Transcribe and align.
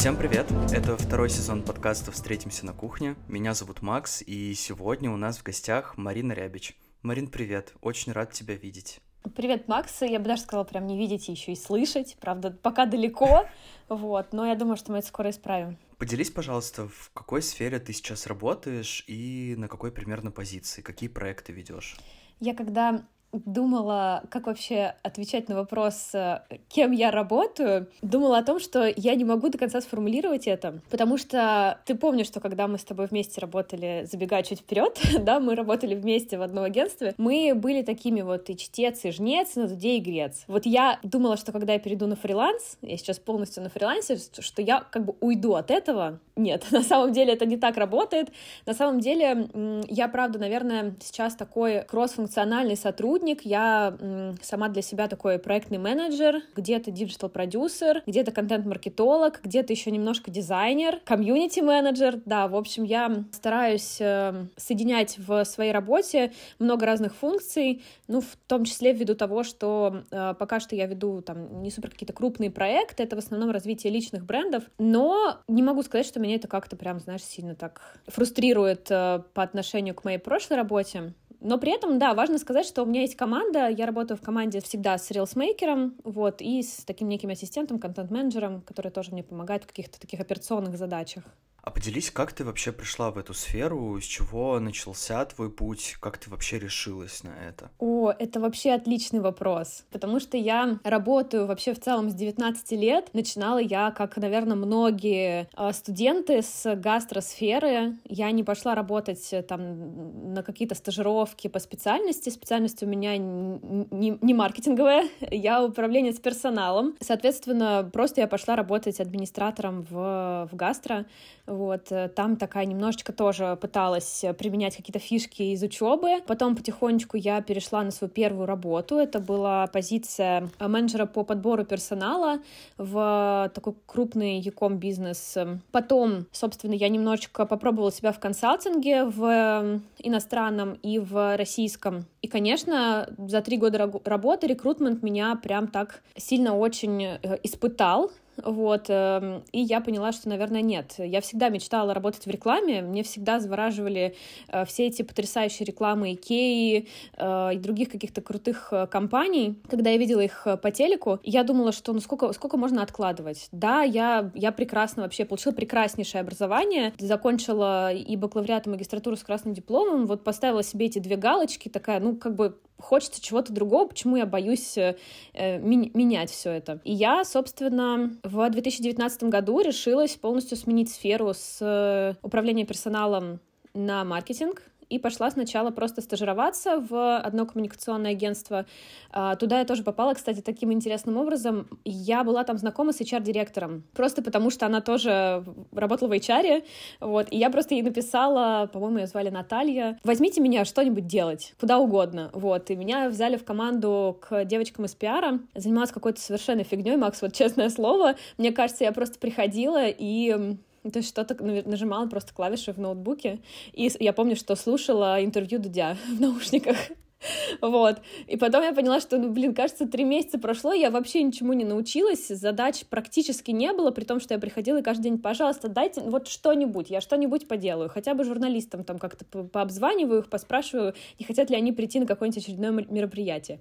Всем 0.00 0.16
привет! 0.16 0.50
Это 0.72 0.96
второй 0.96 1.28
сезон 1.28 1.62
подкаста 1.62 2.10
«Встретимся 2.10 2.64
на 2.64 2.72
кухне». 2.72 3.16
Меня 3.28 3.52
зовут 3.52 3.82
Макс, 3.82 4.22
и 4.26 4.54
сегодня 4.54 5.10
у 5.10 5.18
нас 5.18 5.36
в 5.36 5.42
гостях 5.42 5.98
Марина 5.98 6.32
Рябич. 6.32 6.74
Марин, 7.02 7.28
привет! 7.28 7.74
Очень 7.82 8.12
рад 8.12 8.32
тебя 8.32 8.54
видеть. 8.54 9.02
Привет, 9.36 9.68
Макс. 9.68 10.00
Я 10.00 10.18
бы 10.18 10.24
даже 10.24 10.40
сказала, 10.40 10.64
прям 10.64 10.86
не 10.86 10.96
видеть 10.96 11.28
и 11.28 11.32
еще 11.32 11.52
и 11.52 11.54
слышать. 11.54 12.16
Правда, 12.18 12.50
пока 12.50 12.86
далеко, 12.86 13.46
вот, 13.90 14.32
но 14.32 14.46
я 14.46 14.54
думаю, 14.54 14.78
что 14.78 14.90
мы 14.90 15.00
это 15.00 15.08
скоро 15.08 15.28
исправим. 15.28 15.76
Поделись, 15.98 16.30
пожалуйста, 16.30 16.88
в 16.88 17.10
какой 17.12 17.42
сфере 17.42 17.78
ты 17.78 17.92
сейчас 17.92 18.26
работаешь 18.26 19.04
и 19.06 19.54
на 19.58 19.68
какой 19.68 19.92
примерно 19.92 20.30
позиции, 20.30 20.80
какие 20.80 21.10
проекты 21.10 21.52
ведешь? 21.52 21.98
Я 22.38 22.54
когда 22.54 23.04
думала, 23.32 24.22
как 24.30 24.46
вообще 24.46 24.94
отвечать 25.02 25.48
на 25.48 25.54
вопрос, 25.54 26.10
э, 26.14 26.42
кем 26.68 26.90
я 26.90 27.10
работаю, 27.10 27.88
думала 28.02 28.38
о 28.38 28.42
том, 28.42 28.58
что 28.58 28.92
я 28.96 29.14
не 29.14 29.24
могу 29.24 29.48
до 29.48 29.58
конца 29.58 29.80
сформулировать 29.80 30.46
это, 30.46 30.80
потому 30.90 31.16
что 31.16 31.78
ты 31.84 31.94
помнишь, 31.94 32.26
что 32.26 32.40
когда 32.40 32.66
мы 32.66 32.78
с 32.78 32.84
тобой 32.84 33.06
вместе 33.06 33.40
работали, 33.40 34.06
забегая 34.10 34.42
чуть 34.42 34.60
вперед, 34.60 35.00
да, 35.20 35.40
мы 35.40 35.54
работали 35.54 35.94
вместе 35.94 36.38
в 36.38 36.42
одном 36.42 36.64
агентстве, 36.64 37.14
мы 37.18 37.52
были 37.54 37.82
такими 37.82 38.22
вот 38.22 38.50
и 38.50 38.56
чтец, 38.56 39.04
и 39.04 39.10
жнец, 39.10 39.56
и 39.56 39.60
на 39.60 39.66
и 39.80 40.00
грец. 40.00 40.44
Вот 40.46 40.66
я 40.66 40.98
думала, 41.02 41.36
что 41.36 41.52
когда 41.52 41.72
я 41.72 41.78
перейду 41.78 42.06
на 42.06 42.16
фриланс, 42.16 42.78
я 42.82 42.96
сейчас 42.96 43.18
полностью 43.18 43.62
на 43.62 43.70
фрилансе, 43.70 44.18
что 44.38 44.62
я 44.62 44.80
как 44.80 45.04
бы 45.04 45.14
уйду 45.20 45.54
от 45.54 45.70
этого. 45.70 46.18
Нет, 46.36 46.66
на 46.70 46.82
самом 46.82 47.12
деле 47.12 47.32
это 47.32 47.46
не 47.46 47.56
так 47.56 47.76
работает. 47.76 48.30
На 48.66 48.74
самом 48.74 49.00
деле 49.00 49.48
я, 49.88 50.08
правда, 50.08 50.38
наверное, 50.38 50.94
сейчас 51.00 51.34
такой 51.34 51.82
кросс-функциональный 51.82 52.76
сотрудник, 52.76 53.19
сотрудник, 53.20 53.42
я 53.44 53.96
сама 54.42 54.68
для 54.68 54.82
себя 54.82 55.06
такой 55.08 55.38
проектный 55.38 55.78
менеджер, 55.78 56.42
где-то 56.56 56.90
digital-продюсер, 56.90 58.02
где-то 58.06 58.32
контент-маркетолог, 58.32 59.40
где-то 59.42 59.72
еще 59.72 59.90
немножко 59.90 60.30
дизайнер, 60.30 61.00
комьюнити-менеджер, 61.04 62.22
да, 62.24 62.48
в 62.48 62.56
общем, 62.56 62.84
я 62.84 63.24
стараюсь 63.32 63.98
э, 64.00 64.46
соединять 64.56 65.18
в 65.18 65.44
своей 65.44 65.72
работе 65.72 66.32
много 66.58 66.86
разных 66.86 67.14
функций, 67.14 67.82
ну, 68.08 68.20
в 68.20 68.36
том 68.46 68.64
числе 68.64 68.92
ввиду 68.92 69.14
того, 69.14 69.42
что 69.42 70.02
э, 70.10 70.34
пока 70.38 70.60
что 70.60 70.74
я 70.74 70.86
веду 70.86 71.20
там 71.20 71.62
не 71.62 71.70
супер 71.70 71.90
какие-то 71.90 72.14
крупные 72.14 72.50
проекты, 72.50 73.02
это 73.02 73.16
в 73.16 73.18
основном 73.18 73.50
развитие 73.50 73.92
личных 73.92 74.24
брендов, 74.24 74.64
но 74.78 75.38
не 75.46 75.62
могу 75.62 75.82
сказать, 75.82 76.06
что 76.06 76.20
меня 76.20 76.36
это 76.36 76.48
как-то 76.48 76.76
прям, 76.76 77.00
знаешь, 77.00 77.22
сильно 77.22 77.54
так 77.54 77.98
фрустрирует 78.06 78.90
э, 78.90 79.22
по 79.34 79.42
отношению 79.42 79.94
к 79.94 80.04
моей 80.04 80.18
прошлой 80.18 80.56
работе. 80.56 81.12
Но 81.40 81.58
при 81.58 81.72
этом, 81.72 81.98
да, 81.98 82.12
важно 82.14 82.38
сказать, 82.38 82.66
что 82.66 82.82
у 82.82 82.86
меня 82.86 83.00
есть 83.00 83.16
команда, 83.16 83.68
я 83.68 83.86
работаю 83.86 84.18
в 84.18 84.20
команде 84.20 84.60
всегда 84.60 84.98
с 84.98 85.10
рилсмейкером, 85.10 85.94
вот, 86.04 86.42
и 86.42 86.62
с 86.62 86.84
таким 86.84 87.08
неким 87.08 87.30
ассистентом, 87.30 87.78
контент-менеджером, 87.78 88.60
который 88.60 88.90
тоже 88.90 89.12
мне 89.12 89.22
помогает 89.22 89.64
в 89.64 89.66
каких-то 89.68 89.98
таких 89.98 90.20
операционных 90.20 90.76
задачах. 90.76 91.24
А 91.62 91.70
поделись, 91.70 92.10
как 92.10 92.32
ты 92.32 92.44
вообще 92.44 92.72
пришла 92.72 93.10
в 93.10 93.18
эту 93.18 93.34
сферу, 93.34 94.00
с 94.00 94.04
чего 94.04 94.58
начался 94.60 95.24
твой 95.26 95.50
путь, 95.50 95.96
как 96.00 96.18
ты 96.18 96.30
вообще 96.30 96.58
решилась 96.58 97.22
на 97.22 97.30
это? 97.48 97.70
О, 97.78 98.10
это 98.10 98.40
вообще 98.40 98.72
отличный 98.72 99.20
вопрос, 99.20 99.84
потому 99.90 100.20
что 100.20 100.36
я 100.36 100.78
работаю 100.84 101.46
вообще 101.46 101.74
в 101.74 101.80
целом 101.80 102.10
с 102.10 102.14
19 102.14 102.72
лет. 102.72 103.10
Начинала 103.12 103.58
я, 103.58 103.90
как, 103.90 104.16
наверное, 104.16 104.56
многие 104.56 105.48
а, 105.54 105.72
студенты 105.72 106.42
с 106.42 106.74
гастросферы. 106.76 107.96
Я 108.04 108.30
не 108.30 108.42
пошла 108.44 108.74
работать 108.74 109.32
э, 109.32 109.42
там 109.42 110.34
на 110.34 110.42
какие-то 110.42 110.74
стажировки 110.74 111.48
по 111.48 111.58
специальности. 111.58 112.30
Специальность 112.30 112.82
у 112.82 112.86
меня 112.86 113.16
не, 113.16 114.18
не 114.20 114.34
маркетинговая, 114.34 115.08
я 115.30 115.62
управление 115.62 116.12
с 116.12 116.20
персоналом. 116.20 116.96
Соответственно, 117.00 117.88
просто 117.92 118.22
я 118.22 118.26
пошла 118.26 118.56
работать 118.56 119.00
администратором 119.00 119.86
в, 119.90 120.48
в 120.50 120.56
гастро 120.56 121.06
вот, 121.50 121.90
э, 121.90 122.08
там 122.08 122.36
такая 122.36 122.64
немножечко 122.64 123.12
тоже 123.12 123.58
пыталась 123.60 124.24
применять 124.38 124.76
какие-то 124.76 125.00
фишки 125.00 125.42
из 125.42 125.62
учебы. 125.62 126.20
Потом 126.26 126.54
потихонечку 126.54 127.16
я 127.16 127.40
перешла 127.42 127.82
на 127.82 127.90
свою 127.90 128.10
первую 128.10 128.46
работу. 128.46 128.96
Это 128.96 129.18
была 129.18 129.66
позиция 129.66 130.48
менеджера 130.60 131.06
по 131.06 131.24
подбору 131.24 131.64
персонала 131.64 132.38
в 132.78 133.50
такой 133.52 133.74
крупный 133.86 134.38
яком 134.38 134.78
бизнес. 134.78 135.36
Потом, 135.72 136.26
собственно, 136.30 136.74
я 136.74 136.88
немножечко 136.88 137.46
попробовала 137.46 137.90
себя 137.90 138.12
в 138.12 138.20
консалтинге 138.20 139.04
в 139.04 139.80
иностранном 139.98 140.74
и 140.82 141.00
в 141.00 141.36
российском. 141.36 142.06
И, 142.22 142.28
конечно, 142.28 143.08
за 143.18 143.40
три 143.40 143.56
года 143.56 143.90
работы 144.04 144.46
рекрутмент 144.46 145.02
меня 145.02 145.34
прям 145.34 145.66
так 145.66 146.02
сильно 146.16 146.56
очень 146.56 147.04
э, 147.04 147.38
испытал, 147.42 148.12
вот, 148.44 148.86
эм, 148.88 149.42
и 149.52 149.60
я 149.60 149.80
поняла, 149.80 150.12
что, 150.12 150.28
наверное, 150.28 150.62
нет. 150.62 150.94
Я 150.98 151.20
всегда 151.20 151.48
мечтала 151.48 151.94
работать 151.94 152.26
в 152.26 152.30
рекламе, 152.30 152.82
мне 152.82 153.02
всегда 153.02 153.40
завораживали 153.40 154.14
э, 154.48 154.64
все 154.64 154.86
эти 154.86 155.02
потрясающие 155.02 155.66
рекламы 155.66 156.14
Икеи 156.14 156.88
э, 157.16 157.54
и 157.54 157.58
других 157.58 157.90
каких-то 157.90 158.20
крутых 158.20 158.68
э, 158.72 158.86
компаний. 158.86 159.56
Когда 159.68 159.90
я 159.90 159.96
видела 159.96 160.20
их 160.20 160.46
по 160.62 160.70
телеку, 160.70 161.20
я 161.22 161.44
думала, 161.44 161.72
что 161.72 161.92
ну 161.92 162.00
сколько, 162.00 162.32
сколько 162.32 162.56
можно 162.56 162.82
откладывать? 162.82 163.48
Да, 163.52 163.82
я, 163.82 164.30
я 164.34 164.52
прекрасно 164.52 165.02
вообще 165.02 165.24
получила 165.24 165.52
прекраснейшее 165.52 166.20
образование, 166.20 166.92
закончила 166.98 167.92
и 167.92 168.16
бакалавриат, 168.16 168.66
и 168.66 168.70
магистратуру 168.70 169.16
с 169.16 169.22
красным 169.22 169.54
дипломом, 169.54 170.06
вот 170.06 170.24
поставила 170.24 170.62
себе 170.62 170.86
эти 170.86 170.98
две 170.98 171.16
галочки, 171.16 171.68
такая, 171.68 172.00
ну, 172.00 172.16
как 172.16 172.34
бы 172.34 172.58
хочется 172.80 173.22
чего-то 173.22 173.52
другого, 173.52 173.86
почему 173.86 174.16
я 174.16 174.26
боюсь 174.26 174.76
э, 174.76 174.96
ми- 175.34 175.90
менять 175.94 176.30
все 176.30 176.50
это. 176.50 176.80
И 176.84 176.92
я, 176.92 177.24
собственно, 177.24 178.10
в 178.22 178.48
2019 178.50 179.24
году 179.24 179.60
решилась 179.60 180.16
полностью 180.16 180.56
сменить 180.56 180.90
сферу 180.90 181.32
с 181.34 181.58
э, 181.60 182.14
управления 182.22 182.64
персоналом 182.64 183.40
на 183.74 184.04
маркетинг 184.04 184.62
и 184.90 184.98
пошла 184.98 185.30
сначала 185.30 185.70
просто 185.70 186.02
стажироваться 186.02 186.78
в 186.78 187.18
одно 187.18 187.46
коммуникационное 187.46 188.10
агентство. 188.10 188.66
А, 189.10 189.36
туда 189.36 189.60
я 189.60 189.64
тоже 189.64 189.82
попала, 189.82 190.14
кстати, 190.14 190.40
таким 190.40 190.72
интересным 190.72 191.16
образом. 191.16 191.68
Я 191.84 192.24
была 192.24 192.44
там 192.44 192.58
знакома 192.58 192.92
с 192.92 193.00
HR-директором, 193.00 193.84
просто 193.94 194.22
потому 194.22 194.50
что 194.50 194.66
она 194.66 194.80
тоже 194.80 195.44
работала 195.72 196.08
в 196.08 196.12
HR, 196.12 196.64
вот, 197.00 197.28
и 197.30 197.38
я 197.38 197.50
просто 197.50 197.74
ей 197.74 197.82
написала, 197.82 198.68
по-моему, 198.72 198.98
ее 198.98 199.06
звали 199.06 199.30
Наталья, 199.30 199.98
возьмите 200.04 200.40
меня 200.40 200.64
что-нибудь 200.64 201.06
делать, 201.06 201.54
куда 201.60 201.78
угодно, 201.78 202.30
вот, 202.32 202.70
и 202.70 202.76
меня 202.76 203.08
взяли 203.08 203.36
в 203.36 203.44
команду 203.44 204.18
к 204.20 204.44
девочкам 204.44 204.86
из 204.86 204.94
пиара, 204.94 205.38
занималась 205.54 205.92
какой-то 205.92 206.20
совершенно 206.20 206.64
фигней, 206.64 206.96
Макс, 206.96 207.22
вот 207.22 207.32
честное 207.32 207.70
слово, 207.70 208.16
мне 208.38 208.50
кажется, 208.50 208.84
я 208.84 208.92
просто 208.92 209.18
приходила 209.18 209.86
и 209.86 210.56
то 210.82 210.98
есть 210.98 211.08
что-то 211.08 211.36
нажимала 211.42 212.06
просто 212.06 212.32
клавиши 212.32 212.72
в 212.72 212.78
ноутбуке. 212.78 213.40
И 213.72 213.90
я 214.00 214.12
помню, 214.12 214.36
что 214.36 214.56
слушала 214.56 215.22
интервью 215.22 215.58
Дудя 215.58 215.96
в 216.16 216.20
наушниках. 216.20 216.76
Вот. 217.60 218.00
И 218.26 218.36
потом 218.36 218.62
я 218.62 218.72
поняла, 218.72 219.00
что, 219.00 219.18
ну, 219.18 219.30
блин, 219.30 219.54
кажется, 219.54 219.86
три 219.86 220.04
месяца 220.04 220.38
прошло, 220.38 220.72
я 220.72 220.90
вообще 220.90 221.22
ничему 221.22 221.52
не 221.52 221.64
научилась, 221.64 222.28
задач 222.28 222.84
практически 222.88 223.50
не 223.50 223.72
было, 223.72 223.90
при 223.90 224.04
том, 224.04 224.20
что 224.20 224.34
я 224.34 224.40
приходила 224.40 224.78
и 224.78 224.82
каждый 224.82 225.04
день, 225.04 225.18
пожалуйста, 225.18 225.68
дайте 225.68 226.00
вот 226.00 226.28
что-нибудь, 226.28 226.90
я 226.90 227.00
что-нибудь 227.00 227.48
поделаю, 227.48 227.88
хотя 227.88 228.14
бы 228.14 228.24
журналистам 228.24 228.84
там 228.84 228.98
как-то 228.98 229.24
пообзваниваю 229.24 230.20
их, 230.20 230.30
поспрашиваю, 230.30 230.94
не 231.18 231.24
хотят 231.24 231.50
ли 231.50 231.56
они 231.56 231.72
прийти 231.72 232.00
на 232.00 232.06
какое-нибудь 232.06 232.42
очередное 232.42 232.70
мероприятие. 232.70 233.60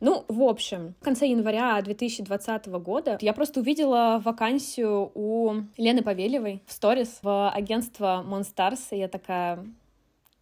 Ну, 0.00 0.24
в 0.28 0.42
общем, 0.42 0.94
в 1.00 1.04
конце 1.04 1.26
января 1.26 1.80
2020 1.80 2.66
года 2.66 3.18
я 3.20 3.32
просто 3.32 3.60
увидела 3.60 4.20
вакансию 4.24 5.10
у 5.14 5.54
Лены 5.76 6.02
Павелевой 6.02 6.62
в 6.66 6.72
сторис 6.72 7.18
в 7.22 7.50
агентство 7.50 8.24
Monstars, 8.26 8.80
и 8.90 8.98
я 8.98 9.08
такая, 9.08 9.64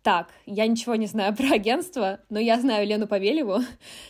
так, 0.03 0.29
я 0.47 0.67
ничего 0.67 0.95
не 0.97 1.07
знаю 1.07 1.35
про 1.37 1.55
агентство, 1.55 2.21
но 2.29 2.39
я 2.39 2.59
знаю 2.59 2.87
Лену 2.87 3.07
Павелеву. 3.07 3.59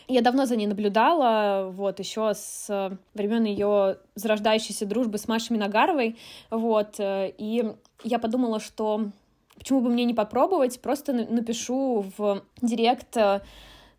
Я 0.09 0.23
давно 0.23 0.47
за 0.47 0.57
ней 0.57 0.67
наблюдала, 0.67 1.71
вот, 1.71 1.99
еще 1.99 2.33
с 2.35 2.99
времен 3.15 3.45
ее 3.45 3.99
зарождающейся 4.15 4.87
дружбы 4.87 5.19
с 5.19 5.29
Машей 5.29 5.55
Миногаровой, 5.57 6.19
вот, 6.51 6.97
и 6.99 7.73
я 8.05 8.19
подумала, 8.19 8.61
что 8.61 9.11
почему 9.59 9.81
бы 9.81 9.91
мне 9.91 10.05
не 10.05 10.15
попробовать, 10.15 10.81
просто 10.81 11.13
напишу 11.13 12.05
в 12.17 12.43
директ 12.61 13.17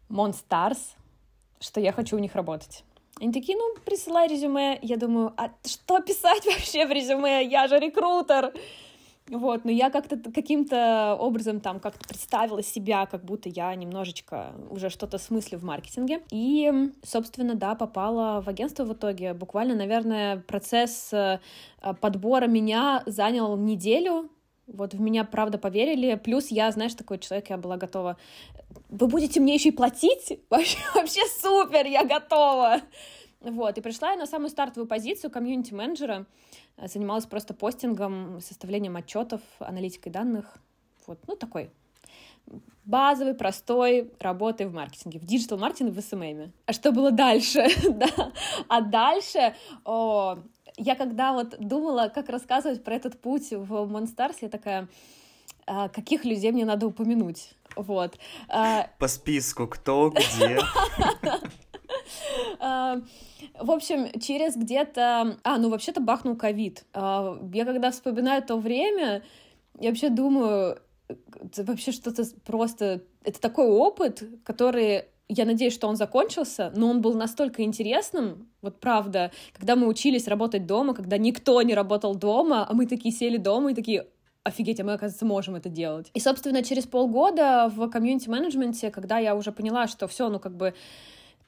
Monstars, 0.10 0.80
что 1.60 1.80
я 1.80 1.92
хочу 1.92 2.18
у 2.18 2.20
них 2.20 2.36
работать. 2.36 2.84
Они 3.22 3.32
такие, 3.32 3.58
ну, 3.58 3.76
присылай 3.86 4.28
резюме. 4.28 4.80
Я 4.82 4.98
думаю, 4.98 5.34
а 5.38 5.52
что 5.66 6.00
писать 6.02 6.46
вообще 6.46 6.86
в 6.86 6.92
резюме? 6.92 7.44
Я 7.46 7.68
же 7.68 7.80
рекрутер. 7.80 8.54
Вот, 9.30 9.64
но 9.64 9.72
я 9.72 9.90
как-то 9.90 10.18
каким-то 10.18 11.16
образом 11.18 11.62
там 11.62 11.80
как-то 11.80 12.08
представила 12.08 12.62
себя, 12.62 13.06
как 13.06 13.24
будто 13.24 13.48
я 13.48 13.74
немножечко 13.74 14.54
уже 14.70 14.90
что-то 14.90 15.18
смыслю 15.18 15.60
в 15.60 15.64
маркетинге. 15.64 16.22
И, 16.30 16.92
собственно, 17.04 17.56
да, 17.56 17.76
попала 17.76 18.42
в 18.42 18.50
агентство 18.50 18.84
в 18.84 18.94
итоге. 18.94 19.34
Буквально, 19.34 19.76
наверное, 19.76 20.38
процесс 20.40 21.14
э, 21.14 21.40
подбора 22.02 22.48
меня 22.48 23.04
занял 23.06 23.56
неделю, 23.56 24.30
вот 24.68 24.94
в 24.94 25.00
меня 25.00 25.24
правда 25.24 25.58
поверили. 25.58 26.16
Плюс 26.16 26.48
я, 26.48 26.72
знаешь, 26.72 26.94
такой 26.94 27.20
человек, 27.20 27.50
я 27.50 27.58
была 27.58 27.78
готова. 27.78 28.18
Вы 28.90 29.08
будете 29.08 29.40
мне 29.40 29.56
еще 29.56 29.70
и 29.70 29.74
платить? 29.74 30.40
Вообще, 30.50 30.78
вообще 30.96 31.22
супер, 31.42 31.86
я 31.86 32.06
готова. 32.06 32.82
Вот, 33.42 33.78
и 33.78 33.82
пришла 33.82 34.12
я 34.12 34.18
на 34.18 34.26
самую 34.26 34.50
стартовую 34.50 34.88
позицию 34.88 35.30
комьюнити-менеджера. 35.30 36.26
Занималась 36.78 37.26
просто 37.26 37.54
постингом, 37.54 38.40
составлением 38.42 38.96
отчетов, 38.96 39.42
аналитикой 39.60 40.12
данных. 40.12 40.58
Вот, 41.06 41.20
ну, 41.28 41.36
такой 41.36 41.70
базовый, 42.86 43.34
простой 43.34 44.12
работы 44.20 44.68
в 44.68 44.74
маркетинге, 44.74 45.20
в 45.20 45.26
диджитал-маркетинге, 45.26 45.92
в 45.94 46.04
СММе. 46.04 46.52
А 46.66 46.74
что 46.74 46.92
было 46.92 47.12
дальше? 47.12 47.66
да. 47.90 48.32
А 48.68 48.82
дальше, 48.82 49.56
о, 49.86 50.38
я 50.78 50.96
когда 50.96 51.34
вот 51.34 51.56
думала, 51.60 52.12
как 52.14 52.30
рассказывать 52.30 52.84
про 52.84 52.96
этот 52.96 53.20
путь 53.22 53.52
в 53.52 53.72
Monstars, 53.72 54.38
я 54.42 54.50
такая, 54.50 54.90
а, 55.66 55.88
каких 55.90 56.26
людей 56.26 56.52
мне 56.52 56.66
надо 56.66 56.88
упомянуть? 56.88 57.52
Вот. 57.76 58.18
А, 58.50 58.88
По 59.00 59.08
списку, 59.08 59.68
кто, 59.68 60.10
где. 60.10 60.60
А, 63.54 63.64
в 63.64 63.72
общем, 63.72 64.20
через 64.20 64.56
где-то... 64.56 65.38
А, 65.44 65.58
ну 65.58 65.70
вообще-то 65.70 66.02
бахнул 66.02 66.36
ковид. 66.36 66.86
Я 66.94 67.66
когда 67.66 67.92
вспоминаю 67.92 68.44
то 68.44 68.58
время, 68.58 69.24
я 69.80 69.90
вообще 69.90 70.10
думаю, 70.10 70.80
это 71.08 71.64
вообще 71.64 71.92
что-то 71.92 72.24
просто... 72.46 73.02
Это 73.24 73.40
такой 73.40 73.68
опыт, 73.68 74.24
который 74.44 75.06
я 75.30 75.46
надеюсь, 75.46 75.74
что 75.74 75.88
он 75.88 75.96
закончился, 75.96 76.72
но 76.76 76.90
он 76.90 77.02
был 77.02 77.14
настолько 77.14 77.64
интересным, 77.64 78.50
вот 78.62 78.80
правда, 78.80 79.32
когда 79.54 79.76
мы 79.76 79.88
учились 79.88 80.28
работать 80.28 80.66
дома, 80.66 80.94
когда 80.94 81.18
никто 81.18 81.62
не 81.62 81.74
работал 81.74 82.16
дома, 82.16 82.68
а 82.70 82.74
мы 82.74 82.86
такие 82.86 83.14
сели 83.14 83.38
дома 83.38 83.72
и 83.72 83.74
такие, 83.74 84.08
офигеть, 84.44 84.80
а 84.82 84.84
мы, 84.84 84.94
оказывается, 84.94 85.26
можем 85.26 85.56
это 85.56 85.70
делать. 85.70 86.12
И, 86.14 86.20
собственно, 86.20 86.64
через 86.64 86.86
полгода 86.86 87.72
в 87.74 87.90
комьюнити-менеджменте, 87.90 88.92
когда 88.92 89.18
я 89.18 89.36
уже 89.36 89.52
поняла, 89.52 89.88
что 89.88 90.08
все, 90.08 90.30
ну, 90.30 90.40
как 90.40 90.56
бы, 90.56 90.74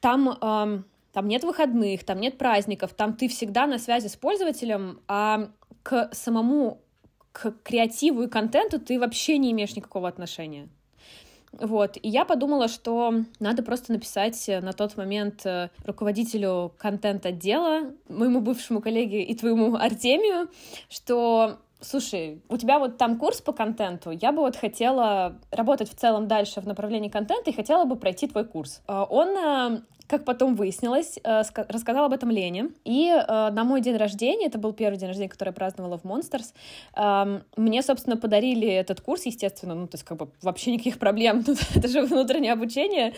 там, 0.00 0.30
эм, 0.30 0.84
там 1.16 1.28
нет 1.28 1.44
выходных, 1.44 2.04
там 2.04 2.20
нет 2.20 2.36
праздников, 2.36 2.92
там 2.92 3.14
ты 3.14 3.28
всегда 3.28 3.66
на 3.66 3.78
связи 3.78 4.06
с 4.06 4.16
пользователем, 4.16 5.00
а 5.08 5.48
к 5.82 6.10
самому 6.12 6.82
к 7.32 7.54
креативу 7.62 8.24
и 8.24 8.28
контенту 8.28 8.78
ты 8.78 9.00
вообще 9.00 9.38
не 9.38 9.50
имеешь 9.52 9.74
никакого 9.74 10.08
отношения. 10.08 10.68
Вот, 11.52 11.96
и 11.96 12.06
я 12.10 12.26
подумала, 12.26 12.68
что 12.68 13.14
надо 13.40 13.62
просто 13.62 13.92
написать 13.92 14.46
на 14.46 14.74
тот 14.74 14.98
момент 14.98 15.46
э, 15.46 15.70
руководителю 15.86 16.74
контент-отдела, 16.76 17.94
моему 18.10 18.42
бывшему 18.42 18.82
коллеге 18.82 19.22
и 19.22 19.34
твоему 19.34 19.74
Артемию, 19.74 20.50
что 20.90 21.60
Слушай, 21.80 22.40
у 22.48 22.56
тебя 22.56 22.78
вот 22.78 22.96
там 22.96 23.18
курс 23.18 23.42
по 23.42 23.52
контенту, 23.52 24.10
я 24.10 24.32
бы 24.32 24.38
вот 24.38 24.56
хотела 24.56 25.36
работать 25.50 25.90
в 25.90 25.94
целом 25.94 26.26
дальше 26.26 26.62
в 26.62 26.66
направлении 26.66 27.10
контента 27.10 27.50
и 27.50 27.54
хотела 27.54 27.84
бы 27.84 27.96
пройти 27.96 28.26
твой 28.26 28.46
курс. 28.46 28.82
Э, 28.88 29.04
он 29.08 29.28
э, 29.28 29.82
как 30.06 30.24
потом 30.24 30.54
выяснилось, 30.54 31.18
э, 31.22 31.42
рассказала 31.68 32.06
об 32.06 32.12
этом 32.12 32.30
Лене. 32.30 32.70
И 32.84 33.08
э, 33.08 33.50
на 33.50 33.64
мой 33.64 33.80
день 33.80 33.96
рождения, 33.96 34.46
это 34.46 34.58
был 34.58 34.72
первый 34.72 34.98
день 34.98 35.08
рождения, 35.08 35.28
который 35.28 35.48
я 35.48 35.52
праздновала 35.52 35.98
в 35.98 36.04
Monsters, 36.04 36.54
эм, 36.94 37.42
мне, 37.56 37.82
собственно, 37.82 38.16
подарили 38.16 38.68
этот 38.68 39.00
курс, 39.00 39.26
естественно, 39.26 39.74
ну, 39.74 39.86
то 39.86 39.96
есть 39.96 40.04
как 40.04 40.18
бы 40.18 40.28
вообще 40.42 40.72
никаких 40.72 40.98
проблем, 40.98 41.44
это 41.74 41.88
же 41.88 42.02
внутреннее 42.02 42.52
обучение, 42.52 43.14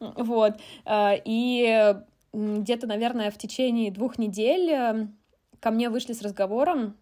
вот. 0.00 0.54
Э, 0.86 1.14
и 1.24 1.94
где-то, 2.32 2.86
наверное, 2.86 3.30
в 3.30 3.36
течение 3.36 3.90
двух 3.90 4.18
недель 4.18 5.08
ко 5.60 5.70
мне 5.70 5.90
вышли 5.90 6.14
с 6.14 6.22
разговором, 6.22 6.96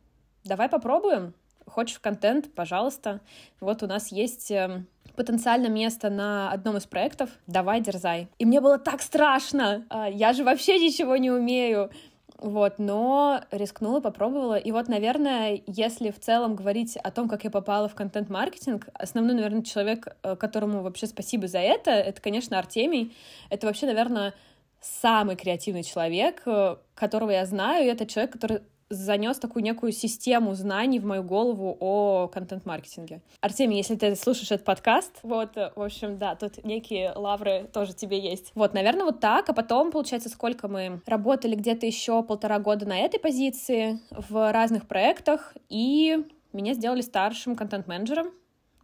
давай 0.45 0.69
попробуем, 0.69 1.35
хочешь 1.71 1.99
контент, 1.99 2.53
пожалуйста. 2.55 3.21
Вот 3.61 3.83
у 3.83 3.87
нас 3.87 4.13
есть 4.13 4.51
эм, 4.51 4.87
потенциально 5.17 5.69
место 5.69 6.11
на 6.11 6.51
одном 6.51 6.77
из 6.77 6.87
проектов, 6.87 7.31
давай, 7.47 7.81
дерзай. 7.81 8.29
И 8.39 8.45
мне 8.45 8.61
было 8.61 8.79
так 8.79 9.03
страшно, 9.03 9.85
а, 9.89 10.09
я 10.09 10.33
же 10.33 10.45
вообще 10.45 10.79
ничего 10.79 11.17
не 11.17 11.31
умею. 11.31 11.91
Вот, 12.39 12.79
но 12.79 13.43
рискнула, 13.51 14.01
попробовала. 14.01 14.57
И 14.57 14.73
вот, 14.73 14.89
наверное, 14.89 15.61
если 15.67 16.11
в 16.11 16.19
целом 16.19 16.57
говорить 16.57 16.97
о 16.97 17.11
том, 17.11 17.29
как 17.29 17.45
я 17.45 17.51
попала 17.51 17.87
в 17.87 17.95
контент-маркетинг, 17.95 18.89
основной, 18.95 19.35
наверное, 19.35 19.63
человек, 19.63 20.17
э, 20.23 20.37
которому 20.37 20.83
вообще 20.83 21.07
спасибо 21.07 21.49
за 21.49 21.59
это, 21.59 21.91
это, 21.91 22.23
конечно, 22.23 22.59
Артемий. 22.59 23.15
Это 23.51 23.67
вообще, 23.67 23.85
наверное, 23.85 24.33
самый 24.81 25.37
креативный 25.37 25.83
человек, 25.83 26.41
э, 26.47 26.77
которого 26.95 27.31
я 27.31 27.45
знаю, 27.45 27.85
и 27.85 27.91
это 27.91 28.07
человек, 28.07 28.33
который 28.33 28.63
занес 28.91 29.39
такую 29.39 29.63
некую 29.63 29.93
систему 29.93 30.55
знаний 30.55 30.99
в 30.99 31.05
мою 31.05 31.23
голову 31.23 31.77
о 31.79 32.29
контент-маркетинге. 32.29 33.23
Артемий, 33.41 33.77
если 33.77 33.95
ты 33.95 34.17
слушаешь 34.17 34.51
этот 34.51 34.67
подкаст, 34.67 35.21
вот, 35.23 35.55
в 35.55 35.81
общем, 35.81 36.19
да, 36.19 36.35
тут 36.35 36.65
некие 36.65 37.13
лавры 37.15 37.71
тоже 37.73 37.95
тебе 37.95 38.19
есть. 38.19 38.51
Вот, 38.57 38.75
наверное, 38.75 39.05
вот 39.05 39.21
так, 39.21 39.49
а 39.49 39.53
потом, 39.53 39.93
получается, 39.93 40.29
сколько 40.29 40.67
мы 40.67 41.01
работали 41.07 41.55
где-то 41.55 41.87
еще 41.87 42.23
полтора 42.25 42.59
года 42.59 42.85
на 42.85 42.99
этой 42.99 43.21
позиции 43.21 44.01
в 44.11 44.53
разных 44.53 44.89
проектах, 44.89 45.55
и 45.69 46.27
меня 46.53 46.75
сделали 46.75 47.01
старшим 47.01 47.55
контент-менеджером. 47.55 48.33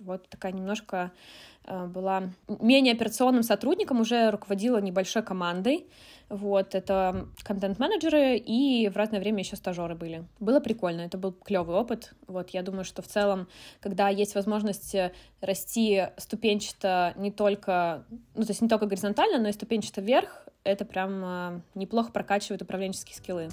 Вот 0.00 0.28
такая 0.28 0.52
немножко 0.52 1.10
э, 1.64 1.86
была 1.86 2.24
менее 2.46 2.94
операционным 2.94 3.42
сотрудником, 3.42 4.00
уже 4.00 4.30
руководила 4.30 4.78
небольшой 4.78 5.22
командой. 5.22 5.86
Вот, 6.28 6.74
это 6.74 7.28
контент-менеджеры 7.44 8.36
и 8.36 8.88
в 8.88 8.96
разное 8.96 9.20
время 9.20 9.40
еще 9.40 9.54
стажеры 9.54 9.94
были. 9.94 10.24
Было 10.40 10.58
прикольно, 10.58 11.02
это 11.02 11.18
был 11.18 11.32
клевый 11.32 11.76
опыт. 11.76 12.14
Вот, 12.26 12.50
я 12.50 12.62
думаю, 12.62 12.84
что 12.84 13.00
в 13.00 13.06
целом, 13.06 13.46
когда 13.80 14.08
есть 14.08 14.34
возможность 14.34 14.94
э, 14.96 15.12
расти 15.40 16.08
ступенчато 16.16 17.14
не 17.16 17.30
только, 17.30 18.04
ну, 18.34 18.42
то 18.42 18.50
есть 18.50 18.60
не 18.60 18.68
только 18.68 18.86
горизонтально, 18.86 19.38
но 19.38 19.48
и 19.48 19.52
ступенчато 19.52 20.00
вверх, 20.00 20.48
это 20.64 20.84
прям 20.84 21.24
э, 21.24 21.60
неплохо 21.76 22.10
прокачивает 22.10 22.60
управленческие 22.60 23.16
скиллы. 23.16 23.48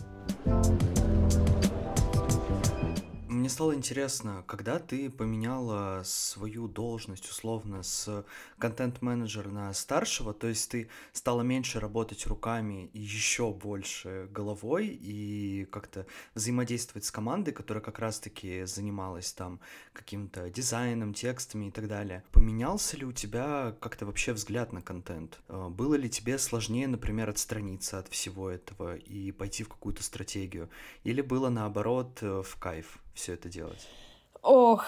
Мне 3.44 3.50
стало 3.50 3.75
интересно, 3.75 4.45
когда 4.48 4.80
ты 4.80 5.10
поменяла 5.10 6.04
свою 6.06 6.69
должность 6.69 7.30
условно 7.30 7.84
с 7.84 8.25
контент-менеджера 8.57 9.50
на 9.50 9.74
старшего, 9.74 10.34
то 10.34 10.48
есть 10.48 10.72
ты 10.72 10.88
стала 11.12 11.42
меньше 11.42 11.81
работать 11.81 12.25
руками 12.25 12.90
и 12.94 13.01
еще 13.01 13.51
больше 13.51 14.30
головой 14.31 14.88
и 14.88 15.68
как-то 15.72 16.06
взаимодействовать 16.36 17.04
с 17.04 17.12
командой, 17.12 17.51
которая 17.51 17.84
как 17.84 18.00
раз-таки 18.00 18.63
занималась 18.63 19.34
там 19.34 19.60
каким-то 19.92 20.50
дизайном, 20.50 21.13
текстами 21.13 21.66
и 21.66 21.72
так 21.72 21.89
далее. 21.89 22.24
Поменялся 22.31 22.96
ли 22.96 23.04
у 23.04 23.12
тебя 23.12 23.75
как-то 23.81 24.06
вообще 24.06 24.31
взгляд 24.31 24.72
на 24.72 24.81
контент? 24.81 25.42
А, 25.50 25.68
было 25.68 25.96
ли 25.96 26.10
тебе 26.10 26.39
сложнее, 26.39 26.88
например, 26.88 27.30
отстраниться 27.30 28.00
от 28.00 28.08
всего 28.08 28.50
этого 28.50 28.96
и 28.96 29.34
пойти 29.34 29.65
в 29.65 29.67
какую-то 29.67 30.01
стратегию? 30.01 30.70
Или 31.03 31.20
было 31.20 31.50
наоборот 31.50 32.20
э, 32.22 32.41
в 32.41 32.56
кайф? 32.56 33.02
Все 33.13 33.34
это 33.34 33.50
делать? 33.50 33.88
Ох, 34.41 34.86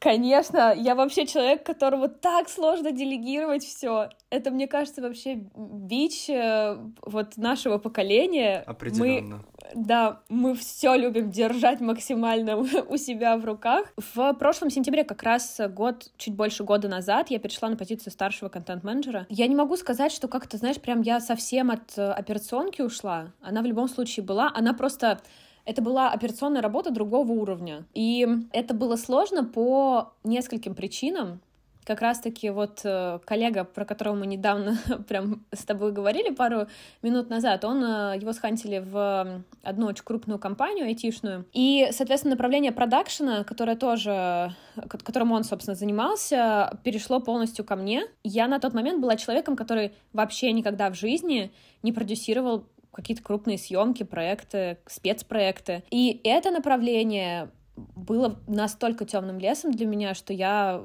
Конечно, 0.00 0.72
я 0.74 0.94
вообще 0.94 1.26
человек, 1.26 1.62
которому 1.62 2.08
так 2.08 2.48
сложно 2.48 2.90
делегировать 2.90 3.62
все. 3.62 4.08
Это, 4.30 4.50
мне 4.50 4.66
кажется, 4.66 5.02
вообще 5.02 5.42
бич 5.54 6.30
э, 6.30 6.78
вот 7.02 7.36
нашего 7.36 7.76
поколения. 7.76 8.64
Определенно. 8.66 9.36
Мы, 9.36 9.42
да, 9.74 10.22
мы 10.30 10.54
все 10.54 10.96
любим 10.96 11.30
держать 11.30 11.80
максимально 11.80 12.56
у 12.88 12.96
себя 12.96 13.36
в 13.36 13.44
руках. 13.44 13.92
В 14.14 14.32
прошлом 14.32 14.70
сентябре, 14.70 15.04
как 15.04 15.22
раз 15.22 15.60
год, 15.68 16.10
чуть 16.16 16.34
больше 16.34 16.64
года 16.64 16.88
назад, 16.88 17.28
я 17.28 17.38
перешла 17.38 17.68
на 17.68 17.76
позицию 17.76 18.10
старшего 18.10 18.48
контент-менеджера. 18.48 19.26
Я 19.28 19.46
не 19.48 19.54
могу 19.54 19.76
сказать, 19.76 20.12
что 20.12 20.28
как-то, 20.28 20.56
знаешь, 20.56 20.80
прям 20.80 21.02
я 21.02 21.20
совсем 21.20 21.70
от 21.70 21.98
э, 21.98 22.10
операционки 22.10 22.80
ушла. 22.80 23.34
Она 23.42 23.60
в 23.60 23.66
любом 23.66 23.86
случае 23.86 24.24
была. 24.24 24.50
Она 24.54 24.72
просто 24.72 25.20
это 25.64 25.82
была 25.82 26.10
операционная 26.10 26.62
работа 26.62 26.90
другого 26.90 27.32
уровня. 27.32 27.84
И 27.94 28.26
это 28.52 28.74
было 28.74 28.96
сложно 28.96 29.44
по 29.44 30.12
нескольким 30.24 30.74
причинам. 30.74 31.40
Как 31.84 32.02
раз-таки 32.02 32.50
вот 32.50 32.82
э, 32.84 33.18
коллега, 33.24 33.64
про 33.64 33.84
которого 33.84 34.14
мы 34.14 34.26
недавно 34.26 34.78
прям 35.08 35.44
с 35.50 35.64
тобой 35.64 35.92
говорили 35.92 36.32
пару 36.32 36.66
минут 37.02 37.30
назад, 37.30 37.64
он, 37.64 37.82
э, 37.82 38.18
его 38.20 38.32
схантили 38.32 38.78
в 38.78 39.42
одну 39.62 39.86
очень 39.86 40.04
крупную 40.04 40.38
компанию 40.38 40.84
айтишную. 40.84 41.46
И, 41.52 41.88
соответственно, 41.92 42.34
направление 42.34 42.70
продакшена, 42.70 43.44
которое 43.44 43.76
тоже, 43.76 44.54
которым 44.88 45.32
он, 45.32 45.42
собственно, 45.42 45.74
занимался, 45.74 46.78
перешло 46.84 47.18
полностью 47.18 47.64
ко 47.64 47.76
мне. 47.76 48.04
Я 48.22 48.46
на 48.46 48.60
тот 48.60 48.74
момент 48.74 49.00
была 49.00 49.16
человеком, 49.16 49.56
который 49.56 49.92
вообще 50.12 50.52
никогда 50.52 50.90
в 50.90 50.94
жизни 50.94 51.50
не 51.82 51.92
продюсировал 51.92 52.66
какие-то 52.92 53.22
крупные 53.22 53.58
съемки, 53.58 54.02
проекты, 54.02 54.78
спецпроекты. 54.86 55.84
И 55.90 56.20
это 56.24 56.50
направление 56.50 57.50
было 57.96 58.38
настолько 58.46 59.04
темным 59.04 59.38
лесом 59.38 59.72
для 59.72 59.86
меня, 59.86 60.14
что 60.14 60.32
я, 60.32 60.82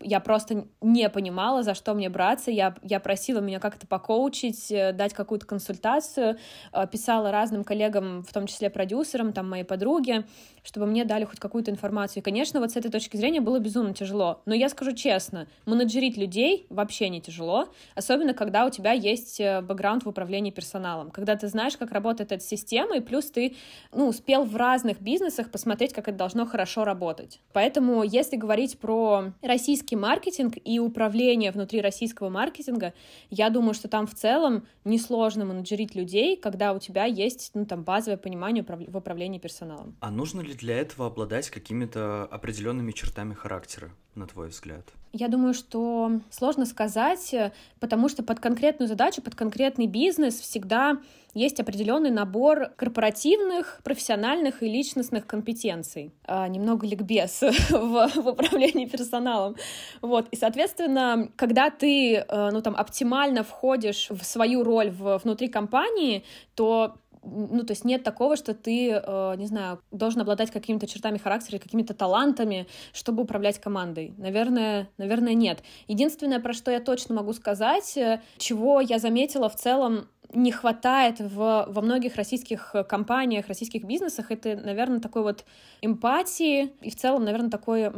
я 0.00 0.20
просто 0.20 0.66
не 0.80 1.08
понимала, 1.08 1.62
за 1.62 1.74
что 1.74 1.94
мне 1.94 2.08
браться. 2.08 2.50
Я, 2.50 2.74
я 2.82 3.00
просила 3.00 3.40
меня 3.40 3.60
как-то 3.60 3.86
покоучить, 3.86 4.70
э, 4.70 4.92
дать 4.92 5.12
какую-то 5.12 5.46
консультацию, 5.46 6.38
э, 6.72 6.86
писала 6.86 7.30
разным 7.30 7.64
коллегам, 7.64 8.22
в 8.22 8.32
том 8.32 8.46
числе 8.46 8.70
продюсерам, 8.70 9.32
там, 9.32 9.48
моей 9.48 9.64
подруге, 9.64 10.24
чтобы 10.62 10.86
мне 10.86 11.04
дали 11.04 11.24
хоть 11.24 11.40
какую-то 11.40 11.70
информацию. 11.70 12.22
И, 12.22 12.24
конечно, 12.24 12.60
вот 12.60 12.72
с 12.72 12.76
этой 12.76 12.90
точки 12.90 13.16
зрения 13.16 13.40
было 13.40 13.58
безумно 13.58 13.94
тяжело. 13.94 14.40
Но 14.46 14.54
я 14.54 14.68
скажу 14.68 14.92
честно, 14.92 15.46
менеджерить 15.66 16.16
людей 16.16 16.66
вообще 16.70 17.08
не 17.08 17.20
тяжело, 17.20 17.68
особенно 17.94 18.34
когда 18.34 18.66
у 18.66 18.70
тебя 18.70 18.92
есть 18.92 19.40
э, 19.40 19.60
бэкграунд 19.62 20.04
в 20.04 20.08
управлении 20.08 20.50
персоналом, 20.50 21.10
когда 21.10 21.36
ты 21.36 21.48
знаешь, 21.48 21.76
как 21.76 21.92
работает 21.92 22.32
эта 22.32 22.44
система, 22.44 22.96
и 22.96 23.00
плюс 23.00 23.30
ты 23.30 23.56
ну, 23.92 24.08
успел 24.08 24.44
в 24.44 24.56
разных 24.56 25.00
бизнесах 25.00 25.50
посмотреть, 25.50 25.92
как 25.92 26.08
это 26.08 26.18
должно 26.18 26.46
хорошо 26.46 26.84
работать. 26.84 27.40
Поэтому, 27.52 28.02
если 28.02 28.36
говорить 28.36 28.78
про 28.78 29.32
российский 29.42 29.96
маркетинг 29.96 30.54
и 30.64 30.78
управление 30.78 31.52
внутри 31.52 31.80
российского 31.80 32.28
маркетинга, 32.28 32.92
я 33.30 33.50
думаю, 33.50 33.74
что 33.74 33.88
там 33.88 34.06
в 34.06 34.14
целом 34.14 34.66
несложно 34.84 35.44
менеджерить 35.44 35.94
людей, 35.94 36.36
когда 36.36 36.72
у 36.72 36.78
тебя 36.78 37.04
есть 37.04 37.50
ну, 37.54 37.64
там, 37.64 37.82
базовое 37.82 38.16
понимание 38.16 38.64
в 38.64 38.96
управлении 38.96 39.38
персоналом. 39.38 39.96
А 40.00 40.10
нужно 40.10 40.40
ли 40.40 40.49
для 40.54 40.78
этого 40.78 41.06
обладать 41.06 41.50
какими-то 41.50 42.24
определенными 42.24 42.92
чертами 42.92 43.34
характера, 43.34 43.90
на 44.14 44.26
твой 44.26 44.48
взгляд? 44.48 44.84
Я 45.12 45.26
думаю, 45.26 45.54
что 45.54 46.20
сложно 46.30 46.66
сказать, 46.66 47.34
потому 47.80 48.08
что 48.08 48.22
под 48.22 48.38
конкретную 48.38 48.88
задачу, 48.88 49.22
под 49.22 49.34
конкретный 49.34 49.86
бизнес 49.86 50.38
всегда 50.38 50.98
есть 51.34 51.60
определенный 51.60 52.10
набор 52.10 52.70
корпоративных, 52.76 53.80
профессиональных 53.82 54.62
и 54.62 54.68
личностных 54.68 55.26
компетенций. 55.26 56.12
А, 56.24 56.46
немного 56.48 56.86
ликбез 56.86 57.40
в, 57.70 58.10
в 58.14 58.28
управлении 58.28 58.86
персоналом. 58.86 59.56
Вот. 60.00 60.28
И, 60.30 60.36
соответственно, 60.36 61.30
когда 61.36 61.70
ты 61.70 62.16
э, 62.16 62.50
ну, 62.52 62.62
там, 62.62 62.74
оптимально 62.76 63.44
входишь 63.44 64.08
в 64.10 64.24
свою 64.24 64.64
роль 64.64 64.90
в, 64.90 65.18
внутри 65.18 65.48
компании, 65.48 66.24
то 66.54 66.96
ну, 67.22 67.64
то 67.64 67.72
есть 67.72 67.84
нет 67.84 68.02
такого, 68.02 68.36
что 68.36 68.54
ты, 68.54 68.90
э, 68.90 69.34
не 69.36 69.46
знаю, 69.46 69.80
должен 69.90 70.22
обладать 70.22 70.50
какими-то 70.50 70.86
чертами 70.86 71.18
характера, 71.18 71.58
какими-то 71.58 71.94
талантами, 71.94 72.66
чтобы 72.92 73.22
управлять 73.22 73.58
командой. 73.58 74.14
Наверное, 74.16 74.88
наверное, 74.96 75.34
нет. 75.34 75.62
Единственное, 75.86 76.40
про 76.40 76.52
что 76.52 76.70
я 76.70 76.80
точно 76.80 77.14
могу 77.14 77.32
сказать, 77.32 77.96
э, 77.96 78.22
чего 78.38 78.80
я 78.80 78.98
заметила 78.98 79.48
в 79.48 79.56
целом 79.56 80.08
не 80.32 80.52
хватает 80.52 81.18
в, 81.18 81.66
во 81.68 81.82
многих 81.82 82.14
российских 82.16 82.74
компаниях, 82.88 83.48
российских 83.48 83.84
бизнесах, 83.84 84.30
это, 84.30 84.56
наверное, 84.56 85.00
такой 85.00 85.22
вот 85.22 85.44
эмпатии 85.82 86.72
и 86.82 86.90
в 86.90 86.96
целом, 86.96 87.24
наверное, 87.24 87.50
такой 87.50 87.90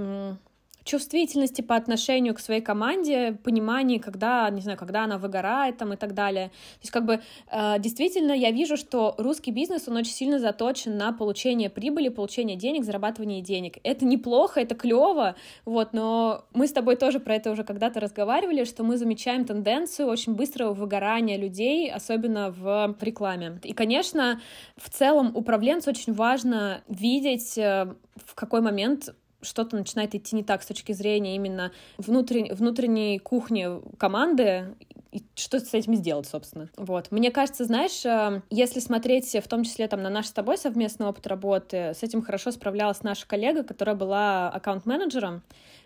чувствительности 0.84 1.62
по 1.62 1.76
отношению 1.76 2.34
к 2.34 2.40
своей 2.40 2.60
команде, 2.60 3.38
понимании, 3.42 3.98
когда, 3.98 4.48
не 4.50 4.60
знаю, 4.60 4.78
когда 4.78 5.04
она 5.04 5.18
выгорает 5.18 5.76
там 5.78 5.92
и 5.92 5.96
так 5.96 6.14
далее. 6.14 6.48
То 6.48 6.80
есть 6.82 6.90
как 6.90 7.04
бы 7.04 7.20
э, 7.50 7.78
действительно 7.78 8.32
я 8.32 8.50
вижу, 8.50 8.76
что 8.76 9.14
русский 9.18 9.50
бизнес, 9.50 9.88
он 9.88 9.96
очень 9.96 10.12
сильно 10.12 10.38
заточен 10.38 10.96
на 10.96 11.12
получение 11.12 11.70
прибыли, 11.70 12.08
получение 12.08 12.56
денег, 12.56 12.84
зарабатывание 12.84 13.42
денег. 13.42 13.78
Это 13.82 14.04
неплохо, 14.04 14.60
это 14.60 14.74
клево, 14.74 15.36
вот, 15.64 15.92
но 15.92 16.44
мы 16.52 16.66
с 16.66 16.72
тобой 16.72 16.96
тоже 16.96 17.20
про 17.20 17.36
это 17.36 17.50
уже 17.50 17.64
когда-то 17.64 18.00
разговаривали, 18.00 18.64
что 18.64 18.82
мы 18.82 18.96
замечаем 18.96 19.44
тенденцию 19.44 20.08
очень 20.08 20.34
быстрого 20.34 20.72
выгорания 20.74 21.36
людей, 21.36 21.90
особенно 21.90 22.50
в 22.50 22.96
рекламе. 23.00 23.60
И, 23.62 23.72
конечно, 23.72 24.40
в 24.76 24.90
целом 24.90 25.32
управленцу 25.34 25.90
очень 25.90 26.12
важно 26.12 26.82
видеть, 26.88 27.56
э, 27.58 27.94
в 28.16 28.34
какой 28.34 28.60
момент 28.60 29.14
что-то 29.42 29.76
начинает 29.76 30.14
идти 30.14 30.34
не 30.34 30.42
так 30.42 30.62
с 30.62 30.66
точки 30.66 30.92
зрения 30.92 31.36
именно 31.36 31.72
внутренней, 31.98 32.52
внутренней 32.52 33.18
кухни 33.18 33.68
команды, 33.98 34.74
и 35.12 35.22
что 35.34 35.60
с 35.60 35.74
этим 35.74 35.94
сделать, 35.94 36.26
собственно. 36.26 36.70
Вот. 36.76 37.10
Мне 37.10 37.30
кажется, 37.30 37.66
знаешь, 37.66 38.04
э, 38.06 38.40
если 38.48 38.80
смотреть 38.80 39.36
в 39.36 39.46
том 39.46 39.62
числе 39.62 39.86
там 39.86 40.02
на 40.02 40.08
наш 40.08 40.26
с 40.26 40.32
тобой 40.32 40.56
совместный 40.56 41.06
опыт 41.06 41.26
работы, 41.26 41.92
с 41.94 42.02
этим 42.02 42.22
хорошо 42.22 42.50
справлялась 42.50 43.02
наша 43.02 43.26
коллега, 43.26 43.62
которая 43.62 43.94
была 43.94 44.48
аккаунт-менеджером 44.48 45.42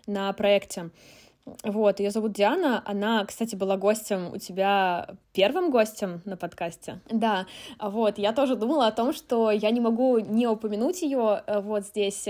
на 0.07 0.31
проекте. 0.31 0.91
Вот, 1.63 1.99
ее 1.99 2.11
зовут 2.11 2.33
Диана. 2.33 2.81
Она, 2.85 3.25
кстати, 3.25 3.55
была 3.55 3.77
гостем 3.77 4.33
у 4.33 4.37
тебя 4.37 5.09
первым 5.33 5.71
гостем 5.71 6.21
на 6.25 6.37
подкасте. 6.37 6.99
Да, 7.09 7.47
вот, 7.79 8.17
я 8.17 8.33
тоже 8.33 8.55
думала 8.55 8.87
о 8.87 8.91
том, 8.91 9.13
что 9.13 9.51
я 9.51 9.71
не 9.71 9.79
могу 9.79 10.19
не 10.19 10.47
упомянуть 10.47 11.01
ее 11.01 11.43
э, 11.45 11.59
вот 11.59 11.85
здесь. 11.85 12.27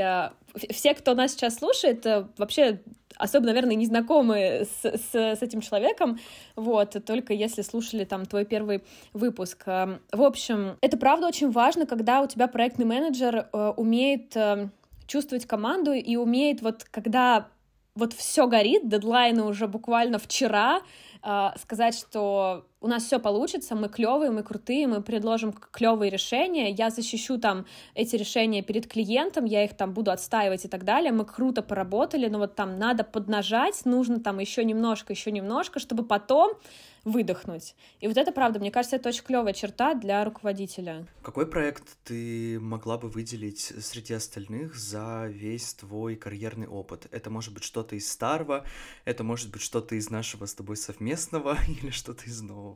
Все, 0.71 0.93
кто 0.93 1.13
нас 1.13 1.31
сейчас 1.31 1.55
слушает, 1.55 2.05
э, 2.05 2.27
вообще 2.37 2.81
особо, 3.15 3.45
наверное, 3.47 3.75
не 3.75 3.85
знакомы 3.85 4.65
с, 4.65 4.85
с, 4.85 5.15
с 5.15 5.41
этим 5.41 5.61
человеком, 5.61 6.19
вот, 6.55 6.95
только 7.05 7.33
если 7.33 7.63
слушали 7.63 8.03
там 8.03 8.25
твой 8.25 8.45
первый 8.45 8.83
выпуск. 9.13 9.65
В 9.65 10.21
общем, 10.21 10.77
это 10.81 10.97
правда 10.97 11.27
очень 11.27 11.49
важно, 11.49 11.87
когда 11.87 12.21
у 12.21 12.27
тебя 12.27 12.47
проектный 12.47 12.85
менеджер 12.85 13.49
э, 13.51 13.73
умеет 13.75 14.35
э, 14.35 14.69
чувствовать 15.07 15.45
команду 15.45 15.93
и 15.93 16.15
умеет 16.15 16.61
вот, 16.61 16.83
когда 16.83 17.47
вот 17.95 18.13
все 18.13 18.47
горит, 18.47 18.87
дедлайны 18.87 19.43
уже 19.43 19.67
буквально 19.67 20.19
вчера, 20.19 20.81
сказать, 21.55 21.97
что 21.97 22.67
у 22.79 22.87
нас 22.87 23.05
все 23.05 23.19
получится, 23.19 23.75
мы 23.75 23.89
клевые, 23.89 24.31
мы 24.31 24.43
крутые, 24.43 24.87
мы 24.87 25.01
предложим 25.01 25.51
клевые 25.51 26.11
решения, 26.11 26.69
я 26.71 26.89
защищу 26.89 27.37
там 27.39 27.65
эти 27.95 28.15
решения 28.15 28.61
перед 28.61 28.87
клиентом, 28.87 29.45
я 29.45 29.63
их 29.63 29.75
там 29.75 29.93
буду 29.93 30.11
отстаивать 30.11 30.65
и 30.65 30.67
так 30.67 30.83
далее, 30.83 31.11
мы 31.11 31.25
круто 31.25 31.61
поработали, 31.61 32.27
но 32.27 32.37
вот 32.37 32.55
там 32.55 32.77
надо 32.77 33.03
поднажать, 33.03 33.85
нужно 33.85 34.19
там 34.19 34.39
еще 34.39 34.63
немножко, 34.63 35.13
еще 35.13 35.31
немножко, 35.31 35.79
чтобы 35.79 36.03
потом 36.03 36.53
выдохнуть. 37.07 37.75
И 38.01 38.07
вот 38.07 38.17
это 38.17 38.31
правда, 38.31 38.59
мне 38.59 38.69
кажется, 38.69 38.97
это 38.97 39.09
очень 39.09 39.23
клевая 39.23 39.53
черта 39.53 39.93
для 39.93 40.23
руководителя. 40.25 41.07
Какой 41.23 41.47
проект 41.47 41.97
ты 42.03 42.59
могла 42.59 42.97
бы 42.97 43.09
выделить 43.09 43.59
среди 43.59 44.13
остальных 44.13 44.75
за 44.75 45.27
весь 45.27 45.73
твой 45.73 46.17
карьерный 46.17 46.67
опыт? 46.67 47.07
Это 47.11 47.29
может 47.29 47.53
быть 47.53 47.63
что-то 47.63 47.95
из 47.95 48.11
старого, 48.11 48.65
это 49.05 49.23
может 49.23 49.49
быть 49.51 49.61
что-то 49.61 49.95
из 49.95 50.09
нашего 50.09 50.45
с 50.45 50.53
тобой 50.53 50.75
совместного 50.75 51.57
или 51.67 51.91
что-то 51.91 52.25
из 52.25 52.41
нового? 52.41 52.66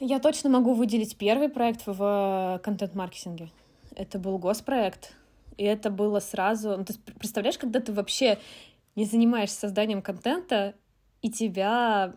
Я 0.00 0.18
точно 0.18 0.48
могу 0.48 0.72
выделить 0.72 1.16
первый 1.16 1.48
проект 1.48 1.82
в 1.86 2.60
контент-маркетинге. 2.64 3.50
Это 3.94 4.18
был 4.18 4.38
госпроект, 4.38 5.14
и 5.58 5.64
это 5.64 5.90
было 5.90 6.20
сразу... 6.20 6.76
Ну, 6.78 6.84
ты 6.84 6.94
представляешь, 7.18 7.58
когда 7.58 7.80
ты 7.80 7.92
вообще 7.92 8.38
не 8.96 9.04
занимаешься 9.04 9.58
созданием 9.58 10.00
контента, 10.00 10.74
и 11.22 11.30
тебя 11.30 12.14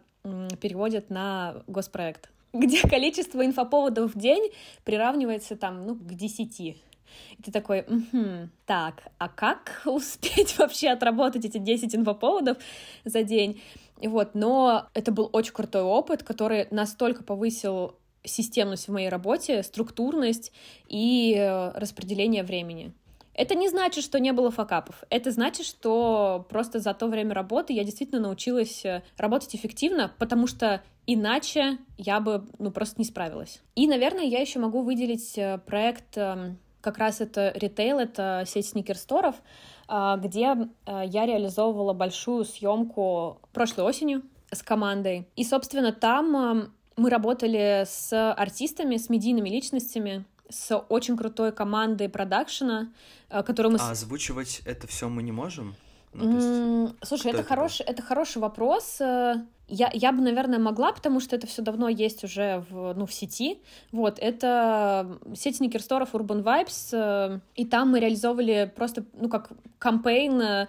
переводят 0.62 1.10
на 1.10 1.64
госпроект, 1.68 2.32
где 2.54 2.82
количество 2.88 3.46
инфоповодов 3.46 4.16
в 4.16 4.18
день 4.18 4.52
приравнивается 4.86 5.56
там, 5.56 5.86
ну, 5.86 5.96
к 5.96 6.14
10. 6.14 6.60
И 6.62 7.44
ты 7.44 7.52
такой, 7.52 7.82
угу, 7.82 8.50
так, 8.66 9.04
а 9.18 9.30
как 9.30 9.82
успеть 9.86 10.58
вообще 10.58 10.90
отработать 10.90 11.46
эти 11.46 11.58
10 11.58 11.96
инфоповодов 11.96 12.58
за 13.04 13.24
день? 13.24 13.62
Вот, 14.02 14.36
но 14.36 14.88
это 14.94 15.12
был 15.12 15.30
очень 15.32 15.54
крутой 15.54 15.84
опыт, 15.84 16.24
который 16.24 16.68
настолько 16.72 17.24
повысил 17.24 17.96
системность 18.24 18.88
в 18.88 18.92
моей 18.92 19.10
работе, 19.10 19.64
структурность 19.64 20.52
и 20.88 21.36
э, 21.38 21.72
распределение 21.72 22.44
времени. 22.44 22.94
Это 23.34 23.56
не 23.56 23.68
значит, 23.68 24.04
что 24.04 24.20
не 24.20 24.32
было 24.32 24.52
факапов. 24.52 25.04
Это 25.10 25.32
значит, 25.32 25.66
что 25.66 26.46
просто 26.50 26.80
за 26.80 26.94
то 26.94 27.08
время 27.08 27.34
работы 27.34 27.74
я 27.74 27.84
действительно 27.84 28.22
научилась 28.22 28.86
э, 28.86 29.04
работать 29.18 29.56
эффективно, 29.56 30.12
потому 30.20 30.48
что 30.48 30.82
иначе 31.08 31.80
я 31.98 32.20
бы 32.20 32.46
ну, 32.60 32.72
просто 32.72 32.96
не 33.00 33.06
справилась. 33.06 33.62
И, 33.76 33.88
наверное, 33.88 34.24
я 34.24 34.40
еще 34.40 34.60
могу 34.60 34.82
выделить 34.82 35.38
э, 35.38 35.58
проект, 35.66 36.18
эм, 36.18 36.60
как 36.82 36.98
раз 36.98 37.22
это 37.22 37.52
ритейл, 37.56 38.00
это 38.00 38.44
сеть 38.46 38.68
сникерсторов, 38.68 39.36
э, 39.36 39.40
где 39.88 40.56
я 40.86 41.26
реализовывала 41.26 41.94
большую 41.94 42.46
съемку 42.46 43.40
прошлой 43.52 43.86
осенью 43.86 44.24
с 44.52 44.64
командой. 44.64 45.28
И, 45.36 45.44
собственно, 45.44 45.92
там 45.92 46.36
эм, 46.36 46.74
мы 46.96 47.10
работали 47.10 47.86
с 47.86 48.34
артистами, 48.34 48.98
с 48.98 49.10
медийными 49.10 49.50
личностями, 49.50 50.26
с 50.50 50.76
очень 50.78 51.18
крутой 51.18 51.52
командой 51.52 52.10
продакшена, 52.10 52.92
которую 53.30 53.74
мы... 53.74 53.80
А 53.82 53.92
озвучивать 53.92 54.62
это 54.66 54.88
все 54.88 55.10
мы 55.10 55.24
не 55.24 55.32
можем? 55.32 55.76
Ну, 56.14 56.86
есть, 56.86 56.96
Слушай, 57.04 57.32
это, 57.32 57.40
это 57.40 57.50
хороший, 57.50 57.86
это 57.86 58.02
хороший 58.02 58.38
вопрос. 58.38 59.02
Э, 59.02 59.36
я, 59.68 59.90
я 59.94 60.12
бы, 60.12 60.22
наверное, 60.22 60.60
могла, 60.60 60.92
потому 60.92 61.20
что 61.20 61.36
это 61.36 61.48
все 61.48 61.62
давно 61.62 61.90
есть 61.90 62.24
уже 62.24 62.64
в, 62.70 62.94
ну, 62.94 63.06
в 63.06 63.14
сети. 63.14 63.62
Вот, 63.92 64.20
это 64.20 65.18
сеть 65.36 65.58
сникерсторов 65.58 66.14
Urban 66.14 66.44
Vibes, 66.44 66.90
э, 66.92 67.40
и 67.56 67.66
там 67.66 67.90
мы 67.90 68.00
реализовывали 68.00 68.72
просто, 68.76 69.06
ну, 69.14 69.30
как 69.30 69.52
кампейн 69.80 70.42
э, 70.42 70.68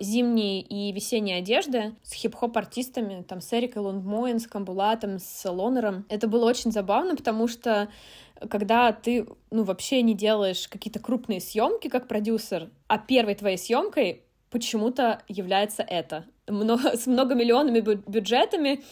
зимней 0.00 0.60
и 0.60 0.92
весенней 0.92 1.38
одежды 1.38 1.94
с 2.02 2.12
хип-хоп 2.12 2.56
артистами, 2.56 3.22
там, 3.22 3.40
с 3.40 3.52
Эрикой 3.52 3.82
Лундмоен, 3.82 4.40
с 4.40 4.46
Камбулатом, 4.46 5.18
с 5.18 5.48
Лонером. 5.48 6.06
Это 6.08 6.28
было 6.28 6.46
очень 6.46 6.72
забавно, 6.72 7.16
потому 7.16 7.48
что 7.48 7.88
когда 8.48 8.92
ты, 8.92 9.26
ну, 9.50 9.64
вообще 9.64 10.02
не 10.02 10.14
делаешь 10.14 10.68
какие-то 10.68 10.98
крупные 10.98 11.40
съемки 11.40 11.88
как 11.88 12.08
продюсер, 12.08 12.70
а 12.88 12.98
первой 12.98 13.34
твоей 13.34 13.58
съемкой 13.58 14.22
почему-то 14.52 15.22
является 15.28 15.82
это. 15.82 16.26
Много, 16.46 16.96
с 16.96 17.06
многомиллионными 17.06 17.80
бюджетами, 17.80 18.84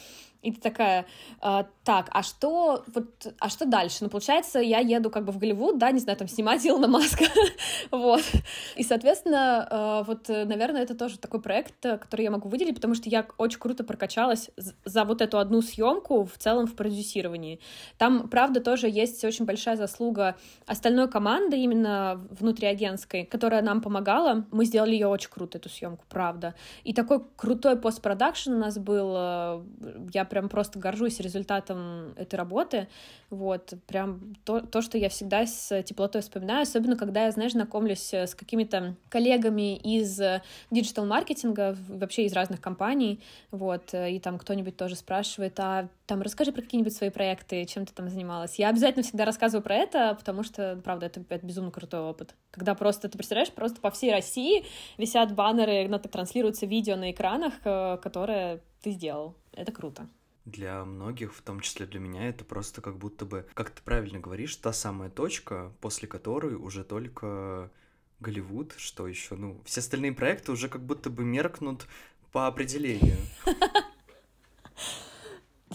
и 0.42 0.52
ты 0.52 0.60
такая, 0.60 1.06
а, 1.40 1.66
так, 1.90 2.08
а 2.12 2.22
что, 2.22 2.84
вот, 2.94 3.34
а 3.40 3.48
что 3.48 3.66
дальше? 3.66 3.96
Ну, 4.02 4.10
получается, 4.10 4.60
я 4.60 4.78
еду 4.78 5.10
как 5.10 5.24
бы 5.24 5.32
в 5.32 5.38
Голливуд, 5.38 5.76
да, 5.76 5.90
не 5.90 5.98
знаю, 5.98 6.16
там 6.16 6.28
снимать 6.28 6.64
Илона 6.64 6.86
Маска, 6.86 7.24
вот. 7.90 8.22
И, 8.76 8.84
соответственно, 8.84 9.66
а, 9.68 10.02
вот, 10.04 10.28
наверное, 10.28 10.82
это 10.82 10.94
тоже 10.94 11.18
такой 11.18 11.42
проект, 11.42 11.74
который 11.80 12.22
я 12.22 12.30
могу 12.30 12.48
выделить, 12.48 12.76
потому 12.76 12.94
что 12.94 13.08
я 13.08 13.26
очень 13.38 13.58
круто 13.58 13.82
прокачалась 13.82 14.50
за 14.84 15.04
вот 15.04 15.20
эту 15.20 15.38
одну 15.38 15.62
съемку 15.62 16.24
в 16.24 16.38
целом 16.38 16.68
в 16.68 16.76
продюсировании. 16.76 17.58
Там, 17.98 18.28
правда, 18.28 18.60
тоже 18.60 18.88
есть 18.88 19.24
очень 19.24 19.44
большая 19.44 19.74
заслуга 19.74 20.36
остальной 20.66 21.10
команды, 21.10 21.56
именно 21.56 22.20
внутриагентской, 22.30 23.24
которая 23.24 23.62
нам 23.62 23.80
помогала. 23.80 24.46
Мы 24.52 24.64
сделали 24.64 24.92
ее 24.92 25.08
очень 25.08 25.30
круто, 25.30 25.58
эту 25.58 25.68
съемку, 25.68 26.04
правда. 26.08 26.54
И 26.84 26.94
такой 26.94 27.20
крутой 27.34 27.74
постпродакшн 27.74 28.52
у 28.52 28.58
нас 28.58 28.78
был. 28.78 29.10
Я 30.14 30.24
прям 30.24 30.48
просто 30.48 30.78
горжусь 30.78 31.18
результатом 31.18 31.79
этой 32.16 32.36
работы. 32.36 32.88
Вот, 33.30 33.74
прям 33.86 34.34
то, 34.44 34.60
то, 34.60 34.82
что 34.82 34.98
я 34.98 35.08
всегда 35.08 35.46
с 35.46 35.82
теплотой 35.82 36.22
вспоминаю, 36.22 36.62
особенно 36.62 36.96
когда 36.96 37.26
я, 37.26 37.30
знаешь, 37.30 37.52
знакомлюсь 37.52 38.12
с 38.12 38.34
какими-то 38.34 38.96
коллегами 39.08 39.76
из 39.76 40.20
диджитал-маркетинга, 40.70 41.76
вообще 41.88 42.24
из 42.24 42.32
разных 42.32 42.60
компаний, 42.60 43.20
вот, 43.52 43.94
и 43.94 44.18
там 44.18 44.38
кто-нибудь 44.38 44.76
тоже 44.76 44.96
спрашивает, 44.96 45.58
а 45.60 45.88
там 46.06 46.22
расскажи 46.22 46.50
про 46.50 46.62
какие-нибудь 46.62 46.92
свои 46.92 47.10
проекты, 47.10 47.64
чем 47.66 47.86
ты 47.86 47.92
там 47.94 48.08
занималась. 48.08 48.58
Я 48.58 48.68
обязательно 48.68 49.04
всегда 49.04 49.24
рассказываю 49.24 49.62
про 49.62 49.76
это, 49.76 50.16
потому 50.18 50.42
что, 50.42 50.80
правда, 50.82 51.06
это, 51.06 51.22
это 51.28 51.46
безумно 51.46 51.70
крутой 51.70 52.00
опыт. 52.00 52.34
Когда 52.50 52.74
просто, 52.74 53.08
ты 53.08 53.16
представляешь, 53.16 53.52
просто 53.52 53.80
по 53.80 53.92
всей 53.92 54.10
России 54.10 54.66
висят 54.98 55.32
баннеры, 55.34 55.88
транслируются 55.98 56.66
видео 56.66 56.96
на 56.96 57.12
экранах, 57.12 57.54
э, 57.64 57.98
которые 58.02 58.60
ты 58.82 58.90
сделал. 58.90 59.36
Это 59.52 59.72
круто. 59.72 60.08
Для 60.44 60.84
многих, 60.84 61.34
в 61.34 61.42
том 61.42 61.60
числе 61.60 61.86
для 61.86 62.00
меня, 62.00 62.28
это 62.28 62.44
просто 62.44 62.80
как 62.80 62.96
будто 62.96 63.24
бы, 63.24 63.46
как 63.54 63.70
ты 63.70 63.82
правильно 63.82 64.18
говоришь, 64.18 64.56
та 64.56 64.72
самая 64.72 65.10
точка, 65.10 65.72
после 65.80 66.08
которой 66.08 66.54
уже 66.54 66.82
только 66.82 67.70
Голливуд, 68.20 68.74
что 68.76 69.06
еще, 69.06 69.34
ну, 69.34 69.60
все 69.64 69.80
остальные 69.80 70.12
проекты 70.12 70.52
уже 70.52 70.68
как 70.68 70.82
будто 70.82 71.08
бы 71.10 71.24
меркнут 71.24 71.86
по 72.32 72.46
определению. 72.46 73.16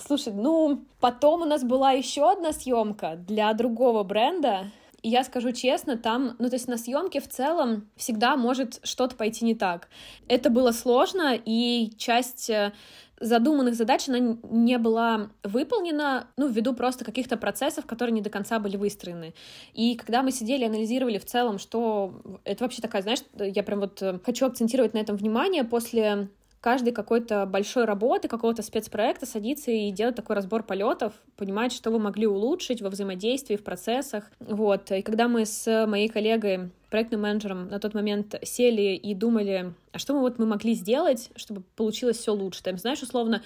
Слушай, 0.07 0.33
ну, 0.33 0.85
потом 0.99 1.41
у 1.41 1.45
нас 1.45 1.63
была 1.63 1.91
еще 1.91 2.31
одна 2.31 2.53
съемка 2.53 3.15
для 3.15 3.53
другого 3.53 4.03
бренда, 4.03 4.71
и 5.01 5.09
я 5.09 5.23
скажу 5.23 5.51
честно, 5.51 5.97
там, 5.97 6.35
ну, 6.37 6.49
то 6.49 6.55
есть 6.55 6.67
на 6.67 6.77
съемке 6.77 7.21
в 7.21 7.29
целом 7.29 7.87
всегда 7.95 8.35
может 8.37 8.79
что-то 8.83 9.15
пойти 9.15 9.45
не 9.45 9.55
так. 9.55 9.87
Это 10.27 10.49
было 10.49 10.71
сложно, 10.71 11.39
и 11.45 11.93
часть 11.97 12.49
э, 12.49 12.73
задуманных 13.19 13.75
задач 13.75 14.07
она 14.09 14.19
не 14.19 14.77
была 14.77 15.29
выполнена, 15.43 16.27
ну, 16.37 16.47
ввиду 16.47 16.73
просто 16.73 17.05
каких-то 17.05 17.37
процессов, 17.37 17.85
которые 17.85 18.13
не 18.13 18.21
до 18.21 18.29
конца 18.29 18.59
были 18.59 18.77
выстроены. 18.77 19.33
И 19.73 19.95
когда 19.95 20.21
мы 20.21 20.31
сидели, 20.31 20.65
анализировали 20.65 21.17
в 21.17 21.25
целом, 21.25 21.59
что 21.59 22.21
это 22.43 22.63
вообще 22.63 22.81
такая, 22.81 23.01
знаешь, 23.01 23.19
я 23.37 23.63
прям 23.63 23.79
вот 23.79 24.01
э, 24.01 24.19
хочу 24.23 24.45
акцентировать 24.45 24.93
на 24.93 24.99
этом 24.99 25.15
внимание, 25.15 25.63
после 25.63 26.29
каждой 26.65 26.93
какой-то 26.93 27.45
большой 27.45 27.85
работы, 27.85 28.27
какого-то 28.27 28.63
спецпроекта 28.63 29.27
садится 29.27 29.69
и 29.69 29.91
делает 29.91 30.15
такой 30.15 30.35
разбор 30.35 30.63
полетов, 30.63 31.13
понимает, 31.37 31.71
что 31.71 31.91
вы 31.91 31.99
могли 31.99 32.25
улучшить 32.25 32.81
во 32.81 32.89
взаимодействии, 32.89 33.55
в 33.55 33.63
процессах. 33.63 34.31
Вот. 34.39 34.91
И 34.91 35.03
когда 35.03 35.27
мы 35.27 35.45
с 35.45 35.85
моей 35.85 36.09
коллегой 36.09 36.71
проектным 36.89 37.21
менеджером 37.21 37.67
на 37.67 37.79
тот 37.79 37.93
момент 37.93 38.33
сели 38.41 38.95
и 38.95 39.13
думали, 39.13 39.73
а 39.91 39.99
что 39.99 40.15
мы 40.15 40.21
вот 40.21 40.39
мы 40.39 40.47
могли 40.47 40.73
сделать, 40.73 41.29
чтобы 41.35 41.61
получилось 41.75 42.17
все 42.17 42.33
лучше. 42.33 42.63
Там, 42.63 42.79
знаешь, 42.79 43.03
условно, 43.03 43.43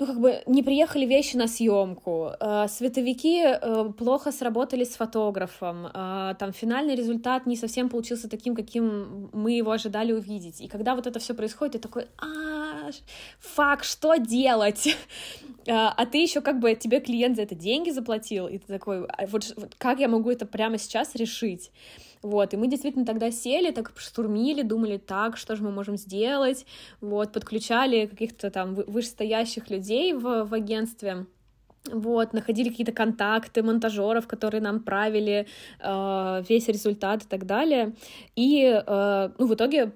ну, 0.00 0.06
как 0.06 0.18
бы 0.18 0.42
не 0.46 0.62
приехали 0.62 1.04
вещи 1.04 1.36
на 1.36 1.46
съемку, 1.46 2.30
э, 2.40 2.68
световики 2.68 3.42
э, 3.44 3.92
плохо 3.98 4.32
сработали 4.32 4.84
с 4.84 4.96
фотографом, 4.96 5.86
э, 5.86 6.34
там 6.38 6.52
финальный 6.52 6.94
результат 6.94 7.46
не 7.46 7.56
совсем 7.56 7.88
получился 7.90 8.28
таким, 8.28 8.56
каким 8.56 9.28
мы 9.34 9.52
его 9.52 9.70
ожидали 9.70 10.12
увидеть. 10.12 10.62
И 10.62 10.68
когда 10.68 10.94
вот 10.94 11.06
это 11.06 11.18
все 11.18 11.34
происходит, 11.34 11.72
ты 11.74 11.78
такой, 11.78 12.06
а, 12.18 12.90
фак, 13.40 13.84
что 13.84 14.16
делать? 14.16 14.96
а 15.66 16.06
ты 16.06 16.18
еще 16.18 16.40
как 16.40 16.60
бы 16.60 16.74
тебе 16.74 17.00
клиент 17.00 17.36
за 17.36 17.42
это 17.42 17.54
деньги 17.54 17.90
заплатил, 17.90 18.48
и 18.48 18.58
ты 18.58 18.66
такой, 18.66 19.04
«А 19.06 19.26
вот 19.26 19.54
как 19.78 20.00
я 20.00 20.08
могу 20.08 20.30
это 20.30 20.46
прямо 20.46 20.78
сейчас 20.78 21.14
решить? 21.14 21.70
Вот, 22.22 22.52
и 22.52 22.56
мы 22.56 22.68
действительно 22.68 23.06
тогда 23.06 23.30
сели, 23.30 23.70
так 23.70 23.92
штурмили, 23.96 24.62
думали, 24.62 24.98
так, 24.98 25.38
что 25.38 25.56
же 25.56 25.62
мы 25.62 25.70
можем 25.70 25.96
сделать, 25.96 26.66
вот, 27.00 27.32
подключали 27.32 28.06
каких-то 28.06 28.50
там 28.50 28.74
вышестоящих 28.74 29.70
людей 29.70 30.12
в, 30.12 30.44
в 30.44 30.52
агентстве, 30.52 31.26
вот, 31.86 32.32
находили 32.32 32.68
какие-то 32.68 32.92
контакты 32.92 33.62
монтажеров, 33.62 34.26
которые 34.26 34.60
нам 34.60 34.80
правили 34.80 35.46
э, 35.80 36.42
весь 36.48 36.68
результат 36.68 37.24
и 37.24 37.26
так 37.26 37.46
далее. 37.46 37.94
И 38.36 38.64
э, 38.64 39.30
ну, 39.38 39.46
в 39.46 39.54
итоге 39.54 39.92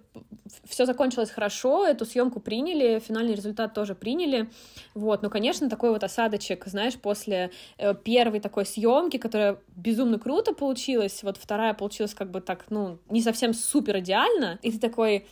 все 0.65 0.87
закончилось 0.87 1.31
хорошо, 1.31 1.87
эту 1.87 2.05
съемку 2.05 2.41
приняли, 2.41 3.01
финальный 3.01 3.35
результат 3.35 3.75
тоже 3.75 3.95
приняли. 3.95 4.51
Вот, 4.95 5.23
но, 5.23 5.31
конечно, 5.31 5.69
такой 5.69 5.91
вот 5.91 6.05
осадочек, 6.05 6.67
знаешь, 6.67 6.95
после 6.95 7.51
э, 7.77 7.95
первой 7.95 8.41
такой 8.41 8.65
съемки, 8.65 9.19
которая 9.19 9.59
безумно 9.77 10.19
круто 10.19 10.55
получилась, 10.55 11.23
вот 11.23 11.37
вторая 11.37 11.75
получилась 11.75 12.15
как 12.15 12.31
бы 12.31 12.41
так, 12.41 12.65
ну, 12.71 12.99
не 13.11 13.21
совсем 13.21 13.53
супер 13.53 13.99
идеально, 13.99 14.59
и 14.63 14.73
ты 14.73 14.79
такой, 14.79 15.27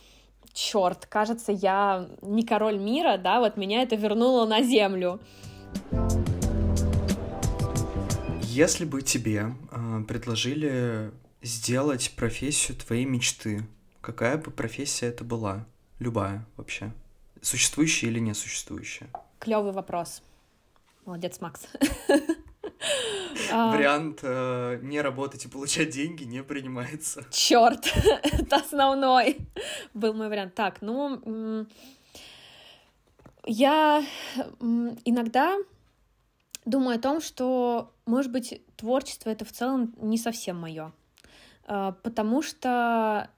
черт, 0.53 1.05
кажется, 1.07 1.51
я 1.51 2.07
не 2.21 2.43
король 2.43 2.77
мира, 2.77 3.17
да, 3.17 3.39
вот 3.39 3.57
меня 3.57 3.81
это 3.81 3.95
вернуло 3.95 4.45
на 4.45 4.61
землю. 4.61 5.19
Если 8.53 8.85
бы 8.85 9.01
тебе 9.01 9.55
э, 9.71 10.03
предложили 10.07 11.11
сделать 11.41 12.13
профессию 12.15 12.77
твоей 12.77 13.03
мечты, 13.03 13.65
какая 13.99 14.37
бы 14.37 14.51
профессия 14.51 15.07
это 15.07 15.23
была? 15.23 15.65
Любая 15.97 16.45
вообще. 16.55 16.91
Существующая 17.41 18.09
или 18.09 18.19
несуществующая? 18.19 19.09
Клевый 19.39 19.71
вопрос. 19.71 20.21
Молодец, 21.03 21.41
Макс. 21.41 21.65
Вариант 23.51 24.19
э, 24.21 24.79
не 24.83 25.01
работать 25.01 25.45
и 25.45 25.47
получать 25.47 25.89
деньги 25.89 26.23
не 26.23 26.43
принимается. 26.43 27.25
Черт, 27.31 27.91
это 28.23 28.57
основной 28.57 29.37
был 29.95 30.13
мой 30.13 30.29
вариант. 30.29 30.53
Так, 30.53 30.83
ну, 30.83 31.65
я 33.45 34.05
иногда 34.59 35.57
думаю 36.65 36.99
о 36.99 37.01
том, 37.01 37.19
что, 37.19 37.92
может 38.05 38.31
быть, 38.31 38.61
творчество 38.75 39.29
это 39.29 39.45
в 39.45 39.51
целом 39.51 39.93
не 39.97 40.17
совсем 40.17 40.59
мое. 40.59 40.91
А, 41.65 41.93
потому 42.03 42.41
что 42.41 43.29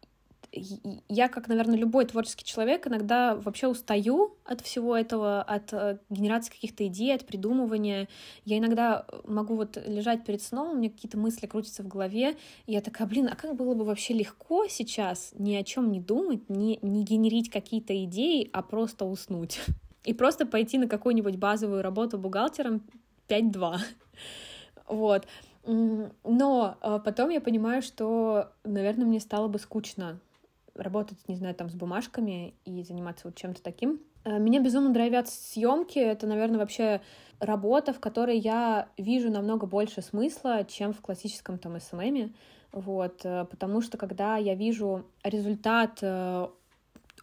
я, 1.10 1.28
как, 1.28 1.48
наверное, 1.48 1.78
любой 1.78 2.06
творческий 2.06 2.46
человек, 2.46 2.88
иногда 2.88 3.36
вообще 3.36 3.68
устаю 3.68 4.36
от 4.46 4.62
всего 4.62 4.96
этого, 4.96 5.42
от 5.42 5.74
э, 5.74 5.98
генерации 6.10 6.52
каких-то 6.52 6.88
идей, 6.88 7.14
от 7.14 7.26
придумывания. 7.26 8.08
Я 8.46 8.58
иногда 8.58 9.06
могу 9.26 9.56
вот 9.56 9.78
лежать 9.86 10.24
перед 10.24 10.42
сном, 10.42 10.72
у 10.72 10.76
меня 10.76 10.90
какие-то 10.90 11.18
мысли 11.18 11.46
крутятся 11.46 11.84
в 11.84 11.88
голове, 11.88 12.38
и 12.68 12.74
я 12.74 12.82
такая, 12.82 13.08
блин, 13.08 13.30
а 13.32 13.36
как 13.36 13.56
было 13.56 13.74
бы 13.74 13.84
вообще 13.84 14.14
легко 14.14 14.68
сейчас 14.68 15.34
ни 15.38 15.56
о 15.56 15.64
чем 15.64 15.92
не 15.92 16.00
думать, 16.00 16.50
не, 16.50 16.80
не 16.82 17.04
генерить 17.04 17.50
какие-то 17.50 18.04
идеи, 18.06 18.50
а 18.54 18.62
просто 18.62 19.06
уснуть. 19.06 19.60
И 20.04 20.14
просто 20.14 20.46
пойти 20.46 20.78
на 20.78 20.88
какую-нибудь 20.88 21.36
базовую 21.36 21.82
работу 21.82 22.18
бухгалтером 22.18 22.84
5-2. 23.28 23.78
Вот. 24.88 25.28
Но 25.66 26.78
э, 26.82 27.00
потом 27.04 27.30
я 27.30 27.42
понимаю, 27.42 27.82
что, 27.82 28.52
наверное, 28.64 29.06
мне 29.06 29.20
стало 29.20 29.48
бы 29.48 29.58
скучно 29.58 30.20
работать, 30.76 31.18
не 31.28 31.36
знаю, 31.36 31.56
там 31.56 31.70
с 31.70 31.74
бумажками 31.74 32.54
и 32.66 32.84
заниматься 32.84 33.28
вот 33.28 33.36
чем-то 33.36 33.64
таким. 33.64 34.00
Э, 34.26 34.38
меня 34.38 34.60
безумно 34.60 34.92
драйвят 34.94 35.28
съемки. 35.28 35.98
Это, 35.98 36.28
наверное, 36.28 36.60
вообще 36.60 37.02
работа, 37.40 37.94
в 37.94 38.00
которой 38.00 38.38
я 38.38 38.90
вижу 38.98 39.32
намного 39.32 39.66
больше 39.66 40.02
смысла, 40.02 40.66
чем 40.66 40.94
в 40.94 41.02
классическом 41.02 41.58
там 41.58 41.80
СММе. 41.80 42.34
Вот, 42.72 43.22
э, 43.24 43.46
потому 43.46 43.82
что 43.82 43.98
когда 43.98 44.38
я 44.38 44.54
вижу 44.54 45.06
результат 45.24 46.00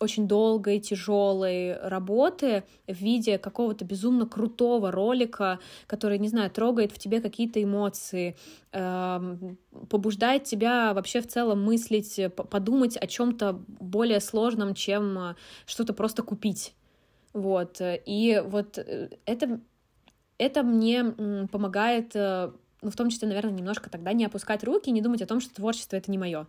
очень 0.03 0.29
долгой, 0.29 0.81
тяжелой 0.81 1.79
работы 1.79 2.65
в 2.87 2.95
виде 2.95 3.39
какого-то 3.39 3.85
безумно 3.85 4.27
крутого 4.27 4.91
ролика, 4.91 5.61
который, 5.87 6.19
не 6.19 6.29
знаю, 6.29 6.51
трогает 6.51 6.93
в 6.93 6.99
тебе 6.99 7.21
какие-то 7.21 7.63
эмоции, 7.63 8.37
э, 8.73 9.37
побуждает 9.89 10.45
тебя 10.45 10.93
вообще 10.95 11.21
в 11.21 11.29
целом 11.29 11.65
мыслить, 11.65 12.21
подумать 12.35 12.97
о 12.97 13.07
чем-то 13.07 13.63
более 13.69 14.21
сложном, 14.21 14.75
чем 14.75 15.19
э, 15.19 15.35
что-то 15.67 15.95
просто 15.95 16.23
купить. 16.23 16.75
Вот. 17.33 17.81
И 17.81 18.43
вот 18.45 18.79
э, 18.79 19.11
это, 19.25 19.61
это 20.39 20.63
мне 20.63 21.05
помогает 21.51 22.15
э, 22.15 22.53
ну, 22.83 22.91
в 22.91 22.97
том 22.97 23.09
числе, 23.09 23.29
наверное, 23.29 23.53
немножко 23.53 23.89
тогда 23.89 24.13
не 24.13 24.25
опускать 24.25 24.65
руки 24.65 24.91
и 24.91 24.93
не 24.93 25.01
думать 25.01 25.23
о 25.23 25.27
том, 25.27 25.41
что 25.41 25.55
творчество— 25.55 25.97
это 25.97 26.11
не 26.11 26.19
мое. 26.19 26.47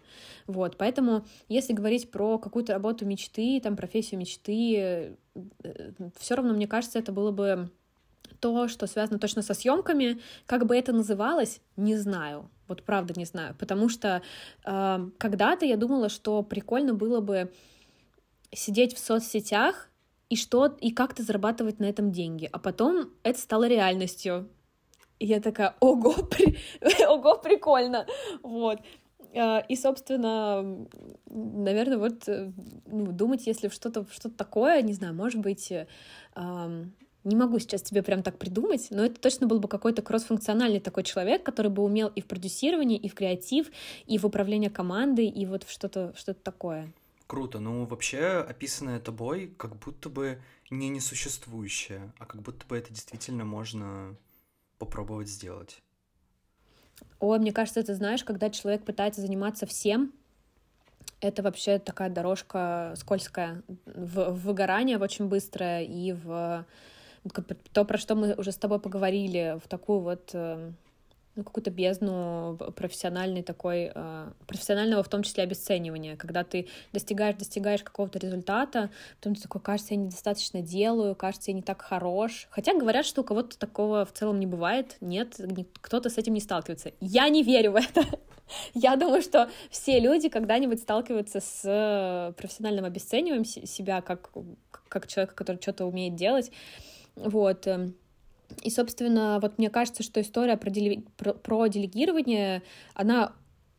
Вот, 0.48 0.78
поэтому, 0.78 1.26
если 1.48 1.74
говорить 1.74 2.12
про 2.12 2.40
какую-то 2.40 2.74
работу 2.74 3.06
мечты, 3.06 3.62
там, 3.62 3.76
профессию 3.76 4.20
мечты, 4.20 4.76
э, 4.76 5.16
все 6.18 6.36
равно, 6.36 6.54
мне 6.54 6.68
кажется, 6.68 7.00
это 7.00 7.12
было 7.12 7.32
бы 7.32 7.70
то, 8.40 8.68
что 8.68 8.88
связано 8.88 9.20
точно 9.20 9.42
со 9.42 9.54
съемками, 9.54 10.20
как 10.48 10.66
бы 10.66 10.76
это 10.76 10.92
называлось, 10.92 11.62
не 11.78 11.96
знаю. 11.96 12.50
Вот 12.68 12.84
правда 12.84 13.14
не 13.16 13.26
знаю, 13.26 13.56
потому 13.60 13.88
что 13.88 14.22
э, 14.66 15.10
когда-то 15.18 15.66
я 15.66 15.78
думала, 15.78 16.10
что 16.10 16.42
прикольно 16.42 16.94
было 16.94 17.22
бы 17.22 17.54
сидеть 18.52 18.96
в 18.96 19.00
соцсетях 19.00 19.90
и 20.30 20.36
что 20.36 20.66
и 20.82 20.92
как-то 20.92 21.24
зарабатывать 21.24 21.80
на 21.80 21.86
этом 21.86 22.12
деньги, 22.12 22.50
а 22.52 22.58
потом 22.58 23.12
это 23.24 23.40
стало 23.40 23.68
реальностью. 23.68 24.50
И 25.24 25.26
я 25.26 25.40
такая, 25.40 25.74
ого, 25.80 26.12
при... 26.24 26.58
ого, 27.08 27.38
прикольно, 27.38 28.06
вот. 28.42 28.80
А, 29.34 29.60
и, 29.70 29.78
собственно, 29.78 30.86
наверное, 31.30 31.98
вот 31.98 32.28
э, 32.28 32.52
ну, 32.88 33.14
думать, 33.14 33.48
если 33.48 33.70
что-то 33.70 34.06
что 34.12 34.30
такое, 34.30 34.82
не 34.82 34.92
знаю, 34.92 35.14
может 35.14 35.40
быть, 35.40 35.72
не 36.36 37.36
могу 37.38 37.58
сейчас 37.60 37.84
тебе 37.84 38.04
прям 38.04 38.22
так 38.22 38.38
придумать, 38.38 38.88
но 38.90 39.06
это 39.06 39.18
точно 39.18 39.48
был 39.48 39.62
бы 39.62 39.70
какой-то 39.70 40.02
кроссфункциональный 40.02 40.82
такой 40.82 41.04
человек, 41.04 41.42
который 41.42 41.72
бы 41.72 41.84
умел 41.84 42.10
и 42.10 42.20
в 42.20 42.26
продюсировании, 42.26 42.98
и 42.98 43.08
в 43.08 43.16
креатив, 43.16 43.68
и 44.06 44.18
в 44.18 44.26
управление 44.26 44.70
командой, 44.70 45.28
и 45.28 45.46
вот 45.46 45.66
что-то 45.70 46.14
что 46.18 46.34
такое. 46.34 46.92
Круто. 47.28 47.62
Ну, 47.62 47.86
вообще, 47.86 48.46
описанное 48.46 49.00
тобой 49.00 49.54
как 49.58 49.78
будто 49.78 50.10
бы 50.10 50.42
не 50.70 50.90
несуществующее, 50.90 52.12
а 52.20 52.26
как 52.26 52.42
будто 52.42 52.68
бы 52.68 52.76
это 52.76 52.92
действительно 52.92 53.46
можно 53.46 54.18
попробовать 54.86 55.30
сделать? 55.30 55.82
Ой, 57.20 57.40
мне 57.40 57.52
кажется, 57.52 57.84
ты 57.84 57.96
знаешь, 57.96 58.24
когда 58.24 58.50
человек 58.50 58.84
пытается 58.84 59.22
заниматься 59.22 59.66
всем, 59.66 60.12
это 61.22 61.42
вообще 61.42 61.80
такая 61.80 62.10
дорожка 62.10 62.94
скользкая 62.98 63.64
в, 63.86 64.32
в 64.32 64.46
выгорание 64.46 64.98
очень 64.98 65.28
быстрое 65.28 65.84
и 65.84 66.12
в 66.12 66.66
то, 67.72 67.86
про 67.86 67.98
что 67.98 68.16
мы 68.16 68.34
уже 68.34 68.52
с 68.52 68.58
тобой 68.58 68.80
поговорили, 68.80 69.58
в 69.64 69.68
такую 69.70 70.00
вот 70.00 70.32
э, 70.34 70.72
ну, 71.36 71.44
какую-то 71.44 71.72
бездну 71.72 72.58
профессиональной 72.76 73.42
такой, 73.42 73.92
э, 73.94 74.32
профессионального 74.46 75.02
в 75.02 75.10
том 75.10 75.24
числе 75.24 75.44
обесценивания, 75.44 76.16
когда 76.16 76.44
ты 76.44 76.68
достигаешь, 76.92 77.36
достигаешь 77.36 77.84
какого-то 77.84 78.20
результата, 78.20 78.92
потом 79.20 79.36
ты 79.36 79.42
такой, 79.42 79.62
кажется, 79.62 79.96
я 79.96 80.00
недостаточно 80.00 80.62
делаю, 80.62 81.16
кажется, 81.16 81.52
я 81.52 81.56
не 81.56 81.64
так 81.64 81.82
хорош. 81.82 82.48
Хотя 82.52 82.78
говорят, 82.78 83.06
что 83.06 83.22
у 83.22 83.24
кого-то 83.24 83.58
такого 83.58 84.06
в 84.06 84.14
целом 84.14 84.40
не 84.40 84.46
бывает, 84.46 84.98
нет, 85.02 85.40
кто-то 85.82 86.10
с 86.10 86.18
этим 86.18 86.34
не 86.34 86.42
сталкивается. 86.42 86.92
Я 87.00 87.30
не 87.30 87.42
верю 87.42 87.72
в 87.72 87.76
это. 87.78 88.04
Я 88.76 88.96
думаю, 88.96 89.22
что 89.22 89.50
все 89.72 90.00
люди 90.00 90.30
когда-нибудь 90.30 90.82
сталкиваются 90.82 91.40
с 91.40 92.34
профессиональным 92.38 92.86
обесцениванием 92.86 93.46
себя 93.46 94.02
как, 94.02 94.30
как 94.88 95.08
человека, 95.08 95.34
который 95.34 95.62
что-то 95.62 95.86
умеет 95.86 96.16
делать. 96.16 96.52
Вот. 97.16 97.68
И, 98.62 98.70
собственно, 98.70 99.40
вот 99.42 99.58
мне 99.58 99.70
кажется, 99.70 100.04
что 100.04 100.22
история 100.22 100.58
про, 100.58 100.72
про, 101.18 101.34
про 101.34 101.68
делегирование, 101.68 102.62
она 102.94 103.34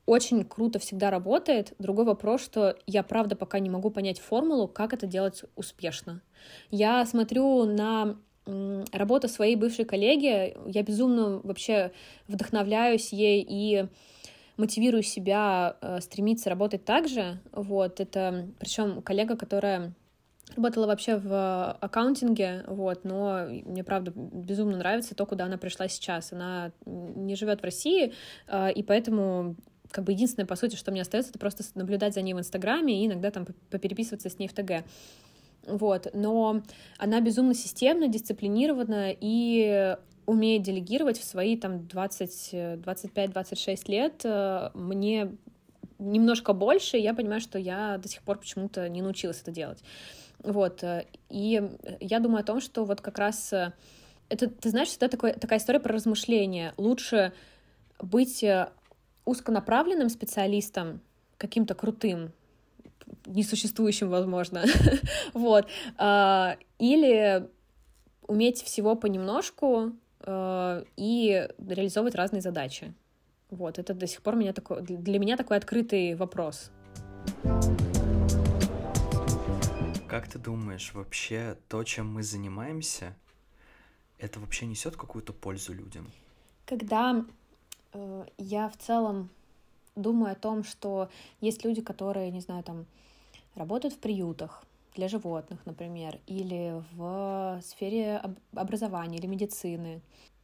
очень 0.07 0.45
круто 0.45 0.79
всегда 0.79 1.11
работает. 1.11 1.75
Другой 1.79 2.05
вопрос, 2.05 2.43
что 2.43 2.77
я 2.87 3.03
правда 3.03 3.37
пока 3.37 3.59
не 3.59 3.71
могу 3.71 3.91
понять 3.91 4.21
формулу, 4.21 4.69
как 4.69 4.93
это 4.93 5.07
делать 5.07 5.45
успешно. 5.57 6.21
Я 6.71 7.05
смотрю 7.07 7.65
на 7.65 8.17
работу 8.93 9.29
своей 9.29 9.57
бывшей 9.57 9.87
коллеги, 9.87 10.55
я 10.67 10.83
безумно 10.83 11.41
вообще 11.43 11.93
вдохновляюсь 12.29 13.11
ей 13.11 13.45
и 13.49 13.87
мотивирую 14.59 15.03
себя 15.03 15.77
э, 15.81 16.01
стремиться 16.01 16.51
работать 16.51 16.85
так 16.85 17.09
же. 17.09 17.41
Вот, 17.53 18.01
это 18.01 18.49
причем 18.59 19.01
коллега, 19.03 19.37
которая 19.37 19.95
Работала 20.57 20.87
вообще 20.87 21.17
в 21.17 21.73
аккаунтинге, 21.81 22.65
вот, 22.67 23.05
но 23.05 23.47
мне, 23.65 23.83
правда, 23.83 24.13
безумно 24.15 24.77
нравится 24.77 25.15
то, 25.15 25.27
куда 25.27 25.47
она 25.47 25.57
пришла 25.57 25.89
сейчас. 25.89 26.33
Она 26.33 26.71
не 26.85 27.35
живет 27.35 27.61
в 27.61 27.65
России, 27.65 28.13
а, 28.47 28.69
и 28.69 28.83
поэтому 28.83 29.57
как 29.91 30.05
бы 30.05 30.13
единственное, 30.13 30.47
по 30.47 30.57
сути, 30.57 30.77
что 30.77 30.91
мне 30.91 31.03
остается, 31.03 31.31
это 31.31 31.39
просто 31.39 31.65
наблюдать 31.75 32.15
за 32.15 32.23
ней 32.23 32.35
в 32.35 32.39
Инстаграме 32.39 33.03
и 33.03 33.07
иногда 33.07 33.31
там 33.31 33.47
попереписываться 33.71 34.29
с 34.29 34.39
ней 34.39 34.49
в 34.49 34.53
ТГ. 34.53 34.85
Вот, 35.67 36.09
но 36.13 36.63
она 36.99 37.21
безумно 37.21 37.55
системна, 37.55 38.09
дисциплинирована 38.09 39.15
и 39.19 39.97
умеет 40.27 40.63
делегировать 40.63 41.19
в 41.19 41.25
свои 41.25 41.57
там 41.57 41.87
20, 41.87 42.55
25-26 42.55 43.83
лет. 43.89 44.21
Э, 44.25 44.71
мне 44.75 45.33
немножко 45.99 46.53
больше, 46.53 46.99
и 46.99 47.03
я 47.03 47.15
понимаю, 47.15 47.41
что 47.41 47.59
я 47.59 47.99
до 47.99 48.09
сих 48.09 48.23
пор 48.23 48.39
почему-то 48.39 48.89
не 48.89 49.03
научилась 49.03 49.41
это 49.43 49.51
делать. 49.51 49.83
Вот, 50.45 50.85
э, 50.85 51.07
и 51.31 51.63
я 52.01 52.21
думаю 52.21 52.41
о 52.41 52.45
том, 52.45 52.61
что 52.61 52.85
вот 52.85 53.01
как 53.01 53.19
раз 53.19 53.53
э, 53.53 53.73
это, 54.29 54.49
ты 54.49 54.69
знаешь, 54.69 54.95
это 54.95 55.09
такой, 55.09 55.33
такая 55.33 55.59
история 55.59 55.81
про 55.81 55.95
размышления. 55.95 56.75
Лучше 56.77 57.33
быть 57.99 58.45
э, 58.45 58.69
узконаправленным 59.25 60.11
специалистом, 60.11 61.01
каким-то 61.39 61.75
крутым, 61.75 62.33
несуществующим, 63.25 64.11
возможно, 64.11 64.65
вот, 65.35 65.67
а, 65.97 66.57
или 66.79 67.49
уметь 68.27 68.63
всего 68.63 68.95
понемножку 68.97 69.93
и 70.27 71.49
реализовывать 71.59 72.15
разные 72.15 72.41
задачи. 72.41 72.95
Вот, 73.51 73.79
это 73.79 73.93
до 73.93 74.07
сих 74.07 74.23
пор 74.23 74.37
меня 74.37 74.55
такой, 74.55 74.81
для 74.83 75.19
меня 75.19 75.37
такой 75.37 75.59
открытый 75.59 76.15
вопрос. 76.15 76.71
Как 80.15 80.29
ты 80.29 80.39
думаешь, 80.39 80.95
вообще 80.95 81.59
то, 81.69 81.83
чем 81.83 82.15
мы 82.15 82.23
занимаемся, 82.23 83.17
это 84.17 84.39
вообще 84.39 84.65
несет 84.65 84.95
какую-то 84.97 85.33
пользу 85.33 85.75
людям? 85.75 86.09
Когда 86.67 87.25
э, 87.93 88.27
я 88.39 88.69
в 88.69 88.77
целом 88.77 89.29
думаю 89.97 90.31
о 90.31 90.37
том, 90.37 90.63
что 90.63 91.11
есть 91.41 91.65
люди, 91.65 91.81
которые, 91.83 92.31
не 92.31 92.39
знаю, 92.39 92.63
там 92.63 92.87
работают 93.57 93.93
в 93.93 93.99
приютах 93.99 94.63
для 94.95 95.09
животных, 95.09 95.59
например, 95.67 96.21
или 96.29 96.81
в 96.93 97.61
сфере 97.65 98.19
об- 98.19 98.39
образования 98.55 99.19
или 99.19 99.27
медицины, 99.27 100.01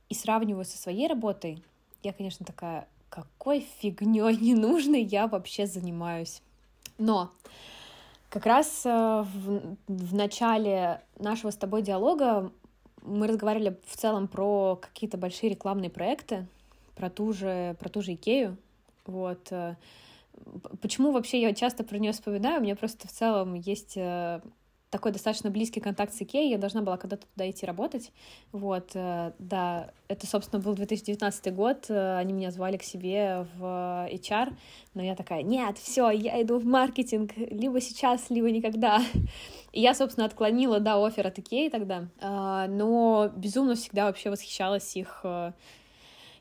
и 0.09 0.15
сравниваю 0.17 0.65
со 0.65 0.79
своей 0.79 1.07
работой, 1.07 1.63
я, 2.03 2.13
конечно, 2.13 2.45
такая, 2.45 2.89
какой 3.09 3.61
фигней 3.79 4.37
ненужной 4.37 5.05
я 5.05 5.29
вообще 5.29 5.67
занимаюсь. 5.67 6.43
Но 6.99 7.31
как 8.31 8.47
раз 8.47 8.83
э, 8.87 8.89
в, 8.89 9.77
в 9.89 10.15
начале 10.15 11.03
нашего 11.19 11.51
с 11.51 11.57
тобой 11.57 11.83
диалога 11.83 12.53
мы 13.03 13.27
разговаривали 13.27 13.79
в 13.87 13.97
целом 13.97 14.29
про 14.29 14.77
какие-то 14.77 15.19
большие 15.19 15.51
рекламные 15.51 15.91
проекты, 15.91 16.47
про 16.95 17.11
ту 17.11 17.33
же, 17.33 17.77
про 17.81 17.89
ту 17.89 18.03
же 18.03 18.15
Икею. 18.15 18.57
Вот. 19.05 19.51
Э, 19.51 19.75
почему 20.81 21.11
вообще 21.11 21.41
я 21.41 21.53
часто 21.55 21.83
про 21.83 21.99
нее 21.99 22.13
вспоминаю? 22.13 22.61
У 22.61 22.63
меня 22.63 22.77
просто 22.77 23.09
в 23.09 23.13
целом 23.13 23.55
есть 23.55 23.97
э, 23.97 24.41
такой 24.91 25.13
достаточно 25.13 25.51
близкий 25.51 25.81
контакт 25.81 26.13
с 26.13 26.21
Икеей, 26.21 26.51
я 26.51 26.59
должна 26.59 26.83
была 26.83 26.97
когда-то 26.97 27.27
туда 27.27 27.49
идти 27.49 27.65
работать, 27.65 28.13
вот, 28.51 28.91
э, 28.95 29.33
да, 29.39 29.93
это, 30.09 30.27
собственно, 30.27 30.61
был 30.61 30.75
2019 30.75 31.55
год, 31.55 31.87
э, 31.89 32.17
они 32.19 32.33
меня 32.33 32.51
звали 32.51 32.77
к 32.77 32.83
себе 32.83 33.47
в 33.57 34.09
HR, 34.11 34.53
но 34.95 35.03
я 35.03 35.15
такая, 35.15 35.43
нет, 35.43 35.79
все, 35.79 36.11
я 36.11 36.43
иду 36.43 36.59
в 36.59 36.67
маркетинг, 36.67 37.33
либо 37.37 37.81
сейчас, 37.81 38.31
либо 38.31 38.51
никогда, 38.51 39.01
и 39.73 39.81
я, 39.81 39.95
собственно, 39.95 40.27
отклонила, 40.27 40.81
да, 40.81 41.05
офер 41.05 41.29
от 41.29 41.39
Икеи 41.39 41.69
тогда, 41.69 42.09
э, 42.21 42.67
но 42.69 43.31
безумно 43.37 43.77
всегда 43.77 44.07
вообще 44.07 44.31
восхищалась 44.31 44.97
их, 44.97 45.25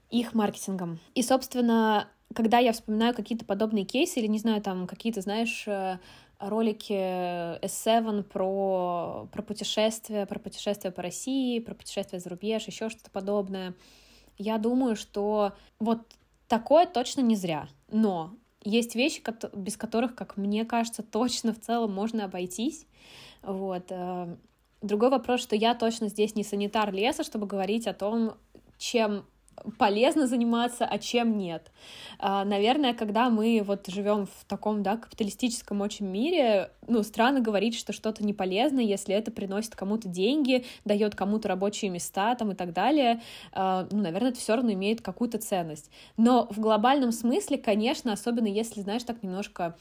их 0.10 0.34
маркетингом, 0.34 1.00
и, 1.14 1.22
собственно, 1.22 2.08
когда 2.34 2.58
я 2.58 2.74
вспоминаю 2.74 3.14
какие-то 3.14 3.46
подобные 3.46 3.86
кейсы 3.86 4.20
или, 4.20 4.28
не 4.28 4.40
знаю, 4.40 4.62
там 4.62 4.88
какие-то, 4.88 5.22
знаешь, 5.22 5.68
ролики 6.40 6.94
S7 7.64 8.24
про, 8.24 9.28
про 9.32 9.42
путешествия, 9.42 10.26
про 10.26 10.40
путешествия 10.40 10.92
по 10.92 11.02
России, 11.02 11.60
про 11.60 11.76
путешествия 11.76 12.20
за 12.20 12.30
рубеж, 12.30 12.66
еще 12.66 12.90
что-то 12.90 13.12
подобное. 13.12 13.76
Я 14.38 14.58
думаю, 14.58 14.96
что 14.96 15.54
вот 15.80 16.00
такое 16.48 16.86
точно 16.86 17.22
не 17.22 17.36
зря. 17.36 17.68
Но 17.92 18.34
есть 18.64 18.96
вещи, 18.96 19.22
без 19.54 19.78
которых, 19.78 20.16
как 20.16 20.38
мне 20.38 20.66
кажется, 20.66 21.04
точно 21.04 21.54
в 21.54 21.60
целом 21.60 21.94
можно 21.94 22.26
обойтись. 22.26 22.86
Вот. 23.42 23.86
Э, 23.90 24.36
другой 24.82 25.10
вопрос, 25.10 25.42
что 25.42 25.56
я 25.56 25.76
точно 25.76 26.10
здесь 26.10 26.36
не 26.36 26.44
санитар 26.44 26.94
леса, 26.94 27.24
чтобы 27.24 27.48
говорить 27.48 27.88
о 27.88 27.94
том, 27.94 28.36
чем 28.78 29.26
полезно 29.78 30.28
заниматься, 30.28 30.86
а 30.86 30.98
чем 30.98 31.38
нет. 31.38 31.72
А, 32.18 32.46
наверное, 32.46 32.94
когда 32.94 33.30
мы 33.30 33.62
вот 33.66 33.88
живем 33.88 34.26
в 34.26 34.46
таком, 34.48 34.84
да, 34.84 34.98
капиталистическом 34.98 35.82
очень 35.82 36.06
мире, 36.06 36.72
ну, 36.88 37.04
странно 37.04 37.40
говорить, 37.40 37.76
что 37.76 37.94
что-то 37.94 38.24
не 38.24 38.34
полезно, 38.34 38.80
если 38.80 39.16
это 39.16 39.32
приносит 39.32 39.76
кому-то 39.76 40.08
деньги, 40.08 40.66
дает 40.86 41.16
кому-то 41.16 41.48
рабочие 41.48 41.92
места 41.92 42.36
там 42.36 42.52
и 42.52 42.56
так 42.56 42.74
далее. 42.74 43.22
А, 43.52 43.88
ну, 43.92 44.00
наверное, 44.02 44.32
это 44.32 44.40
все 44.40 44.56
равно 44.56 44.74
имеет 44.74 45.02
какую-то 45.02 45.38
ценность. 45.38 45.90
Но 46.18 46.48
в 46.50 46.60
глобальном 46.60 47.12
смысле, 47.12 47.58
конечно, 47.58 48.14
особенно 48.14 48.48
если, 48.48 48.82
знаешь, 48.82 49.04
так 49.04 49.24
немножко 49.24 49.78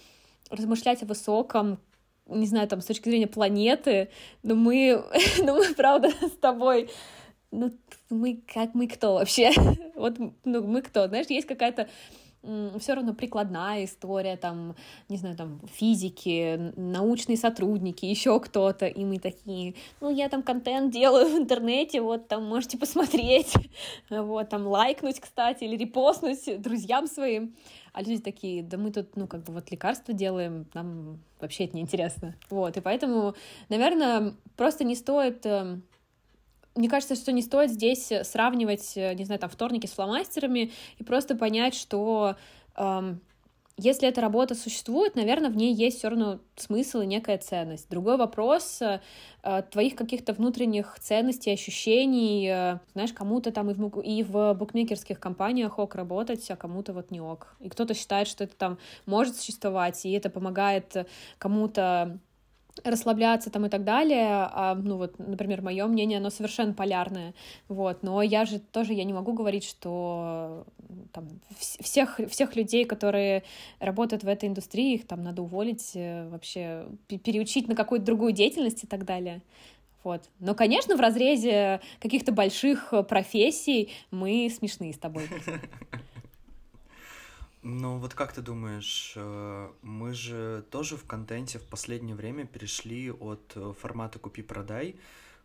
размышлять 0.50 1.02
о 1.02 1.06
высоком, 1.06 1.78
не 2.26 2.46
знаю, 2.46 2.68
там, 2.68 2.80
с 2.80 2.86
точки 2.86 3.08
зрения 3.08 3.26
планеты, 3.26 4.10
но 4.42 4.54
мы, 4.54 5.02
но 5.38 5.54
мы, 5.54 5.74
правда, 5.74 6.10
с 6.20 6.38
тобой 6.40 6.90
ну, 7.50 7.72
мы 8.10 8.40
как 8.52 8.74
мы 8.74 8.86
кто 8.88 9.14
вообще? 9.14 9.50
вот, 9.94 10.18
ну, 10.44 10.62
мы 10.62 10.82
кто? 10.82 11.06
Знаешь, 11.08 11.26
есть 11.28 11.46
какая-то 11.46 11.88
все 12.78 12.94
равно 12.94 13.14
прикладная 13.14 13.84
история, 13.84 14.36
там, 14.36 14.76
не 15.08 15.16
знаю, 15.16 15.36
там, 15.36 15.60
физики, 15.66 16.72
научные 16.76 17.36
сотрудники, 17.36 18.04
еще 18.04 18.38
кто-то, 18.38 18.86
и 18.86 19.04
мы 19.04 19.18
такие, 19.18 19.74
ну, 20.00 20.08
я 20.08 20.28
там 20.28 20.42
контент 20.42 20.92
делаю 20.92 21.34
в 21.34 21.38
интернете, 21.38 22.00
вот, 22.00 22.28
там, 22.28 22.44
можете 22.44 22.78
посмотреть, 22.78 23.52
вот, 24.10 24.48
там, 24.48 24.66
лайкнуть, 24.66 25.20
кстати, 25.20 25.64
или 25.64 25.76
репостнуть 25.76 26.62
друзьям 26.62 27.08
своим, 27.08 27.56
а 27.92 28.02
люди 28.02 28.18
такие, 28.22 28.62
да 28.62 28.78
мы 28.78 28.92
тут, 28.92 29.16
ну, 29.16 29.26
как 29.26 29.42
бы, 29.42 29.52
вот, 29.52 29.70
лекарства 29.72 30.14
делаем, 30.14 30.66
нам 30.74 31.18
вообще 31.40 31.64
это 31.64 31.76
неинтересно, 31.76 32.36
вот, 32.50 32.76
и 32.76 32.80
поэтому, 32.80 33.34
наверное, 33.68 34.34
просто 34.56 34.84
не 34.84 34.94
стоит 34.94 35.44
эм, 35.44 35.82
мне 36.78 36.88
кажется, 36.88 37.16
что 37.16 37.32
не 37.32 37.42
стоит 37.42 37.70
здесь 37.70 38.10
сравнивать, 38.22 38.92
э, 38.96 39.14
не 39.14 39.24
знаю, 39.24 39.40
там, 39.40 39.50
вторники 39.50 39.86
с 39.86 39.92
фломастерами 39.92 40.72
и 40.98 41.04
просто 41.04 41.34
понять, 41.34 41.74
что 41.74 42.36
эм, 42.76 43.20
если 43.80 44.08
эта 44.08 44.20
работа 44.20 44.56
существует, 44.56 45.14
наверное, 45.14 45.50
в 45.50 45.56
ней 45.56 45.72
есть 45.72 45.98
все 45.98 46.08
равно 46.08 46.40
смысл 46.56 47.00
и 47.00 47.06
некая 47.06 47.38
ценность. 47.38 47.88
Другой 47.88 48.16
вопрос 48.16 48.80
э, 48.82 49.00
твоих 49.70 49.94
каких-то 49.94 50.32
внутренних 50.32 50.96
ценностей, 51.00 51.52
ощущений. 51.52 52.48
Э, 52.48 52.78
знаешь, 52.94 53.12
кому-то 53.12 53.52
там 53.52 53.70
и 53.70 53.74
в, 53.74 54.00
и 54.00 54.22
в 54.24 54.54
букмекерских 54.54 55.20
компаниях 55.20 55.78
ок 55.78 55.94
работать, 55.94 56.50
а 56.50 56.56
кому-то 56.56 56.92
вот 56.92 57.12
не 57.12 57.20
ок. 57.20 57.54
И 57.60 57.68
кто-то 57.68 57.94
считает, 57.94 58.26
что 58.26 58.44
это 58.44 58.56
там 58.56 58.78
может 59.06 59.36
существовать, 59.36 60.04
и 60.04 60.10
это 60.10 60.28
помогает 60.28 61.06
кому-то 61.38 62.18
расслабляться 62.84 63.50
там 63.50 63.66
и 63.66 63.68
так 63.68 63.84
далее, 63.84 64.26
а, 64.28 64.74
ну 64.74 64.96
вот, 64.96 65.18
например, 65.18 65.62
мое 65.62 65.86
мнение, 65.86 66.18
оно 66.18 66.30
совершенно 66.30 66.72
полярное, 66.72 67.34
вот, 67.68 68.02
но 68.02 68.22
я 68.22 68.44
же 68.44 68.58
тоже, 68.58 68.92
я 68.92 69.04
не 69.04 69.12
могу 69.12 69.32
говорить, 69.32 69.64
что 69.64 70.66
там 71.12 71.28
всех, 71.58 72.20
всех 72.28 72.56
людей, 72.56 72.84
которые 72.84 73.42
работают 73.80 74.24
в 74.24 74.28
этой 74.28 74.48
индустрии, 74.48 74.94
их 74.94 75.06
там 75.06 75.22
надо 75.22 75.42
уволить, 75.42 75.92
э, 75.94 76.28
вообще 76.28 76.86
переучить 77.08 77.68
на 77.68 77.74
какую-то 77.74 78.06
другую 78.06 78.32
деятельность 78.32 78.84
и 78.84 78.86
так 78.86 79.04
далее, 79.04 79.42
вот. 80.04 80.22
Но, 80.38 80.54
конечно, 80.54 80.96
в 80.96 81.00
разрезе 81.00 81.80
каких-то 82.00 82.32
больших 82.32 82.94
профессий 83.08 83.90
мы 84.10 84.48
смешные 84.50 84.92
с 84.92 84.98
тобой. 84.98 85.28
Ну 87.62 87.98
вот 87.98 88.14
как 88.14 88.32
ты 88.32 88.40
думаешь, 88.40 89.14
э, 89.16 89.68
мы 89.82 90.14
же 90.14 90.64
тоже 90.70 90.96
в 90.96 91.04
контенте 91.04 91.58
в 91.58 91.66
последнее 91.66 92.14
время 92.14 92.46
перешли 92.46 93.10
от 93.10 93.52
э, 93.56 93.72
формата 93.80 94.18
«купи-продай» 94.18 94.96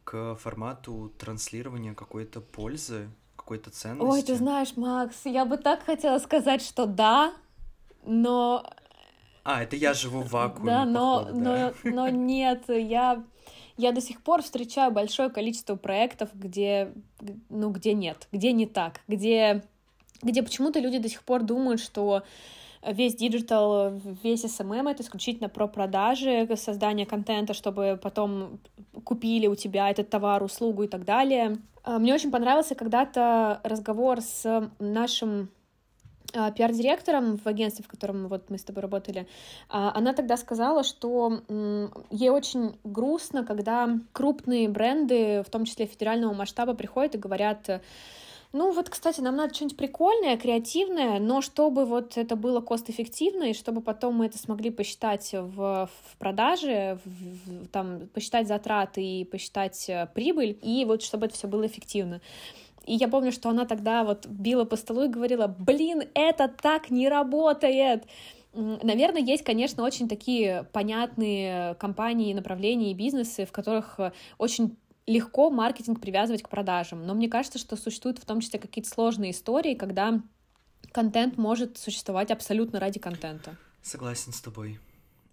к 0.03 0.35
формату 0.35 1.11
транслирования 1.17 1.93
какой-то 1.93 2.41
пользы, 2.41 3.09
какой-то 3.35 3.71
ценности. 3.71 4.05
Ой, 4.05 4.21
ты 4.21 4.35
знаешь, 4.35 4.75
Макс, 4.75 5.25
я 5.25 5.45
бы 5.45 5.57
так 5.57 5.83
хотела 5.83 6.19
сказать, 6.19 6.61
что 6.61 6.85
да, 6.85 7.33
но... 8.05 8.65
А, 9.43 9.63
это 9.63 9.75
я 9.75 9.93
живу 9.93 10.21
в 10.21 10.31
вакууме, 10.31 10.71
Да, 10.71 10.85
но, 10.85 11.19
походу, 11.19 11.39
да. 11.41 11.73
но, 11.83 11.91
но 11.91 12.09
нет, 12.09 12.63
я, 12.67 13.23
я 13.75 13.91
до 13.91 14.01
сих 14.01 14.21
пор 14.21 14.41
встречаю 14.41 14.91
большое 14.91 15.29
количество 15.29 15.75
проектов, 15.75 16.29
где, 16.33 16.93
ну, 17.49 17.69
где 17.71 17.93
нет, 17.93 18.27
где 18.31 18.51
не 18.51 18.67
так, 18.67 19.01
где 19.07 19.63
где 20.23 20.43
почему-то 20.43 20.79
люди 20.79 20.97
до 20.97 21.09
сих 21.09 21.23
пор 21.23 21.43
думают, 21.43 21.81
что 21.81 22.23
весь 22.85 23.15
digital, 23.15 23.93
весь 24.23 24.59
эм 24.59 24.87
это 24.87 25.03
исключительно 25.03 25.49
про 25.49 25.67
продажи, 25.67 26.47
создание 26.55 27.05
контента, 27.05 27.53
чтобы 27.53 27.99
потом 28.01 28.59
купили 29.03 29.47
у 29.47 29.55
тебя 29.55 29.89
этот 29.89 30.09
товар, 30.09 30.43
услугу 30.43 30.83
и 30.83 30.87
так 30.87 31.05
далее. 31.05 31.57
А, 31.83 31.99
мне 31.99 32.13
очень 32.13 32.31
понравился 32.31 32.75
когда-то 32.75 33.59
разговор 33.63 34.21
с 34.21 34.69
нашим 34.79 35.49
а, 36.33 36.51
пиар-директором 36.51 37.37
в 37.37 37.47
агентстве, 37.47 37.85
в 37.85 37.87
котором 37.87 38.27
вот 38.27 38.49
мы 38.49 38.57
с 38.57 38.63
тобой 38.63 38.81
работали, 38.81 39.27
а, 39.69 39.91
она 39.95 40.13
тогда 40.13 40.37
сказала, 40.37 40.83
что 40.83 41.41
ей 42.09 42.29
очень 42.29 42.77
грустно, 42.83 43.45
когда 43.45 43.89
крупные 44.13 44.67
бренды, 44.69 45.43
в 45.45 45.49
том 45.49 45.65
числе 45.65 45.85
федерального 45.85 46.33
масштаба, 46.33 46.73
приходят 46.73 47.15
и 47.15 47.19
говорят, 47.19 47.81
ну 48.53 48.71
вот, 48.71 48.89
кстати, 48.89 49.19
нам 49.19 49.35
надо 49.35 49.53
что-нибудь 49.55 49.77
прикольное, 49.77 50.37
креативное, 50.37 51.19
но 51.19 51.41
чтобы 51.41 51.85
вот 51.85 52.17
это 52.17 52.35
было 52.35 52.61
кост-эффективно, 52.61 53.45
и 53.45 53.53
чтобы 53.53 53.81
потом 53.81 54.15
мы 54.15 54.27
это 54.27 54.37
смогли 54.37 54.69
посчитать 54.69 55.31
в, 55.33 55.89
в 55.91 56.17
продаже, 56.19 56.99
в, 57.03 57.67
там, 57.69 58.07
посчитать 58.13 58.47
затраты 58.47 59.03
и 59.03 59.25
посчитать 59.25 59.89
э, 59.89 60.07
прибыль, 60.13 60.59
и 60.61 60.85
вот 60.85 61.01
чтобы 61.01 61.25
это 61.25 61.35
все 61.35 61.47
было 61.47 61.65
эффективно. 61.65 62.21
И 62.85 62.93
я 62.93 63.07
помню, 63.07 63.31
что 63.31 63.49
она 63.49 63.65
тогда 63.65 64.03
вот 64.03 64.27
била 64.27 64.65
по 64.65 64.75
столу 64.75 65.05
и 65.05 65.07
говорила, 65.07 65.47
блин, 65.47 66.03
это 66.13 66.47
так 66.47 66.91
не 66.91 67.09
работает. 67.09 68.03
Наверное, 68.53 69.21
есть, 69.21 69.43
конечно, 69.43 69.83
очень 69.83 70.07
такие 70.07 70.67
понятные 70.73 71.73
компании, 71.75 72.35
направления 72.35 72.91
и 72.91 72.93
бизнесы, 72.93 73.47
в 73.47 73.51
которых 73.51 73.95
э, 73.99 74.11
очень 74.37 74.77
легко 75.05 75.49
маркетинг 75.49 75.99
привязывать 75.99 76.43
к 76.43 76.49
продажам, 76.49 77.05
но 77.05 77.13
мне 77.13 77.27
кажется, 77.29 77.59
что 77.59 77.75
существуют 77.75 78.19
в 78.19 78.25
том 78.25 78.39
числе 78.39 78.59
какие-то 78.59 78.89
сложные 78.89 79.31
истории, 79.31 79.75
когда 79.75 80.21
контент 80.91 81.37
может 81.37 81.77
существовать 81.77 82.31
абсолютно 82.31 82.79
ради 82.79 82.99
контента. 82.99 83.57
Согласен 83.81 84.31
с 84.31 84.41
тобой. 84.41 84.79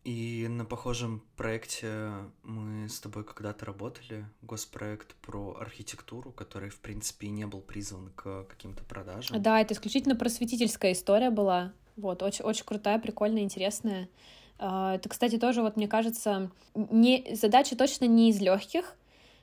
И 0.02 0.46
на 0.48 0.64
похожем 0.64 1.22
проекте 1.37 2.11
мы 2.42 2.88
с 2.88 2.98
тобой 3.00 3.22
когда-то 3.22 3.66
работали, 3.66 4.24
госпроект 4.40 5.14
про 5.16 5.56
архитектуру, 5.61 6.33
который, 6.33 6.70
в 6.70 6.80
принципе, 6.80 7.26
и 7.26 7.30
не 7.30 7.46
был 7.46 7.61
призван 7.61 8.11
к 8.16 8.44
каким-то 8.44 8.83
продажам. 8.83 9.40
Да, 9.42 9.61
это 9.61 9.74
исключительно 9.74 10.16
просветительская 10.16 10.92
история 10.92 11.28
была. 11.28 11.74
Вот, 11.96 12.22
очень, 12.22 12.46
очень 12.46 12.64
крутая, 12.64 12.98
прикольная, 12.98 13.42
интересная. 13.42 14.09
А, 14.59 14.94
это, 14.94 15.11
кстати, 15.11 15.37
тоже, 15.38 15.61
вот 15.61 15.76
мне 15.76 15.87
кажется, 15.87 16.50
не, 16.74 17.35
задача 17.35 17.76
точно 17.76 18.06
не 18.06 18.30
из 18.30 18.40
легких, 18.40 18.96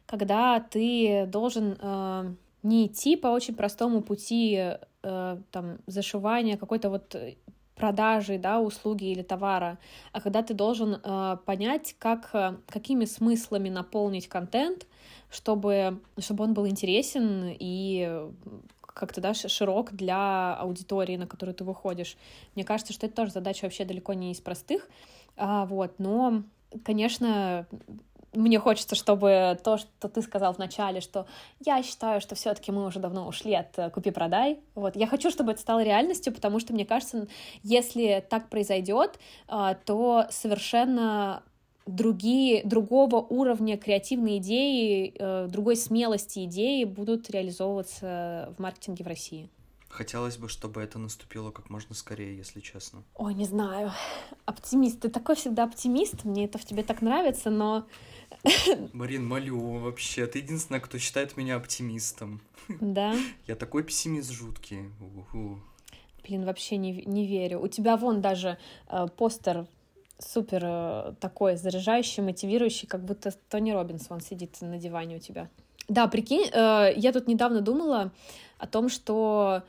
когда 0.07 0.59
ты 0.59 1.25
должен 1.27 1.77
э, 1.79 2.33
не 2.63 2.87
идти 2.87 3.15
по 3.15 3.27
очень 3.27 3.55
простому 3.55 4.01
пути 4.01 4.75
э, 5.03 5.37
там, 5.51 5.77
зашивания 5.85 6.57
какой-то 6.57 6.89
вот 6.89 7.15
продажи, 7.75 8.37
да, 8.37 8.59
услуги 8.59 9.05
или 9.05 9.21
товара, 9.21 9.77
а 10.11 10.19
когда 10.19 10.41
ты 10.41 10.53
должен 10.53 10.99
э, 11.01 11.37
понять, 11.45 11.95
как, 11.99 12.29
э, 12.33 12.57
какими 12.67 13.05
смыслами 13.05 13.69
наполнить 13.69 14.27
контент, 14.27 14.87
чтобы, 15.29 16.01
чтобы 16.17 16.43
он 16.43 16.53
был 16.53 16.67
интересен 16.67 17.55
и 17.59 18.29
как-то, 18.81 19.21
да, 19.21 19.33
широк 19.35 19.93
для 19.93 20.55
аудитории, 20.55 21.17
на 21.17 21.27
которую 21.27 21.53
ты 21.53 21.63
выходишь. 21.63 22.17
Мне 22.55 22.63
кажется, 22.63 22.93
что 22.93 23.05
это 23.05 23.15
тоже 23.15 23.31
задача 23.31 23.65
вообще 23.65 23.85
далеко 23.85 24.13
не 24.13 24.31
из 24.31 24.41
простых, 24.41 24.89
а, 25.35 25.65
вот, 25.65 25.99
но 25.99 26.41
конечно, 26.83 27.67
мне 28.33 28.59
хочется, 28.59 28.95
чтобы 28.95 29.57
то, 29.63 29.77
что 29.77 30.09
ты 30.09 30.21
сказал 30.21 30.53
в 30.53 30.57
начале, 30.57 31.01
что 31.01 31.25
я 31.65 31.81
считаю, 31.83 32.21
что 32.21 32.35
все-таки 32.35 32.71
мы 32.71 32.85
уже 32.85 32.99
давно 32.99 33.27
ушли 33.27 33.53
от 33.53 33.77
э, 33.77 33.89
купи-продай. 33.89 34.59
Вот 34.75 34.95
я 34.95 35.07
хочу, 35.07 35.31
чтобы 35.31 35.53
это 35.53 35.61
стало 35.61 35.83
реальностью, 35.83 36.33
потому 36.33 36.59
что 36.59 36.73
мне 36.73 36.85
кажется, 36.85 37.27
если 37.63 38.25
так 38.29 38.49
произойдет, 38.49 39.19
э, 39.47 39.75
то 39.85 40.25
совершенно 40.29 41.43
другие, 41.85 42.63
другого 42.63 43.17
уровня 43.17 43.77
креативные 43.77 44.37
идеи, 44.39 45.13
э, 45.17 45.47
другой 45.49 45.77
смелости 45.77 46.45
идеи 46.45 46.83
будут 46.83 47.29
реализовываться 47.29 48.53
в 48.57 48.61
маркетинге 48.61 49.03
в 49.03 49.07
России. 49.07 49.49
Хотелось 49.97 50.37
бы, 50.37 50.47
чтобы 50.47 50.83
это 50.83 50.99
наступило 50.99 51.49
как 51.49 51.71
можно 51.71 51.95
скорее, 51.95 52.37
если 52.37 52.59
честно. 52.59 53.03
Ой, 53.15 53.33
не 53.33 53.45
знаю. 53.45 53.91
Оптимист. 54.45 54.99
Ты 54.99 55.09
такой 55.09 55.35
всегда 55.35 55.63
оптимист. 55.63 56.23
Мне 56.23 56.45
это 56.45 56.59
в 56.59 56.65
тебе 56.65 56.83
так 56.83 57.01
нравится, 57.01 57.49
но 57.49 57.87
Марин, 58.93 59.25
молю, 59.25 59.59
вообще, 59.79 60.27
ты 60.27 60.37
единственная, 60.37 60.81
кто 60.81 60.99
считает 60.99 61.35
меня 61.35 61.55
оптимистом. 61.55 62.41
Да? 62.79 63.15
Я 63.47 63.55
такой 63.55 63.83
пессимист 63.83 64.29
жуткий. 64.29 64.91
Блин, 66.27 66.45
вообще 66.45 66.77
не, 66.77 67.01
не 67.07 67.25
верю. 67.25 67.59
У 67.59 67.67
тебя 67.67 67.97
вон 67.97 68.21
даже 68.21 68.59
э, 68.89 69.07
постер 69.17 69.65
супер 70.19 70.61
э, 70.63 71.13
такой 71.19 71.55
заряжающий, 71.55 72.21
мотивирующий, 72.21 72.87
как 72.87 73.03
будто 73.03 73.31
Тони 73.49 73.71
Робинс 73.71 74.11
вон 74.11 74.21
сидит 74.21 74.61
на 74.61 74.77
диване 74.77 75.15
у 75.15 75.19
тебя. 75.19 75.49
Да, 75.87 76.05
прикинь, 76.05 76.47
э, 76.53 76.93
я 76.95 77.11
тут 77.13 77.27
недавно 77.27 77.61
думала 77.61 78.11
о 78.59 78.67
том, 78.67 78.89
что 78.89 79.63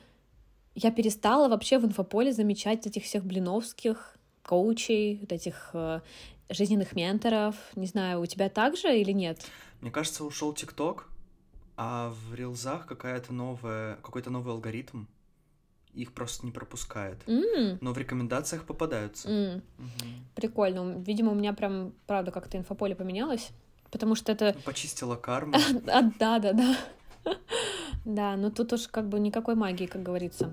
я 0.78 0.90
перестала 0.90 1.48
вообще 1.48 1.78
в 1.78 1.84
инфополе 1.84 2.32
замечать 2.32 2.86
этих 2.86 3.04
всех 3.04 3.24
блиновских 3.24 4.16
коучей, 4.42 5.18
вот 5.20 5.32
этих 5.32 5.70
э, 5.72 6.00
жизненных 6.48 6.94
менторов. 6.94 7.56
Не 7.74 7.86
знаю, 7.86 8.20
у 8.20 8.26
тебя 8.26 8.48
так 8.48 8.76
же 8.76 8.96
или 8.96 9.12
нет? 9.12 9.44
Мне 9.80 9.90
кажется, 9.90 10.24
ушел 10.24 10.52
ТикТок, 10.52 11.08
а 11.76 12.10
в 12.10 12.34
рилзах 12.34 12.86
какая-то 12.86 13.32
новая, 13.32 13.96
какой-то 13.96 14.30
новый 14.30 14.52
алгоритм 14.52 15.06
их 15.94 16.12
просто 16.12 16.46
не 16.46 16.52
пропускает. 16.52 17.18
Mm. 17.26 17.78
Но 17.80 17.92
в 17.92 17.98
рекомендациях 17.98 18.64
попадаются. 18.64 19.28
Mm. 19.28 19.62
Угу. 19.78 20.08
Прикольно. 20.36 20.94
Видимо, 20.98 21.32
у 21.32 21.34
меня 21.34 21.52
прям, 21.52 21.92
правда, 22.06 22.30
как-то 22.30 22.56
инфополе 22.56 22.94
поменялось. 22.94 23.50
Потому 23.90 24.14
что 24.14 24.30
это... 24.30 24.54
Почистила 24.64 25.16
карму. 25.16 25.54
а, 25.88 26.02
да, 26.18 26.38
да, 26.38 26.52
да. 26.52 26.76
Да, 28.08 28.36
но 28.36 28.50
тут 28.50 28.72
уж 28.72 28.88
как 28.88 29.08
бы 29.08 29.20
никакой 29.20 29.54
магии, 29.54 29.86
как 29.86 30.02
говорится. 30.02 30.52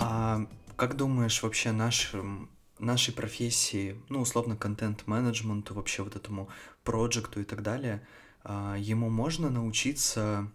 А 0.00 0.46
как 0.76 0.96
думаешь, 0.96 1.42
вообще 1.42 1.72
нашим 1.72 2.48
нашей 2.78 3.12
профессии, 3.14 4.00
ну, 4.08 4.20
условно, 4.20 4.56
контент-менеджменту, 4.56 5.74
вообще 5.74 6.02
вот 6.02 6.16
этому 6.16 6.48
проекту 6.82 7.40
и 7.40 7.44
так 7.44 7.62
далее, 7.62 8.06
а, 8.42 8.76
ему 8.76 9.10
можно 9.10 9.50
научиться 9.50 10.48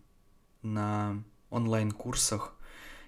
на 0.62 1.23
онлайн-курсах 1.49 2.55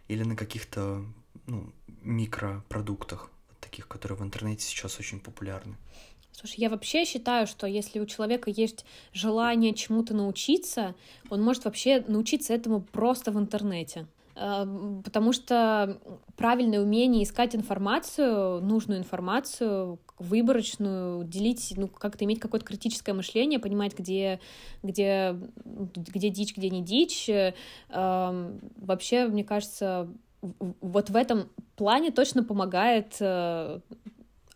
или 0.08 0.24
на 0.24 0.36
каких-то 0.36 1.06
ну, 1.48 1.72
микропродуктах, 2.02 3.30
таких, 3.60 3.88
которые 3.88 4.18
в 4.18 4.24
интернете 4.24 4.66
сейчас 4.66 5.00
очень 5.00 5.20
популярны? 5.20 5.78
Слушай, 6.34 6.56
я 6.60 6.70
вообще 6.70 7.06
считаю, 7.06 7.46
что 7.48 7.68
если 7.68 8.00
у 8.00 8.06
человека 8.06 8.50
есть 8.50 8.86
желание 9.14 9.74
чему-то 9.74 10.14
научиться, 10.14 10.96
он 11.30 11.42
может 11.44 11.66
вообще 11.66 12.04
научиться 12.08 12.54
этому 12.54 12.82
просто 12.82 13.32
в 13.32 13.38
интернете. 13.38 14.08
Э, 14.36 14.66
потому 15.04 15.34
что 15.34 16.00
правильное 16.36 16.82
умение 16.82 17.24
искать 17.24 17.56
информацию, 17.56 18.62
нужную 18.62 19.00
информацию, 19.00 20.00
выборочную, 20.18 21.24
делить, 21.26 21.74
ну, 21.78 21.88
как-то 21.88 22.26
иметь 22.26 22.40
какое-то 22.40 22.66
критическое 22.66 23.14
мышление, 23.14 23.60
понимать, 23.60 23.98
где, 23.98 24.40
где, 24.84 25.36
где 25.66 26.30
дичь, 26.30 26.56
где 26.56 26.70
не 26.70 26.82
дичь. 26.82 27.30
Эм, 27.30 28.60
вообще, 28.78 29.28
мне 29.28 29.44
кажется, 29.44 30.10
вот 30.42 31.10
в 31.10 31.16
этом 31.16 31.50
плане 31.76 32.12
точно 32.12 32.44
помогает 32.44 33.18
э, 33.20 33.80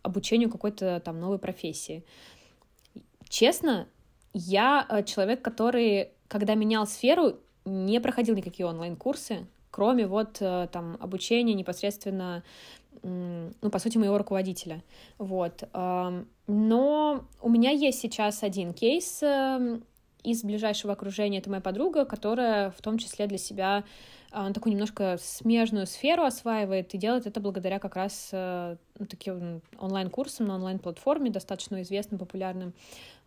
обучению 0.06 0.50
какой-то 0.50 1.00
там 1.00 1.20
новой 1.20 1.38
профессии. 1.38 2.04
Честно, 3.28 3.88
я 4.32 4.86
э, 4.88 5.02
человек, 5.02 5.42
который, 5.42 6.10
когда 6.28 6.54
менял 6.54 6.86
сферу, 6.86 7.40
не 7.64 8.00
проходил 8.00 8.36
никакие 8.36 8.66
онлайн-курсы, 8.66 9.46
кроме 9.70 10.06
вот 10.06 10.38
э, 10.40 10.68
там 10.70 10.96
обучения 11.00 11.54
непосредственно, 11.54 12.44
ну, 13.02 13.70
по 13.70 13.78
сути, 13.78 13.98
моего 13.98 14.18
руководителя. 14.18 14.82
Вот. 15.18 15.62
Но 15.72 17.24
у 17.42 17.48
меня 17.48 17.70
есть 17.70 18.00
сейчас 18.00 18.42
один 18.42 18.72
кейс 18.72 19.22
эм, 19.22 19.84
из 20.24 20.42
ближайшего 20.42 20.94
окружения. 20.94 21.38
Это 21.38 21.50
моя 21.50 21.60
подруга, 21.60 22.04
которая 22.04 22.70
в 22.70 22.80
том 22.80 22.98
числе 22.98 23.26
для 23.26 23.38
себя 23.38 23.84
такую 24.30 24.72
немножко 24.72 25.18
смежную 25.20 25.86
сферу 25.86 26.24
осваивает 26.24 26.94
и 26.94 26.98
делает 26.98 27.26
это 27.26 27.40
благодаря 27.40 27.78
как 27.78 27.96
раз 27.96 28.30
э, 28.32 28.76
ну, 28.98 29.06
таким 29.06 29.62
онлайн-курсам 29.78 30.46
на 30.46 30.56
онлайн-платформе, 30.56 31.30
достаточно 31.30 31.82
известным, 31.82 32.18
популярным. 32.18 32.74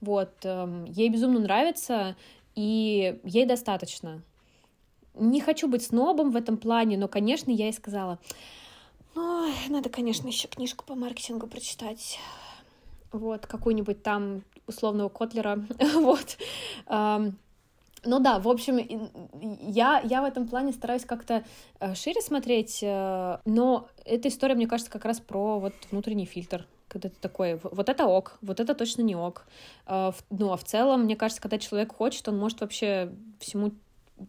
Вот. 0.02 0.32
Эм, 0.44 0.86
ей 0.86 1.10
безумно 1.10 1.40
нравится, 1.40 2.16
и 2.56 3.20
ей 3.24 3.46
достаточно 3.46 4.22
не 5.16 5.42
хочу 5.42 5.68
быть 5.68 5.84
снобом 5.84 6.32
в 6.32 6.36
этом 6.36 6.58
плане, 6.58 6.98
но, 6.98 7.08
конечно, 7.08 7.52
я 7.52 7.66
ей 7.66 7.74
сказала, 7.74 8.20
ну, 9.16 9.52
надо, 9.70 9.90
конечно, 9.90 10.28
еще 10.28 10.48
книжку 10.48 10.86
по 10.86 10.96
маркетингу 10.96 11.48
прочитать. 11.48 12.20
Вот, 13.12 13.48
какую-нибудь 13.48 14.04
там 14.04 14.44
условного 14.68 15.10
Котлера. 15.10 15.66
вот. 15.96 16.38
Ну 18.06 18.20
да, 18.20 18.40
в 18.40 18.48
общем, 18.48 18.78
я, 19.62 20.02
я 20.04 20.22
в 20.22 20.26
этом 20.26 20.48
плане 20.48 20.72
стараюсь 20.72 21.06
как-то 21.06 21.44
э, 21.80 21.96
шире 21.96 22.22
смотреть, 22.22 22.80
э, 22.82 23.38
но 23.46 23.88
эта 24.06 24.30
история, 24.30 24.56
мне 24.56 24.68
кажется, 24.68 24.92
как 24.92 25.06
раз 25.06 25.20
про 25.20 25.60
вот 25.60 25.74
внутренний 25.92 26.26
фильтр, 26.26 26.66
когда 26.88 27.10
ты 27.10 27.16
такой, 27.20 27.60
вот 27.62 27.90
это 27.90 28.06
ок, 28.06 28.38
вот 28.42 28.60
это 28.60 28.74
точно 28.74 29.02
не 29.02 29.16
ок. 29.16 29.48
Э, 29.86 30.12
ну, 30.30 30.52
а 30.52 30.58
в 30.58 30.64
целом, 30.64 31.04
мне 31.04 31.16
кажется, 31.16 31.42
когда 31.42 31.58
человек 31.58 31.94
хочет, 31.94 32.28
он 32.28 32.38
может 32.38 32.62
вообще 32.62 33.12
всему 33.40 33.72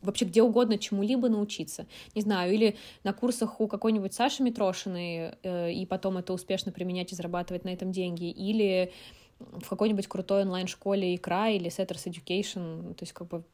вообще 0.02 0.24
где 0.24 0.40
угодно 0.40 0.78
чему-либо 0.78 1.28
научиться. 1.28 1.84
Не 2.14 2.22
знаю, 2.22 2.54
или 2.54 2.76
на 3.02 3.12
курсах 3.12 3.60
у 3.60 3.66
какой-нибудь 3.66 4.14
Саши 4.14 4.40
Митрошиной, 4.44 5.34
и 5.42 5.84
потом 5.84 6.16
это 6.16 6.32
успешно 6.32 6.70
применять 6.70 7.10
и 7.10 7.16
зарабатывать 7.16 7.64
на 7.64 7.70
этом 7.70 7.90
деньги, 7.90 8.30
или 8.30 8.92
в 9.40 9.68
какой-нибудь 9.68 10.06
крутой 10.06 10.42
онлайн-школе 10.42 11.14
икра 11.14 11.48
или 11.48 11.70
Setters 11.70 12.06
Education. 12.06 12.94
То 12.94 13.02
есть, 13.02 13.12
как 13.12 13.28
бы, 13.28 13.44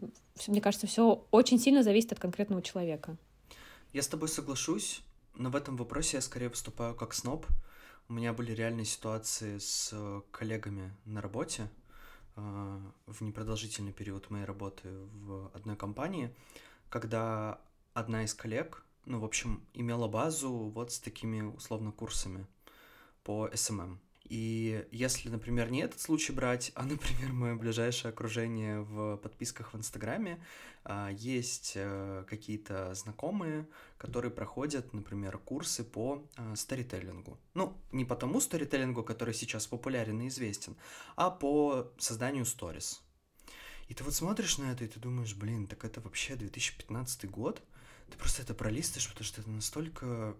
мне 0.46 0.60
кажется, 0.60 0.86
все 0.86 1.24
очень 1.30 1.58
сильно 1.58 1.82
зависит 1.82 2.12
от 2.12 2.18
конкретного 2.18 2.62
человека. 2.62 3.16
Я 3.92 4.02
с 4.02 4.08
тобой 4.08 4.28
соглашусь, 4.28 5.02
но 5.34 5.50
в 5.50 5.56
этом 5.56 5.76
вопросе 5.76 6.18
я 6.18 6.20
скорее 6.20 6.48
выступаю 6.48 6.94
как 6.94 7.14
сноб. 7.14 7.46
У 8.08 8.12
меня 8.12 8.32
были 8.32 8.52
реальные 8.52 8.84
ситуации 8.84 9.58
с 9.58 9.94
коллегами 10.30 10.92
на 11.04 11.20
работе, 11.20 11.68
а, 12.36 12.80
в 13.06 13.22
непродолжительный 13.22 13.92
период 13.92 14.30
моей 14.30 14.44
работы 14.44 14.88
в 15.14 15.50
одной 15.54 15.76
компании, 15.76 16.34
когда 16.88 17.60
одна 17.94 18.24
из 18.24 18.34
коллег, 18.34 18.84
ну, 19.06 19.20
в 19.20 19.24
общем, 19.24 19.66
имела 19.72 20.06
базу 20.06 20.50
вот 20.50 20.92
с 20.92 20.98
такими 20.98 21.40
условно 21.40 21.92
курсами 21.92 22.46
по 23.24 23.48
SMM. 23.48 23.98
И 24.28 24.84
если, 24.90 25.28
например, 25.28 25.70
не 25.70 25.80
этот 25.82 26.00
случай 26.00 26.32
брать, 26.32 26.72
а, 26.74 26.82
например, 26.84 27.32
мое 27.32 27.54
ближайшее 27.54 28.10
окружение 28.10 28.80
в 28.80 29.16
подписках 29.18 29.72
в 29.72 29.76
Инстаграме, 29.76 30.44
а, 30.84 31.10
есть 31.10 31.72
э, 31.76 32.24
какие-то 32.28 32.94
знакомые, 32.94 33.66
которые 33.98 34.30
проходят, 34.30 34.92
например, 34.92 35.38
курсы 35.38 35.84
по 35.84 36.28
а, 36.36 36.56
сторителлингу. 36.56 37.38
Ну, 37.54 37.76
не 37.92 38.04
по 38.04 38.16
тому 38.16 38.40
сторителлингу, 38.40 39.04
который 39.04 39.34
сейчас 39.34 39.66
популярен 39.66 40.20
и 40.20 40.28
известен, 40.28 40.76
а 41.14 41.30
по 41.30 41.92
созданию 41.98 42.44
сторис. 42.44 43.02
И 43.88 43.94
ты 43.94 44.02
вот 44.02 44.14
смотришь 44.14 44.58
на 44.58 44.72
это, 44.72 44.84
и 44.84 44.88
ты 44.88 44.98
думаешь, 44.98 45.34
блин, 45.34 45.68
так 45.68 45.84
это 45.84 46.00
вообще 46.00 46.34
2015 46.34 47.30
год? 47.30 47.62
Ты 48.10 48.18
просто 48.18 48.42
это 48.42 48.54
пролистываешь, 48.54 49.08
потому 49.08 49.24
что 49.24 49.40
это 49.40 49.50
настолько, 49.50 50.36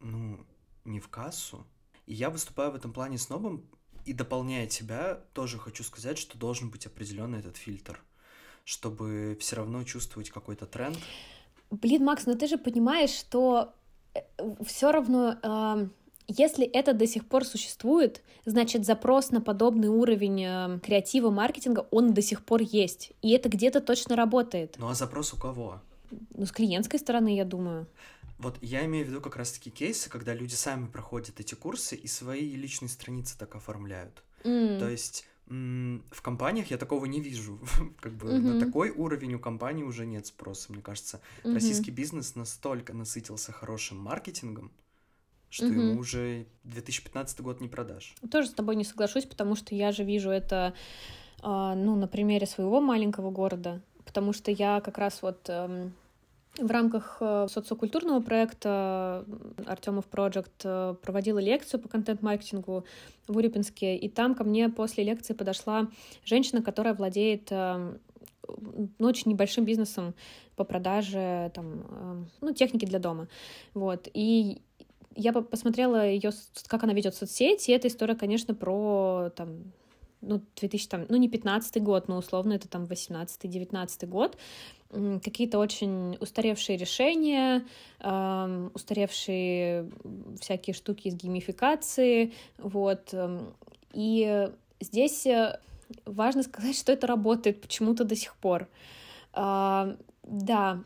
ну, 0.00 0.44
не 0.84 0.98
в 0.98 1.08
кассу, 1.08 1.66
и 2.08 2.14
я 2.14 2.30
выступаю 2.30 2.72
в 2.72 2.74
этом 2.74 2.92
плане 2.92 3.18
с 3.18 3.28
новым, 3.28 3.62
и 4.06 4.14
дополняя 4.14 4.66
тебя, 4.66 5.20
тоже 5.34 5.58
хочу 5.58 5.84
сказать, 5.84 6.16
что 6.16 6.38
должен 6.38 6.70
быть 6.70 6.86
определенный 6.86 7.40
этот 7.40 7.58
фильтр, 7.58 8.02
чтобы 8.64 9.36
все 9.38 9.56
равно 9.56 9.84
чувствовать 9.84 10.30
какой-то 10.30 10.64
тренд. 10.64 10.98
Блин, 11.70 12.04
Макс, 12.06 12.24
но 12.24 12.34
ты 12.34 12.46
же 12.46 12.56
понимаешь, 12.56 13.10
что 13.10 13.74
э, 14.14 14.20
все 14.64 14.90
равно, 14.90 15.36
э, 15.42 15.88
если 16.28 16.64
это 16.64 16.94
до 16.94 17.06
сих 17.06 17.28
пор 17.28 17.44
существует, 17.44 18.22
значит 18.46 18.86
запрос 18.86 19.30
на 19.30 19.42
подобный 19.42 19.88
уровень 19.88 20.44
э, 20.44 20.80
креатива, 20.82 21.28
маркетинга, 21.28 21.86
он 21.90 22.14
до 22.14 22.22
сих 22.22 22.42
пор 22.42 22.62
есть, 22.62 23.12
и 23.20 23.32
это 23.32 23.50
где-то 23.50 23.82
точно 23.82 24.16
работает. 24.16 24.76
Ну 24.78 24.88
а 24.88 24.94
запрос 24.94 25.34
у 25.34 25.36
кого? 25.36 25.82
Ну, 26.34 26.46
с 26.46 26.52
клиентской 26.52 26.98
стороны, 26.98 27.36
я 27.36 27.44
думаю. 27.44 27.86
Вот 28.38 28.56
я 28.60 28.84
имею 28.84 29.04
в 29.04 29.08
виду 29.08 29.20
как 29.20 29.36
раз-таки 29.36 29.70
кейсы, 29.70 30.08
когда 30.08 30.32
люди 30.32 30.54
сами 30.54 30.86
проходят 30.86 31.40
эти 31.40 31.54
курсы 31.54 31.96
и 31.96 32.06
свои 32.06 32.54
личные 32.54 32.88
страницы 32.88 33.36
так 33.36 33.56
оформляют. 33.56 34.22
Mm. 34.44 34.78
То 34.78 34.88
есть 34.88 35.26
в 35.48 36.22
компаниях 36.22 36.70
я 36.70 36.76
такого 36.76 37.06
не 37.06 37.20
вижу. 37.20 37.58
как 38.00 38.12
бы 38.12 38.28
mm-hmm. 38.28 38.40
на 38.40 38.60
такой 38.60 38.90
уровень 38.90 39.34
у 39.34 39.38
компании 39.38 39.82
уже 39.82 40.04
нет 40.04 40.26
спроса. 40.26 40.72
Мне 40.72 40.82
кажется, 40.82 41.20
mm-hmm. 41.42 41.54
российский 41.54 41.90
бизнес 41.90 42.34
настолько 42.34 42.92
насытился 42.92 43.50
хорошим 43.50 43.98
маркетингом, 43.98 44.70
что 45.48 45.66
mm-hmm. 45.66 45.88
ему 45.88 46.00
уже 46.00 46.46
2015 46.64 47.40
год 47.40 47.60
не 47.60 47.68
продашь. 47.68 48.14
Тоже 48.30 48.48
с 48.48 48.52
тобой 48.52 48.76
не 48.76 48.84
соглашусь, 48.84 49.24
потому 49.24 49.56
что 49.56 49.74
я 49.74 49.90
же 49.90 50.04
вижу 50.04 50.28
это, 50.28 50.74
а, 51.40 51.74
ну, 51.74 51.96
на 51.96 52.08
примере 52.08 52.46
своего 52.46 52.80
маленького 52.82 53.30
города, 53.30 53.80
потому 54.04 54.34
что 54.34 54.50
я 54.50 54.82
как 54.82 54.98
раз 54.98 55.22
вот 55.22 55.48
эм, 55.48 55.94
в 56.58 56.70
рамках 56.70 57.18
э, 57.20 57.46
социокультурного 57.48 58.20
проекта 58.20 59.24
Артемов 59.66 60.06
Project 60.10 60.50
э, 60.64 60.94
проводила 61.02 61.38
лекцию 61.38 61.80
по 61.80 61.88
контент-маркетингу 61.88 62.84
в 63.26 63.36
Урюпинске, 63.36 63.96
и 63.96 64.08
там 64.08 64.34
ко 64.34 64.44
мне 64.44 64.68
после 64.68 65.04
лекции 65.04 65.34
подошла 65.34 65.88
женщина, 66.24 66.62
которая 66.62 66.94
владеет 66.94 67.50
ну, 67.50 67.98
очень 69.00 69.30
небольшим 69.30 69.64
бизнесом 69.64 70.14
по 70.56 70.64
продаже 70.64 71.52
там, 71.54 72.28
ну, 72.40 72.52
техники 72.52 72.84
для 72.86 72.98
дома. 72.98 73.28
Вот. 73.74 74.08
И 74.14 74.62
я 75.14 75.32
посмотрела 75.32 76.08
ее, 76.08 76.30
как 76.68 76.84
она 76.84 76.92
ведет 76.92 77.14
соцсети, 77.14 77.70
и 77.70 77.74
эта 77.74 77.88
история, 77.88 78.14
конечно, 78.14 78.54
про 78.54 79.30
там, 79.34 79.72
ну, 80.20 80.42
2000, 80.56 80.88
там, 80.88 81.06
ну, 81.08 81.16
не 81.16 81.28
15 81.28 81.82
год, 81.82 82.08
но 82.08 82.18
условно 82.18 82.54
это 82.54 82.68
там 82.68 82.84
18-19 82.84 84.06
год, 84.06 84.36
какие-то 84.90 85.58
очень 85.58 86.16
устаревшие 86.20 86.78
решения, 86.78 87.66
э, 88.00 88.68
устаревшие 88.74 89.90
всякие 90.40 90.74
штуки 90.74 91.08
из 91.08 91.14
геймификации, 91.14 92.32
вот, 92.58 93.12
эм, 93.12 93.54
и 93.92 94.48
здесь 94.80 95.26
э, 95.26 95.60
важно 96.04 96.42
сказать, 96.42 96.76
что 96.78 96.92
это 96.92 97.06
работает 97.06 97.60
почему-то 97.60 98.04
до 98.04 98.16
сих 98.16 98.34
пор. 98.36 98.68
Э, 99.34 99.96
да, 100.22 100.82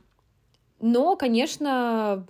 но, 0.83 1.16
конечно, 1.16 2.26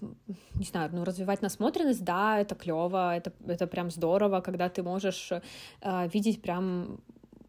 не 0.55 0.67
знаю, 0.67 0.91
ну, 0.93 1.05
развивать 1.05 1.41
насмотренность, 1.41 2.05
да, 2.05 2.39
это 2.39 2.55
клево, 2.55 3.17
это, 3.17 3.33
это 3.47 3.67
прям 3.67 3.91
здорово, 3.91 4.43
когда 4.43 4.69
ты 4.69 4.83
можешь 4.83 5.33
э, 5.33 6.09
видеть 6.13 6.43
прям 6.43 7.01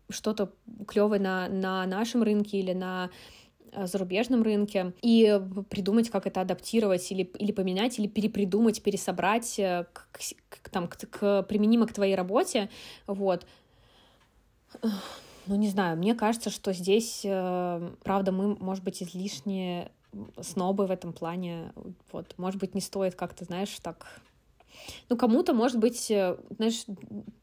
что-то 0.09 0.53
клевое 0.87 1.19
на, 1.19 1.49
на 1.49 1.85
нашем 1.87 2.23
рынке 2.23 2.57
или 2.57 2.71
на 2.71 3.09
э, 3.73 3.85
зарубежном 3.85 4.43
рынке 4.43 4.93
и 5.01 5.41
придумать, 5.69 6.09
как 6.09 6.25
это 6.25 6.39
адаптировать 6.39 7.11
или, 7.11 7.23
или 7.37 7.51
поменять, 7.51 7.99
или 7.99 8.07
перепридумать, 8.07 8.81
пересобрать 8.81 9.59
э, 9.59 9.85
к, 9.91 10.07
к, 10.47 10.69
там, 10.69 10.87
к, 10.87 10.95
к, 10.95 11.43
применимо 11.43 11.85
к 11.85 11.91
твоей 11.91 12.15
работе, 12.15 12.69
вот. 13.07 13.45
Ну, 15.47 15.55
не 15.57 15.67
знаю, 15.67 15.97
мне 15.97 16.15
кажется, 16.15 16.49
что 16.49 16.71
здесь, 16.71 17.23
э, 17.25 17.91
правда, 18.05 18.31
мы, 18.31 18.55
может 18.55 18.85
быть, 18.85 19.03
излишне 19.03 19.91
снобы 20.41 20.85
в 20.85 20.91
этом 20.91 21.13
плане. 21.13 21.73
Вот, 22.11 22.33
может 22.37 22.59
быть, 22.59 22.75
не 22.75 22.81
стоит 22.81 23.15
как-то, 23.15 23.45
знаешь, 23.45 23.75
так... 23.81 24.21
Ну, 25.07 25.17
кому-то, 25.17 25.53
может 25.53 25.77
быть, 25.77 26.09
э, 26.09 26.35
знаешь, 26.57 26.85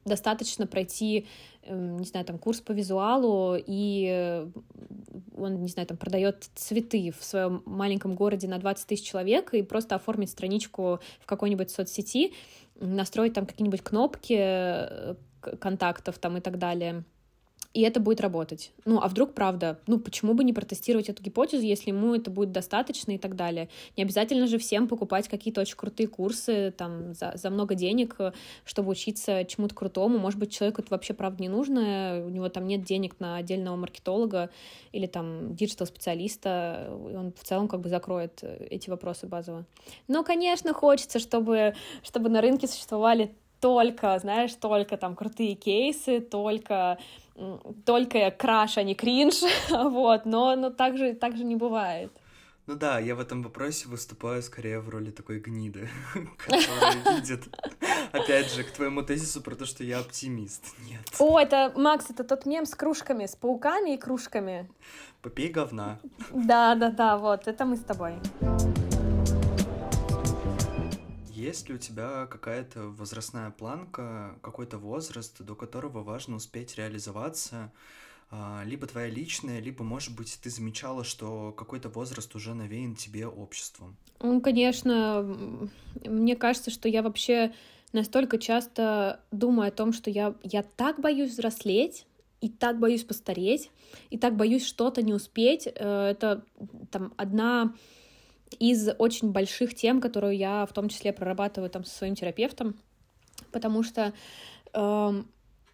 достаточно 0.04 0.66
пройти, 0.66 1.26
эм, 1.62 1.98
не 1.98 2.06
знаю, 2.06 2.26
там, 2.26 2.38
курс 2.38 2.60
по 2.60 2.72
визуалу, 2.72 3.56
и 3.56 4.08
э, 4.10 4.50
он, 5.36 5.62
не 5.62 5.68
знаю, 5.68 5.86
там, 5.86 5.96
продает 5.96 6.50
цветы 6.56 7.12
в 7.16 7.24
своем 7.24 7.62
маленьком 7.66 8.16
городе 8.16 8.48
на 8.48 8.58
20 8.58 8.86
тысяч 8.86 9.08
человек 9.08 9.54
и 9.54 9.62
просто 9.62 9.94
оформить 9.94 10.30
страничку 10.30 10.98
в 11.20 11.26
какой-нибудь 11.26 11.70
соцсети, 11.70 12.32
настроить 12.74 13.34
там 13.34 13.46
какие-нибудь 13.46 13.82
кнопки 13.82 14.36
э, 14.36 15.14
контактов 15.60 16.18
там 16.18 16.36
и 16.36 16.40
так 16.40 16.58
далее— 16.58 17.04
и 17.72 17.82
это 17.82 18.00
будет 18.00 18.20
работать. 18.20 18.72
Ну, 18.84 19.00
а 19.00 19.06
вдруг 19.06 19.32
правда? 19.32 19.78
Ну, 19.86 20.00
почему 20.00 20.34
бы 20.34 20.42
не 20.42 20.52
протестировать 20.52 21.08
эту 21.08 21.22
гипотезу, 21.22 21.64
если 21.64 21.90
ему 21.90 22.16
это 22.16 22.28
будет 22.30 22.50
достаточно 22.50 23.12
и 23.12 23.18
так 23.18 23.36
далее? 23.36 23.68
Не 23.96 24.02
обязательно 24.02 24.48
же 24.48 24.58
всем 24.58 24.88
покупать 24.88 25.28
какие-то 25.28 25.60
очень 25.60 25.76
крутые 25.76 26.08
курсы 26.08 26.74
там 26.76 27.14
за, 27.14 27.32
за 27.36 27.48
много 27.48 27.76
денег, 27.76 28.16
чтобы 28.64 28.90
учиться 28.90 29.44
чему-то 29.44 29.76
крутому. 29.76 30.18
Может 30.18 30.40
быть, 30.40 30.52
человеку 30.52 30.82
это 30.82 30.90
вообще 30.90 31.14
правда 31.14 31.40
не 31.42 31.48
нужно, 31.48 32.24
у 32.26 32.28
него 32.30 32.48
там 32.48 32.66
нет 32.66 32.82
денег 32.82 33.20
на 33.20 33.36
отдельного 33.36 33.76
маркетолога 33.76 34.50
или 34.90 35.06
там 35.06 35.54
digital-специалиста, 35.54 36.88
он 36.90 37.32
в 37.32 37.44
целом 37.44 37.68
как 37.68 37.80
бы 37.80 37.88
закроет 37.88 38.42
эти 38.42 38.90
вопросы 38.90 39.28
базово. 39.28 39.64
Но, 40.08 40.24
конечно, 40.24 40.74
хочется, 40.74 41.20
чтобы, 41.20 41.74
чтобы 42.02 42.30
на 42.30 42.40
рынке 42.40 42.66
существовали 42.66 43.32
только, 43.60 44.18
знаешь, 44.18 44.54
только 44.54 44.96
там 44.96 45.14
крутые 45.14 45.54
кейсы, 45.54 46.20
только 46.20 46.98
только 47.84 48.30
краш, 48.30 48.78
а 48.78 48.82
не 48.82 48.94
кринж, 48.94 49.42
вот, 49.70 50.26
но, 50.26 50.56
но 50.56 50.70
так, 50.70 50.96
же, 50.96 51.14
так 51.14 51.36
же 51.36 51.44
не 51.44 51.56
бывает. 51.56 52.12
Ну 52.66 52.76
да, 52.76 53.00
я 53.00 53.16
в 53.16 53.20
этом 53.20 53.42
вопросе 53.42 53.88
выступаю 53.88 54.42
скорее 54.42 54.78
в 54.78 54.88
роли 54.88 55.10
такой 55.10 55.40
гниды, 55.40 55.88
которая 56.38 57.16
видит, 57.16 57.48
опять 58.12 58.52
же, 58.52 58.62
к 58.62 58.70
твоему 58.70 59.02
тезису 59.02 59.40
про 59.42 59.56
то, 59.56 59.66
что 59.66 59.82
я 59.82 59.98
оптимист. 59.98 60.64
Нет. 60.88 61.00
О, 61.18 61.38
это, 61.38 61.72
Макс, 61.74 62.10
это 62.10 62.22
тот 62.22 62.46
мем 62.46 62.66
с 62.66 62.74
кружками, 62.74 63.26
с 63.26 63.34
пауками 63.34 63.94
и 63.94 63.98
кружками. 63.98 64.70
Попей 65.20 65.48
говна. 65.48 65.98
Да, 66.32 66.74
да, 66.76 66.90
да, 66.90 67.16
вот, 67.16 67.48
это 67.48 67.64
мы 67.64 67.76
с 67.76 67.80
тобой. 67.80 68.14
Есть 71.40 71.70
ли 71.70 71.74
у 71.74 71.78
тебя 71.78 72.26
какая-то 72.26 72.88
возрастная 72.88 73.50
планка, 73.50 74.38
какой-то 74.42 74.76
возраст, 74.76 75.40
до 75.42 75.54
которого 75.54 76.02
важно 76.02 76.36
успеть 76.36 76.76
реализоваться, 76.76 77.72
а, 78.30 78.62
либо 78.66 78.86
твоя 78.86 79.08
личная, 79.08 79.58
либо, 79.58 79.82
может 79.82 80.14
быть, 80.14 80.38
ты 80.42 80.50
замечала, 80.50 81.02
что 81.02 81.52
какой-то 81.52 81.88
возраст 81.88 82.34
уже 82.36 82.52
навеян 82.52 82.94
тебе 82.94 83.26
обществом? 83.26 83.96
Ну, 84.20 84.42
конечно, 84.42 85.22
мне 86.04 86.36
кажется, 86.36 86.70
что 86.70 86.90
я 86.90 87.02
вообще 87.02 87.54
настолько 87.94 88.36
часто 88.36 89.20
думаю 89.30 89.68
о 89.68 89.72
том, 89.72 89.94
что 89.94 90.10
я, 90.10 90.34
я 90.42 90.62
так 90.62 91.00
боюсь 91.00 91.30
взрослеть, 91.30 92.04
и 92.42 92.50
так 92.50 92.78
боюсь 92.78 93.04
постареть, 93.04 93.70
и 94.10 94.18
так 94.18 94.36
боюсь 94.36 94.66
что-то 94.66 95.00
не 95.00 95.14
успеть. 95.14 95.66
Э, 95.66 96.10
это 96.10 96.44
там 96.90 97.14
одна 97.16 97.74
из 98.58 98.88
очень 98.98 99.30
больших 99.30 99.74
тем, 99.74 100.00
которую 100.00 100.36
я 100.36 100.66
в 100.66 100.72
том 100.72 100.88
числе 100.88 101.12
прорабатываю 101.12 101.70
там 101.70 101.84
со 101.84 101.96
своим 101.96 102.14
терапевтом, 102.14 102.74
потому 103.52 103.82
что 103.82 104.12
э, 104.74 105.22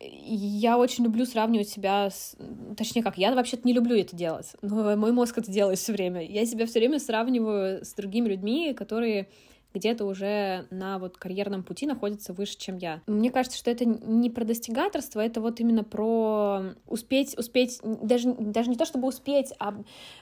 я 0.00 0.78
очень 0.78 1.04
люблю 1.04 1.24
сравнивать 1.24 1.68
себя 1.68 2.10
с... 2.10 2.36
Точнее, 2.76 3.02
как, 3.02 3.16
я 3.18 3.34
вообще-то 3.34 3.66
не 3.66 3.72
люблю 3.72 3.96
это 3.96 4.14
делать, 4.14 4.52
но 4.62 4.96
мой 4.96 5.12
мозг 5.12 5.38
это 5.38 5.50
делает 5.50 5.78
все 5.78 5.92
время. 5.92 6.22
Я 6.22 6.44
себя 6.44 6.66
все 6.66 6.80
время 6.80 6.98
сравниваю 6.98 7.84
с 7.84 7.94
другими 7.94 8.28
людьми, 8.28 8.74
которые 8.74 9.28
где-то 9.76 10.04
уже 10.06 10.66
на 10.70 10.98
вот 10.98 11.16
карьерном 11.16 11.62
пути 11.62 11.86
находится 11.86 12.32
выше, 12.32 12.56
чем 12.58 12.78
я. 12.78 13.02
Мне 13.06 13.30
кажется, 13.30 13.58
что 13.58 13.70
это 13.70 13.84
не 13.84 14.30
про 14.30 14.44
достигаторство, 14.44 15.20
это 15.20 15.40
вот 15.40 15.60
именно 15.60 15.84
про 15.84 16.62
успеть, 16.86 17.36
успеть, 17.38 17.80
даже, 17.82 18.32
даже 18.32 18.70
не 18.70 18.76
то 18.76 18.86
чтобы 18.86 19.08
успеть, 19.08 19.52
а 19.58 19.74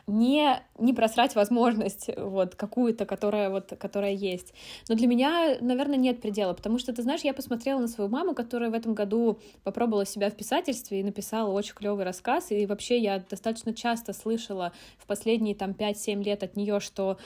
не, 0.07 0.61
не 0.79 0.93
просрать 0.93 1.35
возможность 1.35 2.11
вот 2.17 2.57
какую-то, 2.57 3.07
которая 3.07 3.51
вот, 3.51 3.73
которая 3.79 4.13
есть. 4.13 4.55
Но 4.89 4.95
для 4.95 5.07
меня, 5.07 5.57
наверное, 5.61 5.97
нет 5.97 6.21
предела, 6.21 6.53
потому 6.53 6.79
что, 6.79 6.93
ты 6.93 7.03
знаешь, 7.03 7.23
я 7.23 7.33
посмотрела 7.35 7.79
на 7.79 7.89
свою 7.89 8.11
маму, 8.11 8.35
которая 8.35 8.71
в 8.71 8.75
этом 8.75 8.95
году 8.95 9.39
попробовала 9.63 10.05
себя 10.05 10.31
в 10.31 10.35
писательстве 10.35 11.01
и 11.01 11.05
написала 11.05 11.51
очень 11.51 11.75
клевый 11.75 12.05
рассказ, 12.05 12.51
и 12.51 12.67
вообще 12.67 12.99
я 12.99 13.19
достаточно 13.19 13.73
часто 13.73 14.13
слышала 14.13 14.73
в 14.99 15.07
последние 15.07 15.55
там 15.55 15.71
5-7 15.71 16.23
лет 16.23 16.43
от 16.43 16.57
нее, 16.57 16.81
что 16.81 17.19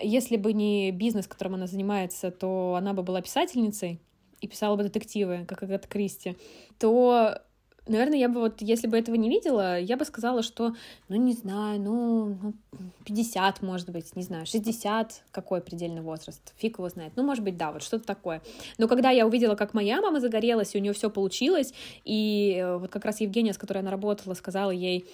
если 0.00 0.36
бы 0.36 0.52
не 0.52 0.90
бизнес, 0.90 1.26
которым 1.26 1.54
она 1.54 1.66
занимается, 1.66 2.30
то 2.30 2.74
она 2.76 2.92
бы 2.92 3.02
была 3.02 3.20
писательницей 3.20 4.00
и 4.40 4.48
писала 4.48 4.76
бы 4.76 4.82
детективы, 4.82 5.44
как 5.46 5.62
Агата 5.62 5.86
Кристи, 5.86 6.36
то, 6.78 7.38
наверное, 7.86 8.18
я 8.18 8.28
бы 8.28 8.40
вот, 8.40 8.60
если 8.60 8.88
бы 8.88 8.98
этого 8.98 9.14
не 9.14 9.28
видела, 9.28 9.78
я 9.78 9.96
бы 9.96 10.04
сказала, 10.04 10.42
что, 10.42 10.74
ну, 11.08 11.16
не 11.16 11.32
знаю, 11.32 11.80
ну, 11.80 12.54
50, 13.04 13.62
ну, 13.62 13.68
может 13.68 13.90
быть, 13.90 14.16
не 14.16 14.22
знаю, 14.22 14.46
60, 14.46 15.24
какой 15.30 15.60
предельный 15.60 16.00
возраст, 16.00 16.54
фиг 16.56 16.78
его 16.78 16.88
знает. 16.88 17.12
Ну, 17.14 17.22
может 17.22 17.44
быть, 17.44 17.56
да, 17.56 17.70
вот 17.70 17.82
что-то 17.82 18.04
такое. 18.04 18.42
Но 18.78 18.88
когда 18.88 19.10
я 19.10 19.26
увидела, 19.26 19.54
как 19.54 19.74
моя 19.74 20.00
мама 20.00 20.20
загорелась, 20.20 20.74
и 20.74 20.78
у 20.78 20.80
нее 20.80 20.94
все 20.94 21.10
получилось, 21.10 21.72
и 22.04 22.56
э, 22.58 22.78
вот 22.78 22.90
как 22.90 23.04
раз 23.04 23.20
Евгения, 23.20 23.52
с 23.52 23.58
которой 23.58 23.78
она 23.78 23.90
работала, 23.90 24.34
сказала 24.34 24.70
ей, 24.70 25.04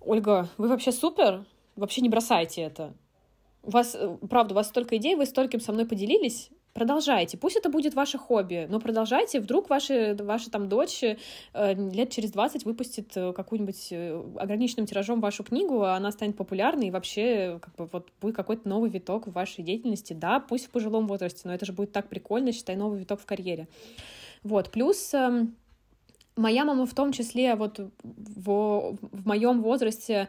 Ольга, 0.00 0.48
вы 0.56 0.68
вообще 0.68 0.92
супер, 0.92 1.44
вообще 1.76 2.00
не 2.00 2.08
бросайте 2.08 2.62
это 2.62 2.94
у 3.62 3.70
вас, 3.70 3.94
э, 3.94 4.16
правда, 4.28 4.54
у 4.54 4.56
вас 4.56 4.68
столько 4.68 4.96
идей, 4.96 5.14
вы 5.14 5.26
стольким 5.26 5.60
со 5.60 5.72
мной 5.72 5.86
поделились, 5.86 6.50
продолжайте. 6.72 7.36
Пусть 7.36 7.56
это 7.56 7.68
будет 7.68 7.94
ваше 7.94 8.18
хобби, 8.18 8.66
но 8.70 8.80
продолжайте. 8.80 9.40
Вдруг 9.40 9.68
ваши, 9.68 10.16
ваша 10.18 10.50
там 10.50 10.68
дочь 10.68 11.02
э, 11.02 11.16
лет 11.74 12.10
через 12.10 12.30
20 12.32 12.64
выпустит 12.64 13.16
э, 13.16 13.32
какую-нибудь 13.32 13.92
ограниченным 14.36 14.86
тиражом 14.86 15.20
вашу 15.20 15.44
книгу, 15.44 15.82
а 15.82 15.96
она 15.96 16.12
станет 16.12 16.36
популярной, 16.36 16.88
и 16.88 16.90
вообще 16.90 17.58
как 17.60 17.74
бы, 17.76 17.86
вот 17.92 18.08
будет 18.20 18.36
какой-то 18.36 18.68
новый 18.68 18.90
виток 18.90 19.26
в 19.26 19.32
вашей 19.32 19.62
деятельности. 19.64 20.12
Да, 20.12 20.40
пусть 20.40 20.66
в 20.66 20.70
пожилом 20.70 21.06
возрасте, 21.06 21.42
но 21.44 21.54
это 21.54 21.66
же 21.66 21.72
будет 21.72 21.92
так 21.92 22.08
прикольно, 22.08 22.52
считай, 22.52 22.76
новый 22.76 23.00
виток 23.00 23.20
в 23.20 23.26
карьере. 23.26 23.68
Вот, 24.42 24.70
плюс... 24.70 25.12
Э, 25.14 25.46
моя 26.36 26.64
мама 26.64 26.86
в 26.86 26.94
том 26.94 27.12
числе 27.12 27.54
вот 27.54 27.78
в, 28.02 28.96
в 29.02 29.26
моем 29.26 29.60
возрасте 29.60 30.28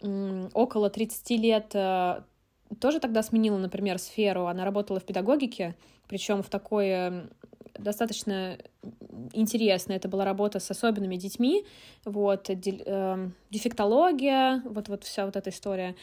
около 0.00 0.88
30 0.88 1.30
лет 1.30 1.74
тоже 2.80 3.00
тогда 3.00 3.22
сменила, 3.22 3.58
например, 3.58 3.98
сферу. 3.98 4.46
Она 4.46 4.64
работала 4.64 5.00
в 5.00 5.04
педагогике, 5.04 5.74
причем 6.08 6.42
в 6.42 6.48
такой 6.48 6.86
эм, 6.88 7.30
достаточно 7.78 8.58
интересно. 9.32 9.92
Это 9.92 10.08
была 10.08 10.24
работа 10.24 10.60
с 10.60 10.70
особенными 10.70 11.16
детьми, 11.16 11.64
вот, 12.04 12.50
э, 12.50 13.28
дефектология, 13.50 14.62
вот, 14.64 14.88
вот 14.88 15.04
вся 15.04 15.26
вот 15.26 15.36
эта 15.36 15.50
история. 15.50 15.94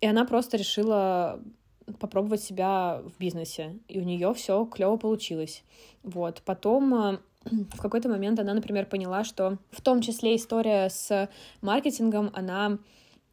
И 0.00 0.06
она 0.06 0.24
просто 0.24 0.56
решила 0.56 1.40
попробовать 1.98 2.42
себя 2.42 3.02
в 3.04 3.18
бизнесе, 3.18 3.78
и 3.88 4.00
у 4.00 4.04
нее 4.04 4.32
все 4.34 4.64
клево 4.66 4.96
получилось. 4.96 5.64
Вот. 6.02 6.42
Потом 6.44 6.94
э, 6.94 7.18
в 7.44 7.80
какой-то 7.80 8.08
момент 8.08 8.38
она, 8.38 8.54
например, 8.54 8.86
поняла, 8.86 9.24
что 9.24 9.58
в 9.70 9.80
том 9.80 10.00
числе 10.00 10.36
история 10.36 10.88
с 10.88 11.28
маркетингом, 11.60 12.30
она 12.34 12.78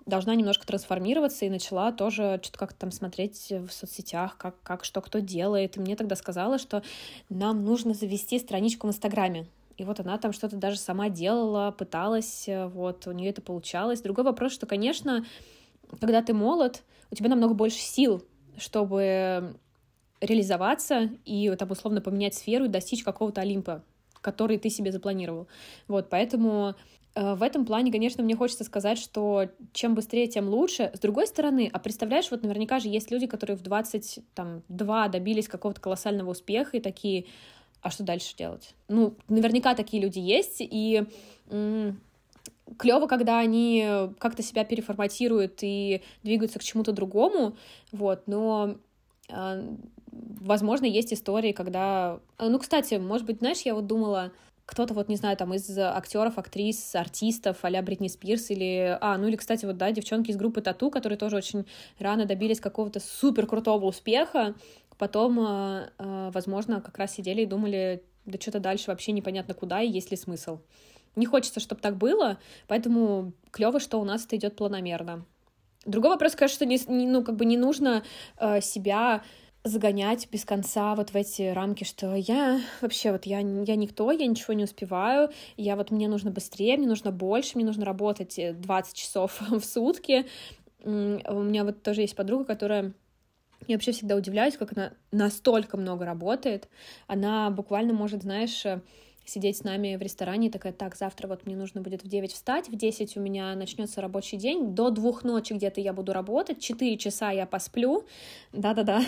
должна 0.06 0.36
немножко 0.36 0.66
трансформироваться 0.66 1.46
и 1.46 1.50
начала 1.50 1.92
тоже 1.92 2.40
что-то 2.42 2.60
как-то 2.60 2.80
там 2.80 2.92
смотреть 2.92 3.52
в 3.52 3.70
соцсетях, 3.70 4.38
как, 4.38 4.62
как 4.64 4.84
что 4.84 5.02
кто 5.02 5.20
делает. 5.20 5.78
И 5.78 5.80
мне 5.80 5.96
тогда 5.96 6.16
сказала, 6.16 6.58
что 6.58 6.84
нам 7.30 7.64
нужно 7.64 7.94
завести 7.94 8.40
страничку 8.40 8.88
в 8.88 8.90
Инстаграме. 8.90 9.48
И 9.78 9.84
вот 9.86 10.00
она 10.00 10.18
там 10.18 10.34
что-то 10.34 10.58
даже 10.58 10.78
сама 10.78 11.10
делала, 11.10 11.72
пыталась, 11.72 12.50
вот, 12.50 13.08
у 13.08 13.12
нее 13.12 13.30
это 13.30 13.42
получалось. 13.42 14.02
Другой 14.02 14.26
вопрос, 14.26 14.52
что, 14.52 14.66
конечно, 14.66 15.26
когда 16.02 16.22
ты 16.22 16.34
молод, 16.34 16.84
у 17.12 17.16
тебя 17.16 17.30
намного 17.30 17.54
больше 17.54 17.80
сил, 17.80 18.24
чтобы 18.58 19.56
реализоваться 20.22 21.10
и 21.26 21.54
там 21.58 21.72
условно 21.72 22.02
поменять 22.02 22.36
сферу 22.36 22.66
и 22.66 22.70
достичь 22.70 23.04
какого-то 23.04 23.42
Олимпа, 23.42 23.84
который 24.22 24.58
ты 24.58 24.70
себе 24.70 24.92
запланировал. 24.92 25.48
Вот, 25.88 26.10
поэтому 26.10 26.70
э, 26.72 26.74
в 27.20 27.44
этом 27.44 27.66
плане, 27.66 27.92
конечно, 27.92 28.24
мне 28.24 28.36
хочется 28.36 28.64
сказать, 28.64 28.98
что 28.98 29.50
чем 29.74 29.94
быстрее, 29.94 30.28
тем 30.28 30.48
лучше. 30.48 30.92
С 30.94 31.00
другой 31.00 31.28
стороны, 31.28 31.70
а 31.74 31.80
представляешь, 31.80 32.32
вот 32.32 32.44
наверняка 32.44 32.80
же 32.80 32.88
есть 32.88 33.12
люди, 33.12 33.28
которые 33.28 33.58
в 33.58 33.62
22 33.62 35.08
добились 35.10 35.50
какого-то 35.50 35.82
колоссального 35.82 36.32
успеха 36.32 36.78
и 36.78 36.80
такие, 36.80 37.26
а 37.82 37.90
что 37.90 38.04
дальше 38.04 38.36
делать? 38.38 38.74
Ну, 38.88 39.16
наверняка 39.28 39.76
такие 39.76 40.02
люди 40.02 40.20
есть, 40.20 40.58
и 40.60 41.04
клево, 42.78 43.08
когда 43.08 43.40
они 43.40 43.86
как-то 44.20 44.44
себя 44.44 44.64
переформатируют 44.64 45.60
и 45.62 46.02
двигаются 46.24 46.60
к 46.60 46.64
чему-то 46.64 46.94
другому, 46.94 47.58
вот, 47.92 48.28
но 48.28 48.76
а, 49.30 49.64
возможно, 50.12 50.86
есть 50.86 51.14
истории, 51.14 51.52
когда... 51.52 52.20
Ну, 52.38 52.60
кстати, 52.60 52.96
может 52.96 53.26
быть, 53.26 53.40
знаешь, 53.40 53.62
я 53.62 53.74
вот 53.76 53.88
думала, 53.88 54.32
кто-то 54.70 54.94
вот, 54.94 55.10
не 55.10 55.16
знаю, 55.16 55.36
там 55.36 55.52
из 55.56 55.76
актеров, 55.80 56.38
актрис, 56.38 56.94
артистов, 56.94 57.58
а 57.64 57.82
Бритни 57.82 58.08
Спирс 58.08 58.52
или... 58.52 59.00
А, 59.02 59.18
ну 59.18 59.28
или, 59.28 59.36
кстати, 59.36 59.66
вот, 59.66 59.78
да, 59.78 59.92
девчонки 59.92 60.30
из 60.30 60.38
группы 60.38 60.62
Тату, 60.62 60.92
которые 60.92 61.18
тоже 61.18 61.38
очень 61.38 61.66
рано 61.98 62.26
добились 62.26 62.60
какого-то 62.60 63.00
супер 63.00 63.48
крутого 63.48 63.88
успеха, 63.88 64.54
потом, 65.00 65.40
а, 65.40 65.90
а, 65.98 66.30
возможно, 66.30 66.82
как 66.82 67.00
раз 67.00 67.16
сидели 67.16 67.42
и 67.42 67.48
думали, 67.48 68.04
да 68.26 68.40
что-то 68.40 68.60
дальше 68.60 68.92
вообще 68.92 69.12
непонятно 69.12 69.56
куда 69.56 69.82
и 69.82 69.90
есть 69.90 70.12
ли 70.12 70.18
смысл. 70.18 70.60
Не 71.16 71.26
хочется, 71.26 71.60
чтобы 71.60 71.82
так 71.82 71.98
было, 71.98 72.38
поэтому 72.68 73.34
клево, 73.50 73.80
что 73.80 74.00
у 74.00 74.04
нас 74.04 74.28
это 74.28 74.36
идет 74.36 74.56
планомерно. 74.56 75.26
Другой 75.88 76.12
вопрос, 76.12 76.36
конечно, 76.36 76.56
что 76.56 76.66
не, 76.68 77.08
ну, 77.08 77.24
как 77.24 77.38
бы 77.38 77.46
не 77.46 77.58
нужно 77.58 78.04
э, 78.38 78.62
себя 78.62 79.24
загонять 79.64 80.30
без 80.32 80.46
конца 80.46 80.96
вот 80.96 81.10
в 81.10 81.16
эти 81.16 81.52
рамки, 81.52 81.84
что 81.84 82.16
я 82.16 82.62
вообще 82.82 83.12
вот 83.12 83.26
я, 83.26 83.40
я 83.40 83.76
никто, 83.76 84.12
я 84.12 84.26
ничего 84.26 84.54
не 84.54 84.64
успеваю, 84.64 85.30
я 85.58 85.76
вот 85.76 85.92
мне 85.92 86.08
нужно 86.08 86.32
быстрее, 86.32 86.78
мне 86.78 86.88
нужно 86.88 87.12
больше, 87.12 87.52
мне 87.56 87.66
нужно 87.66 87.86
работать 87.86 88.40
20 88.62 88.96
часов 88.96 89.42
в 89.50 89.62
сутки. 89.62 90.26
У 90.84 90.90
меня 90.90 91.66
вот 91.66 91.84
тоже 91.84 92.02
есть 92.02 92.16
подруга, 92.16 92.46
которая 92.46 92.94
я 93.68 93.76
вообще 93.76 93.92
всегда 93.92 94.16
удивляюсь, 94.16 94.58
как 94.58 94.72
она 94.76 94.94
настолько 95.12 95.76
много 95.78 96.06
работает. 96.06 96.70
Она 97.08 97.50
буквально 97.50 97.94
может, 97.94 98.24
знаешь, 98.24 98.64
сидеть 99.26 99.58
с 99.58 99.64
нами 99.64 99.96
в 99.96 100.02
ресторане 100.02 100.50
такая, 100.50 100.74
так, 100.74 100.96
завтра 100.96 101.28
вот 101.28 101.46
мне 101.46 101.56
нужно 101.56 101.82
будет 101.82 102.04
в 102.04 102.08
9 102.08 102.34
встать, 102.34 102.70
в 102.70 102.76
10 102.76 103.18
у 103.18 103.22
меня 103.22 103.56
начнется 103.56 104.02
рабочий 104.02 104.38
день, 104.38 104.74
до 104.74 104.90
двух 104.90 105.24
ночи 105.24 105.54
где-то 105.54 105.82
я 105.82 105.94
буду 105.94 106.14
работать, 106.14 106.60
4 106.60 106.98
часа 106.98 107.32
я 107.32 107.46
посплю, 107.46 108.06
да-да-да. 108.54 109.04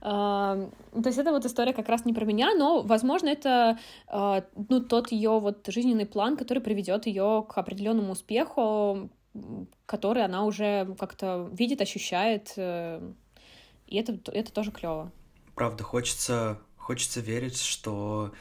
То 0.00 0.68
есть 1.04 1.18
это 1.18 1.30
вот 1.30 1.44
история 1.44 1.72
как 1.72 1.88
раз 1.88 2.04
не 2.04 2.12
про 2.12 2.24
меня, 2.24 2.54
но, 2.54 2.82
возможно, 2.82 3.28
это 3.28 3.78
а, 4.08 4.44
ну, 4.68 4.80
тот 4.80 5.12
ее 5.12 5.38
вот 5.38 5.66
жизненный 5.68 6.06
план, 6.06 6.36
который 6.36 6.60
приведет 6.60 7.06
ее 7.06 7.44
к 7.48 7.56
определенному 7.56 8.12
успеху, 8.12 9.10
который 9.86 10.24
она 10.24 10.44
уже 10.44 10.94
как-то 10.98 11.48
видит, 11.52 11.80
ощущает, 11.80 12.52
э, 12.56 13.12
и 13.86 13.96
это, 13.96 14.18
это 14.30 14.52
тоже 14.52 14.70
клево. 14.70 15.10
Правда, 15.54 15.82
хочется, 15.84 16.58
хочется 16.76 17.20
верить, 17.20 17.58
что 17.58 18.32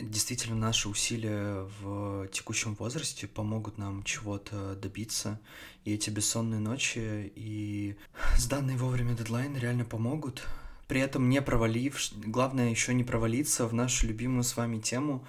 действительно 0.00 0.56
наши 0.56 0.88
усилия 0.88 1.66
в 1.80 2.28
текущем 2.28 2.74
возрасте 2.74 3.26
помогут 3.26 3.78
нам 3.78 4.02
чего-то 4.02 4.74
добиться. 4.74 5.40
И 5.84 5.94
эти 5.94 6.10
бессонные 6.10 6.60
ночи 6.60 7.32
и 7.34 7.96
сданные 8.36 8.76
вовремя 8.76 9.14
дедлайны 9.14 9.58
реально 9.58 9.84
помогут. 9.84 10.46
При 10.86 11.00
этом 11.00 11.28
не 11.28 11.42
провалив, 11.42 11.98
главное 12.24 12.70
еще 12.70 12.94
не 12.94 13.04
провалиться 13.04 13.66
в 13.66 13.74
нашу 13.74 14.06
любимую 14.06 14.42
с 14.42 14.56
вами 14.56 14.78
тему. 14.78 15.24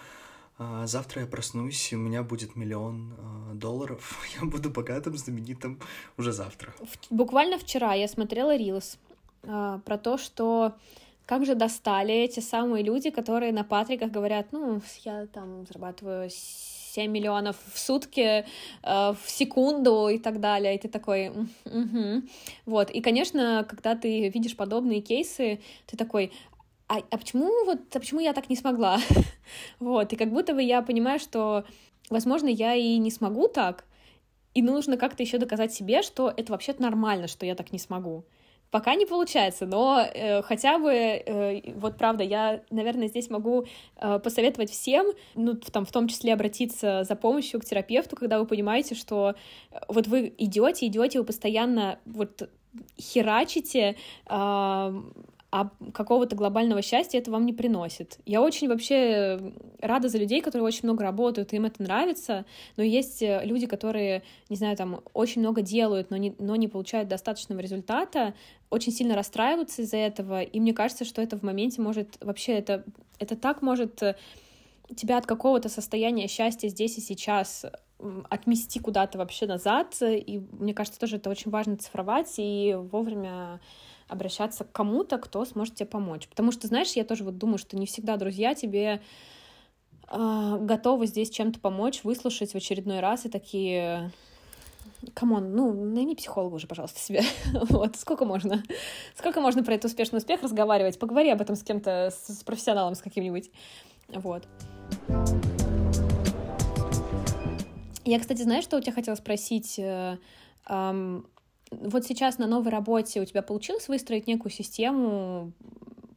А, 0.58 0.88
завтра 0.88 1.22
я 1.22 1.28
проснусь, 1.28 1.94
и 1.94 1.96
у 1.96 2.00
меня 2.00 2.22
будет 2.22 2.56
миллион 2.56 3.14
а, 3.18 3.54
долларов. 3.54 4.20
Я 4.42 4.46
буду 4.46 4.70
богатым, 4.70 5.18
знаменитым 5.18 5.80
уже 6.18 6.34
завтра. 6.34 6.74
Буквально 7.10 7.58
вчера 7.58 7.94
я 7.94 8.10
смотрела 8.10 8.58
Рилс 8.58 8.98
а, 9.44 9.80
про 9.80 9.98
то, 9.98 10.18
что 10.18 10.76
как 11.30 11.46
же 11.46 11.54
достали 11.54 12.12
эти 12.12 12.40
самые 12.40 12.84
люди, 12.84 13.12
которые 13.12 13.54
на 13.54 13.64
Патриках 13.64 14.10
говорят, 14.10 14.48
ну, 14.52 14.82
я 15.06 15.28
там 15.28 15.64
зарабатываю 15.68 16.28
7 16.32 17.12
миллионов 17.12 17.56
в 17.72 17.78
сутки, 17.78 18.22
э, 18.22 18.44
в 18.82 19.20
секунду 19.28 20.08
и 20.08 20.18
так 20.18 20.40
далее, 20.40 20.74
и 20.74 20.80
ты 20.80 20.88
такой, 20.88 21.30
угу. 21.30 22.24
вот, 22.66 22.90
и, 22.90 23.00
конечно, 23.02 23.64
когда 23.70 23.94
ты 23.94 24.30
видишь 24.30 24.56
подобные 24.56 25.02
кейсы, 25.02 25.60
ты 25.86 25.98
такой, 25.98 26.32
а, 26.88 26.98
а 27.12 27.18
почему 27.20 27.64
вот, 27.66 27.80
а 27.94 28.00
почему 28.00 28.22
я 28.22 28.34
так 28.34 28.50
не 28.50 28.56
смогла, 28.56 28.98
вот, 29.80 30.12
и 30.12 30.16
как 30.16 30.32
будто 30.32 30.56
бы 30.56 30.64
я 30.64 30.82
понимаю, 30.82 31.20
что, 31.20 31.64
возможно, 32.10 32.48
я 32.48 32.74
и 32.74 32.98
не 32.98 33.12
смогу 33.12 33.48
так, 33.48 33.86
и 34.56 34.64
нужно 34.64 34.98
как-то 34.98 35.22
еще 35.22 35.38
доказать 35.38 35.72
себе, 35.72 36.02
что 36.02 36.34
это 36.36 36.54
вообще-то 36.54 36.82
нормально, 36.82 37.28
что 37.28 37.46
я 37.46 37.54
так 37.54 37.72
не 37.72 37.78
смогу, 37.78 38.26
Пока 38.72 38.96
не 38.96 39.06
получается, 39.06 39.66
но 39.66 40.00
э, 40.02 40.42
хотя 40.44 40.78
бы, 40.78 40.92
э, 40.92 41.74
вот 41.76 41.98
правда, 41.98 42.24
я, 42.24 42.62
наверное, 42.70 43.08
здесь 43.08 43.30
могу 43.30 43.66
э, 43.98 44.20
посоветовать 44.20 44.70
всем, 44.70 45.08
ну, 45.34 45.56
там, 45.56 45.86
в 45.86 45.92
том 45.92 46.08
числе 46.08 46.34
обратиться 46.34 47.04
за 47.04 47.16
помощью 47.16 47.60
к 47.60 47.66
терапевту, 47.66 48.16
когда 48.16 48.38
вы 48.40 48.46
понимаете, 48.46 48.94
что 48.94 49.34
э, 49.72 49.78
вот 49.88 50.08
вы 50.08 50.34
идете, 50.38 50.86
идете, 50.86 51.20
вы 51.20 51.26
постоянно 51.26 51.98
вот 52.06 52.48
херачите, 53.00 53.96
э, 54.28 55.02
а 55.52 55.72
какого-то 55.94 56.36
глобального 56.36 56.82
счастья 56.82 57.18
это 57.18 57.32
вам 57.32 57.46
не 57.46 57.54
приносит. 57.54 58.20
Я 58.26 58.42
очень 58.42 58.68
вообще 58.68 59.40
рада 59.82 60.08
за 60.08 60.20
людей, 60.20 60.42
которые 60.42 60.66
очень 60.66 60.82
много 60.84 61.04
работают, 61.04 61.54
им 61.54 61.66
это 61.66 61.82
нравится, 61.82 62.46
но 62.78 62.84
есть 62.84 63.24
э, 63.24 63.42
люди, 63.44 63.66
которые, 63.66 64.22
не 64.50 64.56
знаю, 64.56 64.78
там 64.78 65.02
очень 65.14 65.42
много 65.42 65.64
делают, 65.64 66.12
но 66.12 66.18
не, 66.18 66.36
но 66.38 66.56
не 66.56 66.68
получают 66.68 67.10
достаточного 67.10 67.60
результата, 67.60 68.36
очень 68.70 68.92
сильно 68.92 69.16
расстраиваются 69.16 69.82
из-за 69.82 69.98
этого, 69.98 70.44
и 70.44 70.60
мне 70.60 70.74
кажется, 70.74 71.04
что 71.04 71.20
это 71.22 71.38
в 71.38 71.42
моменте 71.42 71.82
может 71.82 72.18
вообще, 72.22 72.54
это, 72.54 72.84
это 73.18 73.36
так 73.36 73.64
может 73.64 74.04
э, 74.04 74.16
тебя 74.96 75.18
от 75.18 75.26
какого-то 75.26 75.68
состояния 75.68 76.28
счастья 76.28 76.68
здесь 76.68 77.00
и 77.00 77.02
сейчас 77.02 77.66
отмести 78.30 78.80
куда-то 78.80 79.18
вообще 79.18 79.48
назад, 79.48 79.98
и 80.02 80.42
мне 80.52 80.74
кажется, 80.76 81.00
тоже 81.00 81.18
это 81.18 81.30
очень 81.30 81.50
важно 81.52 81.76
цифровать 81.76 82.34
и 82.38 82.78
вовремя 82.78 83.60
обращаться 84.10 84.66
к 84.66 84.72
кому-то, 84.72 85.18
кто 85.18 85.46
сможет 85.46 85.76
тебе 85.76 85.86
помочь. 85.86 86.28
Потому 86.28 86.52
что, 86.52 86.68
знаешь, 86.68 86.92
я 86.94 87.06
тоже 87.06 87.24
вот 87.24 87.38
думаю, 87.38 87.58
что 87.58 87.78
не 87.78 87.86
всегда 87.86 88.18
друзья 88.18 88.56
тебе 88.56 89.02
э, 90.12 90.58
готовы 90.60 91.08
здесь 91.08 91.30
чем-то 91.30 91.60
помочь, 91.60 92.04
выслушать 92.04 92.52
в 92.52 92.56
очередной 92.56 93.00
раз 93.00 93.26
и 93.26 93.30
такие 93.30 94.12
come 95.14 95.38
on, 95.38 95.56
ну, 95.56 95.72
найми 95.72 96.16
психолога 96.16 96.56
уже, 96.56 96.68
пожалуйста, 96.68 97.00
себе. 97.00 97.22
вот, 97.70 97.96
сколько 97.96 98.26
можно? 98.26 98.64
Сколько 99.16 99.42
можно 99.42 99.64
про 99.64 99.76
этот 99.76 99.86
успешный 99.86 100.18
успех 100.18 100.42
разговаривать? 100.42 101.00
Поговори 101.00 101.30
об 101.30 101.42
этом 101.42 101.56
с 101.56 101.64
кем-то, 101.64 102.12
с, 102.12 102.40
с 102.40 102.44
профессионалом, 102.44 102.96
с 102.96 103.02
каким-нибудь. 103.02 103.52
Вот. 104.10 104.48
Я, 108.06 108.20
кстати, 108.20 108.42
знаешь, 108.42 108.64
что 108.64 108.78
у 108.78 108.82
тебя 108.82 108.94
хотела 108.94 109.16
спросить? 109.16 109.78
Э, 109.78 110.18
вот 111.72 112.06
сейчас 112.06 112.38
на 112.38 112.48
новой 112.48 112.72
работе 112.72 113.22
у 113.22 113.26
тебя 113.26 113.42
получилось 113.42 113.88
выстроить 113.88 114.28
некую 114.28 114.52
систему 114.52 115.52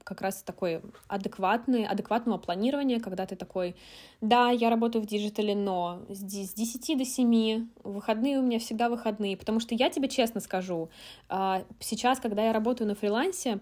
как 0.05 0.20
раз 0.20 0.42
такой 0.42 0.82
адекватный, 1.09 1.86
адекватного 1.86 2.38
планирования, 2.38 3.00
когда 3.00 3.24
ты 3.24 3.36
такой, 3.36 3.76
да, 4.20 4.50
я 4.50 4.68
работаю 4.68 5.03
в 5.03 5.07
digital 5.07 5.44
е, 5.44 5.55
но 5.55 6.03
с 6.09 6.18
10 6.18 6.98
до 6.98 7.05
7, 7.05 7.68
выходные 7.84 8.38
у 8.38 8.42
меня 8.42 8.59
всегда 8.59 8.88
выходные, 8.88 9.36
потому 9.36 9.61
что 9.61 9.74
я 9.74 9.90
тебе 9.90 10.09
честно 10.09 10.40
скажу, 10.40 10.90
а, 11.28 11.64
сейчас, 11.80 12.18
когда 12.18 12.44
я 12.44 12.53
работаю 12.53 12.88
на 12.88 12.94
фрилансе, 12.94 13.61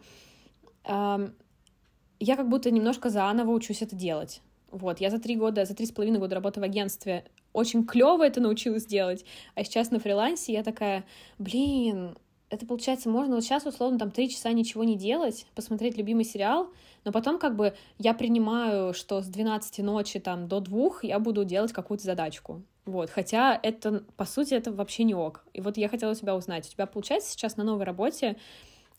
я 0.87 2.37
как 2.37 2.49
будто 2.49 2.71
немножко 2.71 3.11
заново 3.11 3.51
учусь 3.51 3.83
это 3.83 3.95
делать. 3.95 4.43
Вот, 4.71 5.01
я 5.01 5.11
за 5.11 5.19
три 5.19 5.37
года, 5.37 5.65
за 5.65 5.75
три 5.75 5.87
с 5.87 5.93
половиной 5.93 6.21
года 6.21 6.35
работы 6.35 6.61
в 6.61 6.63
агентстве 6.63 7.25
очень 7.53 7.87
клево 7.87 8.27
это 8.27 8.41
научилась 8.41 8.87
делать, 8.87 9.25
а 9.55 9.65
сейчас 9.65 9.91
на 9.91 9.99
фрилансе 9.99 10.53
я 10.53 10.63
такая, 10.63 11.05
блин, 11.39 12.17
это 12.51 12.67
получается, 12.67 13.09
можно 13.09 13.37
вот 13.37 13.45
сейчас 13.45 13.65
условно 13.65 13.99
там 13.99 14.11
три 14.11 14.29
часа 14.29 14.53
ничего 14.53 14.85
не 14.85 14.97
делать, 14.97 15.47
посмотреть 15.55 15.97
любимый 15.97 16.25
сериал, 16.25 16.71
но 17.05 17.13
потом 17.13 17.39
как 17.39 17.57
бы 17.57 17.75
я 17.99 18.13
принимаю, 18.13 18.93
что 18.93 19.23
с 19.23 19.27
12 19.27 19.79
ночи 19.79 20.19
там 20.19 20.49
до 20.49 20.61
двух 20.61 21.05
я 21.05 21.19
буду 21.19 21.45
делать 21.45 21.73
какую-то 21.73 22.05
задачку. 22.05 22.63
Вот, 22.87 23.11
хотя 23.11 23.59
это, 23.63 24.05
по 24.17 24.25
сути, 24.25 24.55
это 24.55 24.73
вообще 24.73 25.05
не 25.05 25.15
ок. 25.15 25.45
И 25.53 25.61
вот 25.61 25.77
я 25.77 25.89
хотела 25.89 26.15
тебя 26.15 26.35
узнать, 26.35 26.67
у 26.67 26.71
тебя 26.71 26.87
получается 26.87 27.31
сейчас 27.31 27.57
на 27.57 27.63
новой 27.63 27.85
работе 27.85 28.37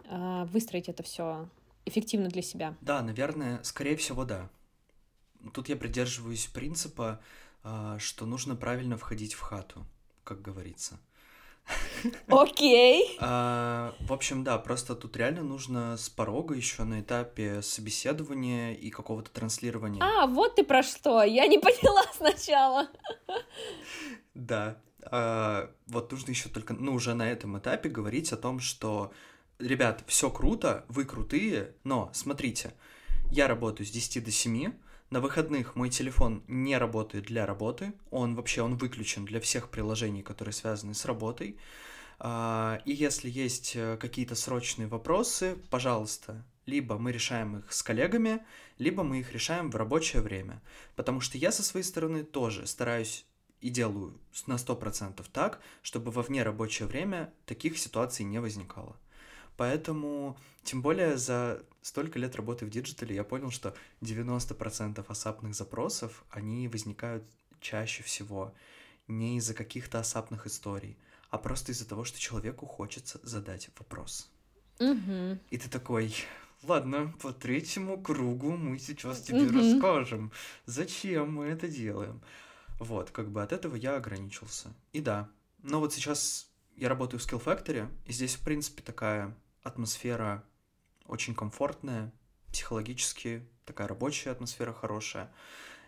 э, 0.05 0.45
выстроить 0.45 0.87
это 0.87 1.03
все 1.03 1.49
эффективно 1.85 2.29
для 2.29 2.41
себя? 2.41 2.75
Да, 2.81 3.01
наверное, 3.01 3.59
скорее 3.63 3.97
всего, 3.97 4.23
да. 4.23 4.49
Тут 5.53 5.67
я 5.67 5.75
придерживаюсь 5.75 6.45
принципа, 6.45 7.19
что 7.63 8.25
нужно 8.25 8.55
правильно 8.55 8.97
входить 8.97 9.33
в 9.33 9.41
хату, 9.41 9.85
как 10.23 10.41
говорится. 10.41 10.99
Окей. 12.27 13.17
А, 13.19 13.93
в 13.99 14.13
общем, 14.13 14.43
да, 14.43 14.57
просто 14.57 14.95
тут 14.95 15.15
реально 15.17 15.43
нужно 15.43 15.97
с 15.97 16.09
порога 16.09 16.55
еще 16.55 16.83
на 16.83 17.01
этапе 17.01 17.61
собеседования 17.61 18.73
и 18.73 18.89
какого-то 18.89 19.31
транслирования. 19.31 20.01
А, 20.03 20.27
вот 20.27 20.55
ты 20.55 20.63
про 20.63 20.83
что, 20.83 21.23
я 21.23 21.47
не 21.47 21.59
поняла 21.59 22.03
сначала. 22.15 22.87
Да, 24.33 24.77
а, 25.03 25.71
вот 25.87 26.11
нужно 26.11 26.31
еще 26.31 26.49
только, 26.49 26.73
ну, 26.73 26.93
уже 26.93 27.13
на 27.13 27.29
этом 27.29 27.57
этапе 27.57 27.89
говорить 27.89 28.31
о 28.31 28.37
том, 28.37 28.59
что, 28.59 29.11
ребят, 29.59 30.03
все 30.07 30.29
круто, 30.29 30.85
вы 30.87 31.05
крутые, 31.05 31.75
но 31.83 32.09
смотрите, 32.13 32.73
я 33.29 33.47
работаю 33.47 33.85
с 33.85 33.91
10 33.91 34.23
до 34.23 34.31
7, 34.31 34.73
на 35.11 35.19
выходных 35.19 35.75
мой 35.75 35.89
телефон 35.89 36.41
не 36.47 36.77
работает 36.77 37.25
для 37.25 37.45
работы, 37.45 37.93
он 38.09 38.33
вообще 38.33 38.61
он 38.61 38.77
выключен 38.77 39.25
для 39.25 39.41
всех 39.41 39.69
приложений, 39.69 40.23
которые 40.23 40.53
связаны 40.53 40.93
с 40.93 41.05
работой. 41.05 41.57
А, 42.17 42.81
и 42.85 42.93
если 42.93 43.29
есть 43.29 43.73
э, 43.75 43.97
какие-то 43.97 44.35
срочные 44.35 44.87
вопросы, 44.87 45.57
пожалуйста, 45.69 46.45
либо 46.65 46.97
мы 46.97 47.11
решаем 47.11 47.57
их 47.57 47.73
с 47.73 47.83
коллегами, 47.83 48.39
либо 48.77 49.03
мы 49.03 49.19
их 49.19 49.33
решаем 49.33 49.69
в 49.69 49.75
рабочее 49.75 50.21
время. 50.21 50.61
Потому 50.95 51.19
что 51.19 51.37
я 51.37 51.51
со 51.51 51.61
своей 51.61 51.83
стороны 51.83 52.23
тоже 52.23 52.65
стараюсь 52.65 53.25
и 53.59 53.69
делаю 53.69 54.17
на 54.47 54.53
100% 54.53 55.25
так, 55.33 55.59
чтобы 55.81 56.11
во 56.11 56.21
вне 56.21 56.43
рабочее 56.43 56.87
время 56.87 57.33
таких 57.45 57.77
ситуаций 57.77 58.23
не 58.23 58.39
возникало. 58.39 58.95
Поэтому, 59.57 60.37
тем 60.63 60.81
более 60.81 61.17
за 61.17 61.63
столько 61.81 62.19
лет 62.19 62.35
работы 62.35 62.65
в 62.65 62.69
digital 62.69 63.05
е, 63.05 63.15
я 63.15 63.23
понял, 63.23 63.51
что 63.51 63.75
90% 64.01 65.03
ASAP 65.07 65.31
ных 65.31 65.55
запросов, 65.55 66.23
они 66.29 66.67
возникают 66.67 67.23
чаще 67.59 68.03
всего 68.03 68.53
не 69.07 69.37
из-за 69.37 69.53
каких-то 69.53 69.99
ASAP 69.99 70.23
ных 70.23 70.47
историй, 70.47 70.97
а 71.29 71.37
просто 71.37 71.71
из-за 71.71 71.87
того, 71.87 72.03
что 72.03 72.19
человеку 72.19 72.65
хочется 72.65 73.19
задать 73.23 73.69
вопрос. 73.77 74.29
Угу. 74.79 75.39
И 75.49 75.57
ты 75.57 75.69
такой, 75.69 76.15
ладно, 76.63 77.13
по 77.21 77.33
третьему 77.33 78.01
кругу 78.01 78.51
мы 78.51 78.79
сейчас 78.79 79.21
тебе 79.21 79.43
угу. 79.43 79.57
расскажем, 79.57 80.31
зачем 80.65 81.33
мы 81.33 81.45
это 81.47 81.67
делаем. 81.67 82.21
Вот, 82.79 83.11
как 83.11 83.29
бы 83.29 83.43
от 83.43 83.51
этого 83.51 83.75
я 83.75 83.95
ограничился. 83.95 84.73
И 84.91 85.01
да, 85.01 85.29
но 85.61 85.79
вот 85.79 85.93
сейчас 85.93 86.49
я 86.75 86.89
работаю 86.89 87.19
в 87.19 87.23
Skill 87.23 87.43
Factory, 87.43 87.87
и 88.05 88.11
здесь, 88.11 88.35
в 88.35 88.41
принципе, 88.41 88.81
такая 88.81 89.35
атмосфера 89.61 90.43
очень 91.11 91.35
комфортная, 91.35 92.11
психологически 92.51 93.45
такая 93.65 93.87
рабочая 93.87 94.31
атмосфера 94.31 94.73
хорошая. 94.73 95.31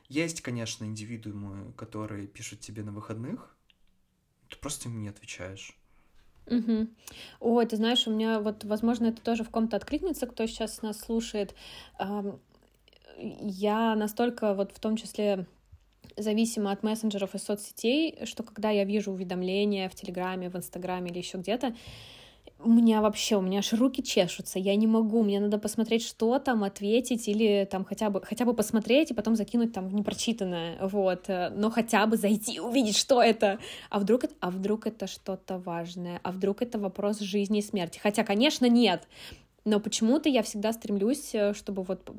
Есть, 0.09 0.41
конечно, 0.41 0.85
индивидуумы, 0.85 1.71
которые 1.73 2.27
пишут 2.27 2.59
тебе 2.59 2.83
на 2.83 2.91
выходных, 2.91 3.55
ты 4.49 4.57
просто 4.57 4.89
им 4.89 5.01
не 5.01 5.07
отвечаешь. 5.07 5.77
Угу. 6.47 6.87
Ой, 7.39 7.65
ты 7.65 7.77
знаешь, 7.77 8.05
у 8.05 8.11
меня 8.11 8.39
вот, 8.39 8.65
возможно, 8.65 9.07
это 9.07 9.21
тоже 9.21 9.43
в 9.43 9.49
ком-то 9.49 9.77
откликнется, 9.77 10.27
кто 10.27 10.45
сейчас 10.45 10.81
нас 10.81 10.99
слушает. 10.99 11.55
Я 13.17 13.95
настолько 13.95 14.53
вот 14.53 14.73
в 14.73 14.79
том 14.79 14.97
числе 14.97 15.47
зависима 16.17 16.71
от 16.71 16.83
мессенджеров 16.83 17.33
и 17.33 17.39
соцсетей, 17.39 18.25
что 18.25 18.43
когда 18.43 18.69
я 18.69 18.83
вижу 18.83 19.11
уведомления 19.11 19.89
в 19.89 19.95
Телеграме, 19.95 20.49
в 20.49 20.55
Инстаграме 20.55 21.09
или 21.09 21.19
еще 21.19 21.37
где-то, 21.37 21.75
у 22.63 22.69
меня 22.69 23.01
вообще, 23.01 23.35
у 23.35 23.41
меня 23.41 23.59
аж 23.59 23.73
руки 23.73 24.01
чешутся, 24.01 24.59
я 24.59 24.75
не 24.75 24.87
могу, 24.87 25.23
мне 25.23 25.39
надо 25.39 25.57
посмотреть, 25.57 26.05
что 26.05 26.39
там, 26.39 26.63
ответить 26.63 27.27
или 27.27 27.67
там 27.69 27.85
хотя 27.85 28.09
бы, 28.09 28.21
хотя 28.21 28.45
бы 28.45 28.53
посмотреть 28.53 29.11
и 29.11 29.13
потом 29.13 29.35
закинуть 29.35 29.73
там 29.73 29.87
в 29.87 29.93
непрочитанное, 29.93 30.77
вот, 30.81 31.27
но 31.27 31.69
хотя 31.69 32.05
бы 32.07 32.17
зайти, 32.17 32.59
увидеть, 32.59 32.97
что 32.97 33.21
это, 33.21 33.59
а 33.89 33.99
вдруг 33.99 34.23
а 34.39 34.51
вдруг 34.51 34.87
это 34.87 35.07
что-то 35.07 35.57
важное, 35.57 36.19
а 36.23 36.31
вдруг 36.31 36.61
это 36.61 36.79
вопрос 36.79 37.19
жизни 37.19 37.59
и 37.59 37.61
смерти, 37.61 37.99
хотя, 38.01 38.23
конечно, 38.23 38.67
нет, 38.67 39.07
но 39.65 39.79
почему-то 39.79 40.29
я 40.29 40.43
всегда 40.43 40.73
стремлюсь, 40.73 41.33
э, 41.33 41.53
чтобы 41.53 41.83
вот 41.83 42.11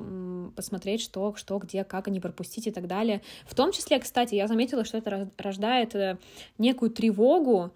посмотреть, 0.57 1.03
что, 1.03 1.35
что, 1.37 1.59
где, 1.59 1.85
как, 1.85 2.09
а 2.09 2.11
не 2.11 2.21
пропустить 2.21 2.67
и 2.67 2.71
так 2.71 2.87
далее. 2.87 3.21
В 3.47 3.55
том 3.55 3.73
числе, 3.73 3.99
кстати, 3.99 4.35
я 4.35 4.49
заметила, 4.49 4.85
что 4.85 4.99
это 4.99 5.31
рождает 5.37 5.95
э, 5.95 6.19
некую 6.59 6.91
тревогу, 6.91 7.73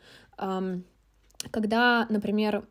когда, 1.51 2.07
например, 2.11 2.66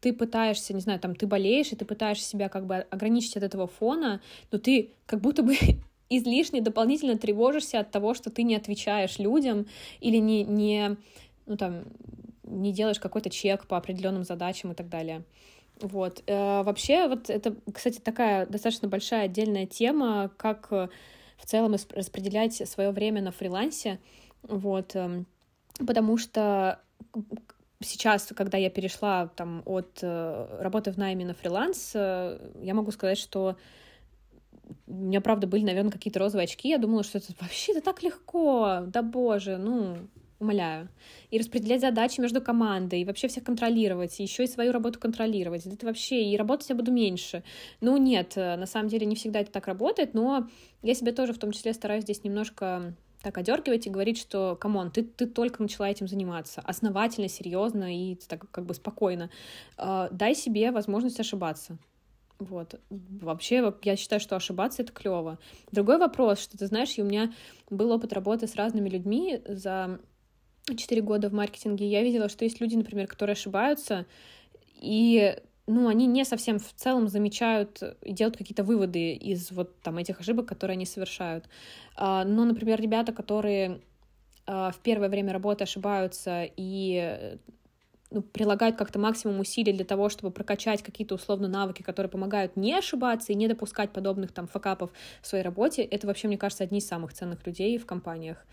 ты 0.00 0.12
пытаешься, 0.12 0.74
не 0.74 0.80
знаю, 0.80 1.00
там, 1.00 1.14
ты 1.14 1.26
болеешь, 1.26 1.72
и 1.72 1.76
ты 1.76 1.84
пытаешься 1.84 2.28
себя 2.28 2.48
как 2.48 2.66
бы 2.66 2.76
ограничить 2.90 3.36
от 3.36 3.42
этого 3.42 3.66
фона, 3.66 4.20
но 4.52 4.58
ты 4.58 4.90
как 5.06 5.20
будто 5.20 5.42
бы 5.42 5.56
излишне 6.10 6.60
дополнительно 6.60 7.16
тревожишься 7.16 7.80
от 7.80 7.90
того, 7.90 8.14
что 8.14 8.30
ты 8.30 8.42
не 8.42 8.54
отвечаешь 8.54 9.18
людям 9.18 9.66
или 10.00 10.18
не, 10.18 10.44
не 10.44 10.96
ну, 11.46 11.56
там, 11.56 11.84
не 12.44 12.72
делаешь 12.72 13.00
какой-то 13.00 13.30
чек 13.30 13.66
по 13.66 13.76
определенным 13.76 14.24
задачам 14.24 14.72
и 14.72 14.74
так 14.74 14.88
далее. 14.88 15.24
Вот. 15.80 16.22
Э, 16.26 16.62
вообще, 16.62 17.08
вот 17.08 17.30
это, 17.30 17.56
кстати, 17.72 17.98
такая 17.98 18.46
достаточно 18.46 18.88
большая 18.88 19.24
отдельная 19.24 19.66
тема, 19.66 20.30
как 20.36 20.68
э, 20.70 20.88
в 21.36 21.46
целом 21.46 21.72
распределять 21.72 22.68
свое 22.68 22.90
время 22.90 23.22
на 23.22 23.30
фрилансе. 23.30 24.00
Вот. 24.42 24.94
Э, 24.94 25.24
потому 25.86 26.16
что 26.16 26.80
сейчас, 27.80 28.32
когда 28.34 28.58
я 28.58 28.70
перешла 28.70 29.28
там 29.28 29.62
от 29.64 29.98
э, 30.02 30.58
работы 30.60 30.92
в 30.92 30.96
найме 30.96 31.24
на 31.24 31.34
фриланс, 31.34 31.92
э, 31.94 32.38
я 32.62 32.74
могу 32.74 32.90
сказать, 32.90 33.18
что 33.18 33.56
у 34.86 34.92
меня, 34.92 35.20
правда, 35.20 35.46
были, 35.46 35.64
наверное, 35.64 35.92
какие-то 35.92 36.18
розовые 36.18 36.44
очки. 36.44 36.68
Я 36.68 36.78
думала, 36.78 37.02
что 37.02 37.18
это 37.18 37.32
вообще 37.40 37.72
это 37.72 37.82
так 37.82 38.02
легко. 38.02 38.82
Да 38.86 39.02
боже, 39.02 39.58
ну, 39.58 39.96
умоляю. 40.38 40.88
И 41.30 41.38
распределять 41.38 41.80
задачи 41.80 42.20
между 42.20 42.40
командой, 42.40 43.00
и 43.00 43.04
вообще 43.04 43.28
всех 43.28 43.44
контролировать, 43.44 44.18
и 44.18 44.22
еще 44.22 44.44
и 44.44 44.48
свою 44.48 44.72
работу 44.72 44.98
контролировать. 44.98 45.66
Это 45.66 45.86
вообще, 45.86 46.24
и 46.24 46.36
работать 46.36 46.68
я 46.68 46.74
буду 46.74 46.92
меньше. 46.92 47.42
Ну, 47.80 47.96
нет, 47.96 48.32
э, 48.36 48.56
на 48.56 48.66
самом 48.66 48.88
деле 48.88 49.06
не 49.06 49.16
всегда 49.16 49.40
это 49.40 49.52
так 49.52 49.66
работает, 49.66 50.14
но 50.14 50.48
я 50.82 50.94
себе 50.94 51.12
тоже 51.12 51.32
в 51.32 51.38
том 51.38 51.52
числе 51.52 51.72
стараюсь 51.72 52.04
здесь 52.04 52.24
немножко 52.24 52.94
так 53.26 53.38
одергивать 53.38 53.88
и 53.88 53.90
говорить, 53.90 54.18
что, 54.18 54.54
come 54.54 54.76
on, 54.76 54.92
ты, 54.92 55.02
ты 55.02 55.26
только 55.26 55.60
начала 55.60 55.90
этим 55.90 56.06
заниматься, 56.06 56.60
основательно, 56.64 57.28
серьезно 57.28 57.92
и 57.92 58.14
так 58.14 58.48
как 58.52 58.64
бы 58.66 58.72
спокойно. 58.72 59.30
Э, 59.76 60.06
дай 60.12 60.36
себе 60.36 60.70
возможность 60.70 61.18
ошибаться. 61.18 61.76
Вот. 62.38 62.78
Вообще, 62.88 63.74
я 63.82 63.96
считаю, 63.96 64.20
что 64.20 64.36
ошибаться— 64.36 64.82
это 64.84 64.92
клево. 64.92 65.40
Другой 65.72 65.98
вопрос, 65.98 66.38
что 66.38 66.56
ты 66.56 66.68
знаешь, 66.68 66.96
и 66.96 67.02
у 67.02 67.04
меня 67.04 67.32
был 67.68 67.90
опыт 67.90 68.12
работы 68.12 68.46
с 68.46 68.54
разными 68.54 68.88
людьми 68.88 69.40
за 69.44 69.98
четыре 70.76 71.02
года 71.02 71.28
в 71.28 71.32
маркетинге. 71.32 71.88
Я 71.88 72.04
видела, 72.04 72.28
что 72.28 72.44
есть 72.44 72.60
люди, 72.60 72.76
например, 72.76 73.08
которые 73.08 73.32
ошибаются, 73.32 74.06
и 74.80 75.36
ну, 75.66 75.88
они 75.88 76.06
не 76.06 76.24
совсем 76.24 76.58
в 76.58 76.72
целом 76.74 77.08
замечают 77.08 77.82
и 78.02 78.12
делают 78.12 78.36
какие-то 78.36 78.62
выводы 78.62 79.14
из 79.14 79.50
вот 79.50 79.80
там 79.80 79.98
этих 79.98 80.20
ошибок, 80.20 80.46
которые 80.46 80.74
они 80.74 80.86
совершают. 80.86 81.48
А, 81.96 82.24
но, 82.24 82.44
например, 82.44 82.80
ребята, 82.80 83.12
которые 83.12 83.80
а, 84.46 84.70
в 84.70 84.78
первое 84.78 85.08
время 85.08 85.32
работы 85.32 85.64
ошибаются 85.64 86.48
и 86.56 87.36
ну, 88.10 88.22
прилагают 88.22 88.76
как-то 88.76 89.00
максимум 89.00 89.40
усилий 89.40 89.72
для 89.72 89.84
того, 89.84 90.08
чтобы 90.08 90.30
прокачать 90.32 90.82
какие-то 90.82 91.16
условно 91.16 91.48
навыки, 91.48 91.82
которые 91.82 92.10
помогают 92.10 92.56
не 92.56 92.72
ошибаться 92.74 93.32
и 93.32 93.36
не 93.36 93.48
допускать 93.48 93.92
подобных 93.92 94.32
там 94.32 94.46
факапов 94.46 94.90
в 95.20 95.26
своей 95.26 95.42
работе, 95.42 95.82
это 95.82 96.06
вообще, 96.06 96.28
мне 96.28 96.38
кажется, 96.38 96.62
одни 96.62 96.78
из 96.78 96.86
самых 96.86 97.12
ценных 97.12 97.44
людей 97.44 97.76
в 97.78 97.86
компаниях. 97.86 98.46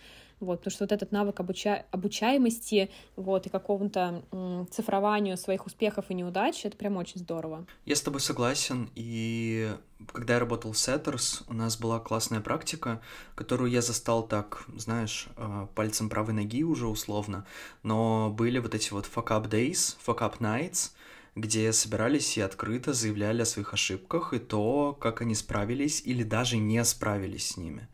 Вот, 0.44 0.60
потому 0.60 0.72
что 0.72 0.84
вот 0.84 0.92
этот 0.92 1.12
навык 1.12 1.40
обуча... 1.40 1.86
обучаемости 1.92 2.92
вот, 3.16 3.48
и 3.48 3.50
какому-то 3.50 4.24
цифрованию 4.72 5.38
своих 5.38 5.66
успехов 5.66 6.06
и 6.10 6.14
неудач, 6.14 6.66
это 6.66 6.78
прям 6.78 6.98
очень 6.98 7.20
здорово. 7.20 7.66
Я 7.86 7.96
с 7.96 8.02
тобой 8.02 8.20
согласен, 8.20 8.90
и 8.96 9.74
когда 10.12 10.34
я 10.34 10.40
работал 10.40 10.74
в 10.74 10.76
Setters, 10.76 11.44
у 11.48 11.54
нас 11.54 11.78
была 11.78 12.00
классная 12.00 12.42
практика, 12.42 13.02
которую 13.36 13.72
я 13.72 13.82
застал 13.82 14.28
так, 14.28 14.66
знаешь, 14.76 15.28
э, 15.38 15.68
пальцем 15.76 16.10
правой 16.10 16.34
ноги 16.34 16.64
уже 16.64 16.88
условно, 16.88 17.46
но 17.84 18.30
были 18.30 18.60
вот 18.60 18.76
эти 18.76 18.92
вот 18.92 19.06
fuck 19.06 19.28
up 19.28 19.50
days, 19.50 19.96
fuck 20.06 20.20
up 20.20 20.40
nights, 20.40 20.92
где 21.36 21.72
собирались 21.74 22.38
и 22.38 22.42
открыто 22.42 22.94
заявляли 22.94 23.42
о 23.42 23.46
своих 23.46 23.74
ошибках 23.74 24.34
и 24.34 24.40
то, 24.40 24.96
как 25.00 25.22
они 25.22 25.36
справились 25.36 26.02
или 26.06 26.24
даже 26.24 26.58
не 26.58 26.84
справились 26.84 27.52
с 27.52 27.58
ними. 27.58 27.88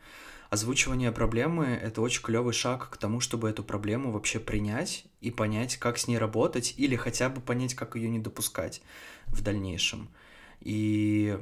Озвучивание 0.50 1.12
проблемы— 1.12 1.66
это 1.82 2.02
очень 2.02 2.24
клевый 2.24 2.54
шаг 2.54 2.90
к 2.90 2.98
тому, 2.98 3.20
чтобы 3.20 3.50
эту 3.50 3.64
проблему 3.64 4.12
вообще 4.12 4.40
принять 4.40 5.06
и 5.22 5.30
понять, 5.30 5.78
как 5.78 6.00
с 6.00 6.08
ней 6.08 6.18
работать, 6.18 6.74
или 6.76 6.96
хотя 6.96 7.30
бы 7.30 7.40
понять, 7.40 7.76
как 7.76 7.96
ее 7.96 8.10
не 8.10 8.18
допускать 8.18 8.82
в 9.28 9.44
дальнейшем. 9.44 10.10
И, 10.62 11.40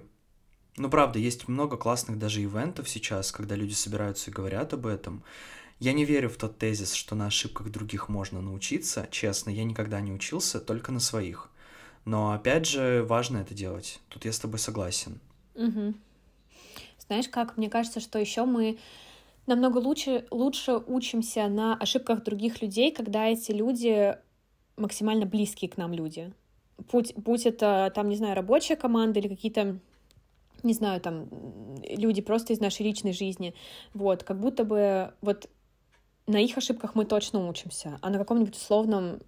ну, 0.75 0.89
правда, 0.89 1.19
есть 1.19 1.47
много 1.47 1.77
классных 1.77 2.19
даже 2.19 2.43
ивентов 2.43 2.89
сейчас, 2.89 3.31
когда 3.31 3.55
люди 3.55 3.73
собираются 3.73 4.29
и 4.29 4.33
говорят 4.33 4.73
об 4.73 4.85
этом. 4.85 5.23
Я 5.79 5.93
не 5.93 6.03
верю 6.03 6.29
в 6.29 6.35
тот 6.35 6.57
тезис, 6.57 6.91
что 6.91 7.15
на 7.15 7.27
ошибках 7.27 7.69
других 7.69 8.09
можно 8.09 8.41
научиться. 8.41 9.07
Честно, 9.09 9.51
я 9.51 9.63
никогда 9.63 10.01
не 10.01 10.11
учился, 10.11 10.59
только 10.59 10.91
на 10.91 10.99
своих. 10.99 11.49
Но 12.03 12.33
опять 12.33 12.65
же, 12.65 13.05
важно 13.07 13.37
это 13.37 13.53
делать. 13.53 14.01
Тут 14.09 14.25
я 14.25 14.33
с 14.33 14.39
тобой 14.39 14.59
согласен. 14.59 15.21
Угу. 15.55 15.93
Знаешь 17.07 17.29
как, 17.29 17.57
мне 17.57 17.69
кажется, 17.69 17.99
что 17.99 18.19
еще 18.19 18.45
мы 18.45 18.77
намного 19.45 19.77
лучше, 19.77 20.25
лучше 20.29 20.77
учимся 20.87 21.47
на 21.47 21.75
ошибках 21.75 22.23
других 22.23 22.61
людей, 22.61 22.91
когда 22.91 23.27
эти 23.27 23.51
люди 23.51 24.17
максимально 24.75 25.25
близкие 25.25 25.69
к 25.69 25.77
нам 25.77 25.93
люди. 25.93 26.33
Будь, 26.91 27.15
будь 27.15 27.45
это, 27.45 27.91
там, 27.95 28.09
не 28.09 28.15
знаю, 28.17 28.35
рабочая 28.35 28.75
команда 28.75 29.19
или 29.19 29.27
какие-то 29.27 29.79
не 30.63 30.73
знаю, 30.73 30.99
там, 31.01 31.27
люди 31.83 32.21
просто 32.21 32.53
из 32.53 32.59
нашей 32.59 32.83
личной 32.83 33.13
жизни, 33.13 33.53
вот, 33.93 34.23
как 34.23 34.39
будто 34.39 34.63
бы 34.63 35.13
вот 35.21 35.49
на 36.25 36.37
их 36.37 36.57
ошибках 36.57 36.95
мы 36.95 37.05
точно 37.05 37.47
учимся, 37.47 37.99
а 38.01 38.09
на 38.09 38.17
каком-нибудь 38.17 38.55
условном 38.55 39.19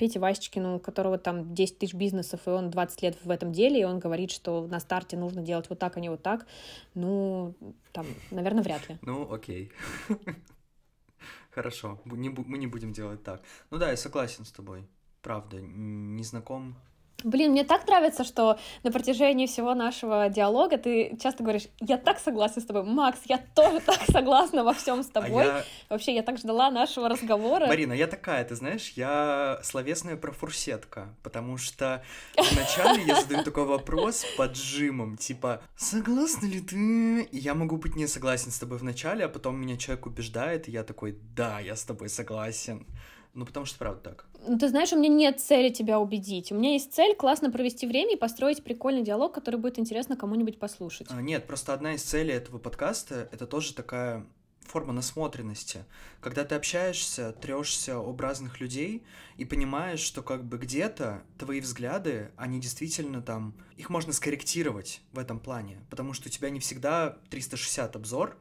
Пете 0.00 0.18
Васечкину, 0.18 0.76
у 0.76 0.78
которого 0.78 1.18
там 1.18 1.54
10 1.54 1.78
тысяч 1.78 1.92
бизнесов, 1.92 2.40
и 2.46 2.50
он 2.50 2.70
20 2.70 3.02
лет 3.02 3.18
в 3.22 3.28
этом 3.28 3.52
деле, 3.52 3.82
и 3.82 3.84
он 3.84 3.98
говорит, 3.98 4.30
что 4.30 4.66
на 4.66 4.80
старте 4.80 5.18
нужно 5.18 5.42
делать 5.42 5.68
вот 5.68 5.78
так, 5.78 5.98
а 5.98 6.00
не 6.00 6.08
вот 6.08 6.22
так, 6.22 6.46
ну, 6.94 7.54
там, 7.92 8.06
наверное, 8.30 8.62
вряд 8.62 8.88
ли. 8.88 8.98
Ну, 9.02 9.30
окей. 9.30 9.70
Хорошо, 11.50 12.00
мы 12.06 12.16
не 12.16 12.66
будем 12.66 12.94
делать 12.94 13.22
так. 13.22 13.42
Ну 13.70 13.76
да, 13.76 13.90
я 13.90 13.96
согласен 13.98 14.46
с 14.46 14.50
тобой. 14.50 14.88
Правда, 15.20 15.60
не 15.60 16.24
знаком 16.24 16.76
Блин, 17.24 17.52
мне 17.52 17.64
так 17.64 17.86
нравится, 17.86 18.24
что 18.24 18.58
на 18.82 18.90
протяжении 18.90 19.46
всего 19.46 19.74
нашего 19.74 20.28
диалога 20.28 20.78
ты 20.78 21.16
часто 21.20 21.42
говоришь, 21.42 21.64
я 21.80 21.96
так 21.96 22.18
согласна 22.18 22.62
с 22.62 22.64
тобой, 22.64 22.84
Макс, 22.84 23.20
я 23.26 23.38
тоже 23.54 23.80
так 23.86 24.00
согласна 24.10 24.64
во 24.64 24.72
всем 24.72 25.02
с 25.02 25.10
а 25.10 25.20
тобой. 25.20 25.44
А 25.44 25.46
я... 25.46 25.64
Вообще, 25.88 26.14
я 26.14 26.22
так 26.22 26.38
ждала 26.38 26.70
нашего 26.70 27.08
разговора. 27.08 27.66
Марина, 27.66 27.92
я 27.92 28.06
такая, 28.06 28.44
ты 28.44 28.54
знаешь, 28.54 28.92
я 28.96 29.60
словесная 29.62 30.16
профурсетка, 30.16 31.14
потому 31.22 31.56
что 31.56 32.02
вначале 32.36 33.02
я 33.04 33.20
задаю 33.20 33.44
такой 33.44 33.64
вопрос 33.64 34.24
под 34.36 34.56
жимом, 34.56 35.16
типа, 35.16 35.62
согласна 35.76 36.46
ли 36.46 36.60
ты? 36.60 37.22
И 37.22 37.38
я 37.38 37.54
могу 37.54 37.76
быть 37.76 37.96
не 37.96 38.06
согласен 38.06 38.50
с 38.50 38.58
тобой 38.58 38.78
вначале, 38.78 39.24
а 39.24 39.28
потом 39.28 39.60
меня 39.60 39.76
человек 39.76 40.06
убеждает, 40.06 40.68
и 40.68 40.72
я 40.72 40.84
такой, 40.84 41.18
да, 41.34 41.60
я 41.60 41.76
с 41.76 41.84
тобой 41.84 42.08
согласен. 42.08 42.86
Ну, 43.34 43.46
потому 43.46 43.66
что 43.66 43.78
правда 43.78 44.10
так. 44.10 44.29
Ну, 44.46 44.58
ты 44.58 44.68
знаешь, 44.68 44.92
у 44.92 44.98
меня 44.98 45.08
нет 45.08 45.40
цели 45.40 45.70
тебя 45.70 46.00
убедить. 46.00 46.50
У 46.50 46.54
меня 46.54 46.72
есть 46.72 46.92
цель 46.92 47.14
классно 47.14 47.50
провести 47.50 47.86
время 47.86 48.14
и 48.14 48.18
построить 48.18 48.64
прикольный 48.64 49.02
диалог, 49.02 49.34
который 49.34 49.60
будет 49.60 49.78
интересно 49.78 50.16
кому-нибудь 50.16 50.58
послушать. 50.58 51.08
А, 51.10 51.20
нет, 51.20 51.46
просто 51.46 51.74
одна 51.74 51.94
из 51.94 52.02
целей 52.02 52.32
этого 52.32 52.58
подкаста— 52.58 53.28
это 53.32 53.46
тоже 53.46 53.74
такая 53.74 54.26
форма 54.70 54.92
насмотренности, 54.92 55.84
когда 56.20 56.44
ты 56.44 56.54
общаешься, 56.54 57.32
трешься 57.32 57.96
об 57.96 58.20
разных 58.20 58.60
людей 58.60 59.02
и 59.36 59.44
понимаешь, 59.44 60.00
что 60.00 60.22
как 60.22 60.44
бы 60.44 60.58
где-то 60.58 61.24
твои 61.38 61.60
взгляды, 61.60 62.30
они 62.36 62.60
действительно 62.60 63.20
там, 63.20 63.54
их 63.76 63.90
можно 63.90 64.12
скорректировать 64.12 65.00
в 65.12 65.18
этом 65.18 65.40
плане, 65.40 65.80
потому 65.90 66.12
что 66.12 66.28
у 66.28 66.30
тебя 66.30 66.50
не 66.50 66.60
всегда 66.60 67.18
360 67.30 67.96
обзор, 67.96 68.38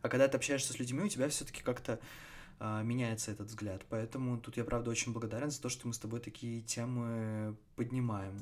а 0.00 0.08
когда 0.08 0.28
ты 0.28 0.36
общаешься 0.36 0.72
с 0.72 0.78
людьми, 0.78 1.02
у 1.02 1.08
тебя 1.08 1.28
все-таки 1.28 1.62
как-то 1.62 1.98
меняется 2.60 3.30
этот 3.30 3.48
взгляд. 3.48 3.84
Поэтому 3.88 4.38
тут 4.38 4.56
я, 4.56 4.64
правда, 4.64 4.90
очень 4.90 5.12
благодарен 5.12 5.50
за 5.50 5.60
то, 5.60 5.68
что 5.68 5.86
мы 5.86 5.94
с 5.94 5.98
тобой 5.98 6.20
такие 6.20 6.62
темы 6.62 7.56
поднимаем. 7.76 8.40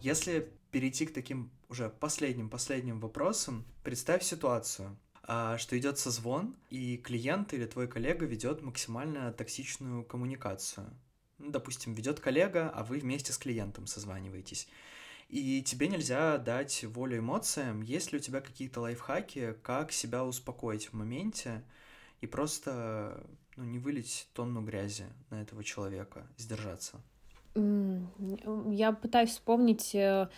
Если 0.00 0.52
перейти 0.70 1.06
к 1.06 1.14
таким 1.14 1.50
уже 1.68 1.88
последним-последним 1.88 3.00
вопросам, 3.00 3.64
представь 3.82 4.22
ситуацию, 4.22 4.96
а, 5.22 5.56
что 5.56 5.78
идет 5.78 5.98
созвон, 5.98 6.56
и 6.68 6.98
клиент 6.98 7.54
или 7.54 7.64
твой 7.64 7.88
коллега 7.88 8.26
ведет 8.26 8.60
максимально 8.60 9.32
токсичную 9.32 10.04
коммуникацию. 10.04 10.86
Ну, 11.38 11.50
допустим, 11.50 11.94
ведет 11.94 12.20
коллега, 12.20 12.70
а 12.70 12.84
вы 12.84 12.98
вместе 12.98 13.32
с 13.32 13.38
клиентом 13.38 13.86
созваниваетесь 13.86 14.68
и 15.28 15.62
тебе 15.62 15.88
нельзя 15.88 16.38
дать 16.38 16.84
волю 16.84 17.18
эмоциям. 17.18 17.82
Есть 17.82 18.12
ли 18.12 18.18
у 18.18 18.20
тебя 18.20 18.40
какие-то 18.40 18.80
лайфхаки, 18.80 19.54
как 19.62 19.92
себя 19.92 20.24
успокоить 20.24 20.86
в 20.86 20.92
моменте 20.92 21.62
и 22.20 22.26
просто 22.26 23.24
ну, 23.56 23.64
не 23.64 23.78
вылить 23.78 24.28
тонну 24.32 24.62
грязи 24.62 25.06
на 25.30 25.42
этого 25.42 25.64
человека, 25.64 26.26
сдержаться? 26.36 27.00
Я 27.56 28.92
пытаюсь 28.92 29.30
вспомнить 29.30 29.94
э, 29.94 30.28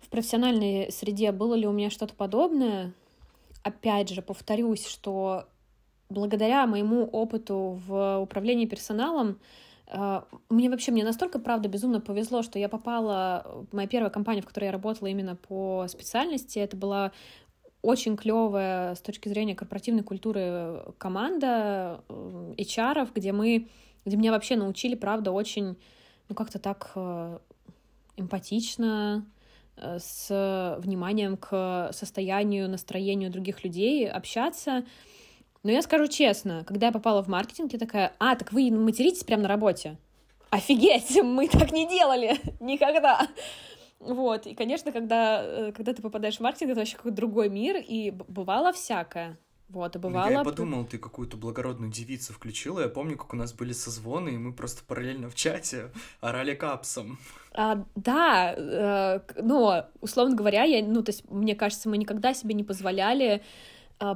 в 0.00 0.08
профессиональной 0.08 0.90
среде, 0.90 1.30
было 1.32 1.54
ли 1.54 1.66
у 1.66 1.72
меня 1.72 1.90
что-то 1.90 2.14
подобное. 2.14 2.94
Опять 3.62 4.08
же, 4.08 4.22
повторюсь, 4.22 4.86
что 4.86 5.46
благодаря 6.08 6.66
моему 6.66 7.04
опыту 7.04 7.80
в 7.86 8.18
управлении 8.18 8.66
персоналом, 8.66 9.38
мне 10.50 10.68
вообще, 10.68 10.92
мне 10.92 11.02
настолько, 11.02 11.38
правда, 11.38 11.68
безумно 11.68 12.00
повезло, 12.00 12.42
что 12.42 12.58
я 12.58 12.68
попала... 12.68 13.66
Моя 13.72 13.88
первая 13.88 14.10
компания, 14.10 14.42
в 14.42 14.46
которой 14.46 14.66
я 14.66 14.72
работала 14.72 15.08
именно 15.08 15.34
по 15.34 15.86
специальности, 15.88 16.58
это 16.58 16.76
была 16.76 17.12
очень 17.82 18.16
клевая 18.16 18.94
с 18.94 19.00
точки 19.00 19.28
зрения 19.28 19.54
корпоративной 19.54 20.02
культуры 20.02 20.82
команда 20.98 22.02
HR, 22.08 23.04
э, 23.04 23.08
где 23.14 23.32
мы, 23.32 23.68
где 24.04 24.16
меня 24.16 24.32
вообще 24.32 24.56
научили, 24.56 24.94
правда, 24.94 25.30
очень, 25.30 25.76
ну, 26.28 26.34
как-то 26.34 26.58
так 26.58 26.90
э, 26.96 27.38
эмпатично, 28.16 29.24
э, 29.76 29.98
с 30.00 30.76
вниманием 30.80 31.36
к 31.36 31.90
состоянию, 31.92 32.68
настроению 32.68 33.30
других 33.30 33.62
людей 33.64 34.08
общаться. 34.08 34.84
Но 35.62 35.70
я 35.70 35.82
скажу 35.82 36.06
честно, 36.06 36.64
когда 36.64 36.86
я 36.86 36.92
попала 36.92 37.22
в 37.22 37.28
маркетинг, 37.28 37.72
я 37.72 37.78
такая, 37.78 38.12
а, 38.18 38.36
так 38.36 38.52
вы 38.52 38.70
материтесь 38.70 39.24
прямо 39.24 39.42
на 39.42 39.48
работе? 39.48 39.98
Офигеть, 40.50 41.16
мы 41.22 41.48
так 41.48 41.72
не 41.72 41.88
делали 41.88 42.36
никогда. 42.60 43.28
Вот, 44.00 44.46
и, 44.46 44.54
конечно, 44.54 44.92
когда, 44.92 45.42
э, 45.42 45.72
когда 45.72 45.92
ты 45.92 46.02
попадаешь 46.02 46.36
в 46.36 46.40
маркетинг, 46.40 46.70
это 46.70 46.80
вообще 46.80 46.96
какой-то 46.96 47.16
другой 47.16 47.48
мир, 47.48 47.76
и 47.76 48.10
бывало 48.10 48.72
всякое. 48.72 49.36
Вот, 49.68 49.96
и 49.96 49.98
бывало... 49.98 50.30
Я 50.30 50.44
подумал, 50.44 50.86
ты 50.86 50.96
какую-то 50.96 51.36
благородную 51.36 51.90
девицу 51.92 52.32
включила. 52.32 52.80
Я 52.80 52.88
помню, 52.88 53.18
как 53.18 53.34
у 53.34 53.36
нас 53.36 53.52
были 53.52 53.72
созвоны, 53.72 54.30
и 54.30 54.38
мы 54.38 54.52
просто 54.52 54.82
параллельно 54.84 55.28
в 55.28 55.34
чате 55.34 55.90
орали 56.20 56.54
капсом. 56.54 57.18
А, 57.52 57.84
да, 57.96 58.54
э, 58.56 59.20
но, 59.42 59.86
условно 60.00 60.36
говоря, 60.36 60.62
я, 60.62 60.82
ну, 60.82 61.02
то 61.02 61.10
есть, 61.10 61.28
мне 61.30 61.54
кажется, 61.54 61.88
мы 61.88 61.98
никогда 61.98 62.32
себе 62.32 62.54
не 62.54 62.64
позволяли 62.64 63.42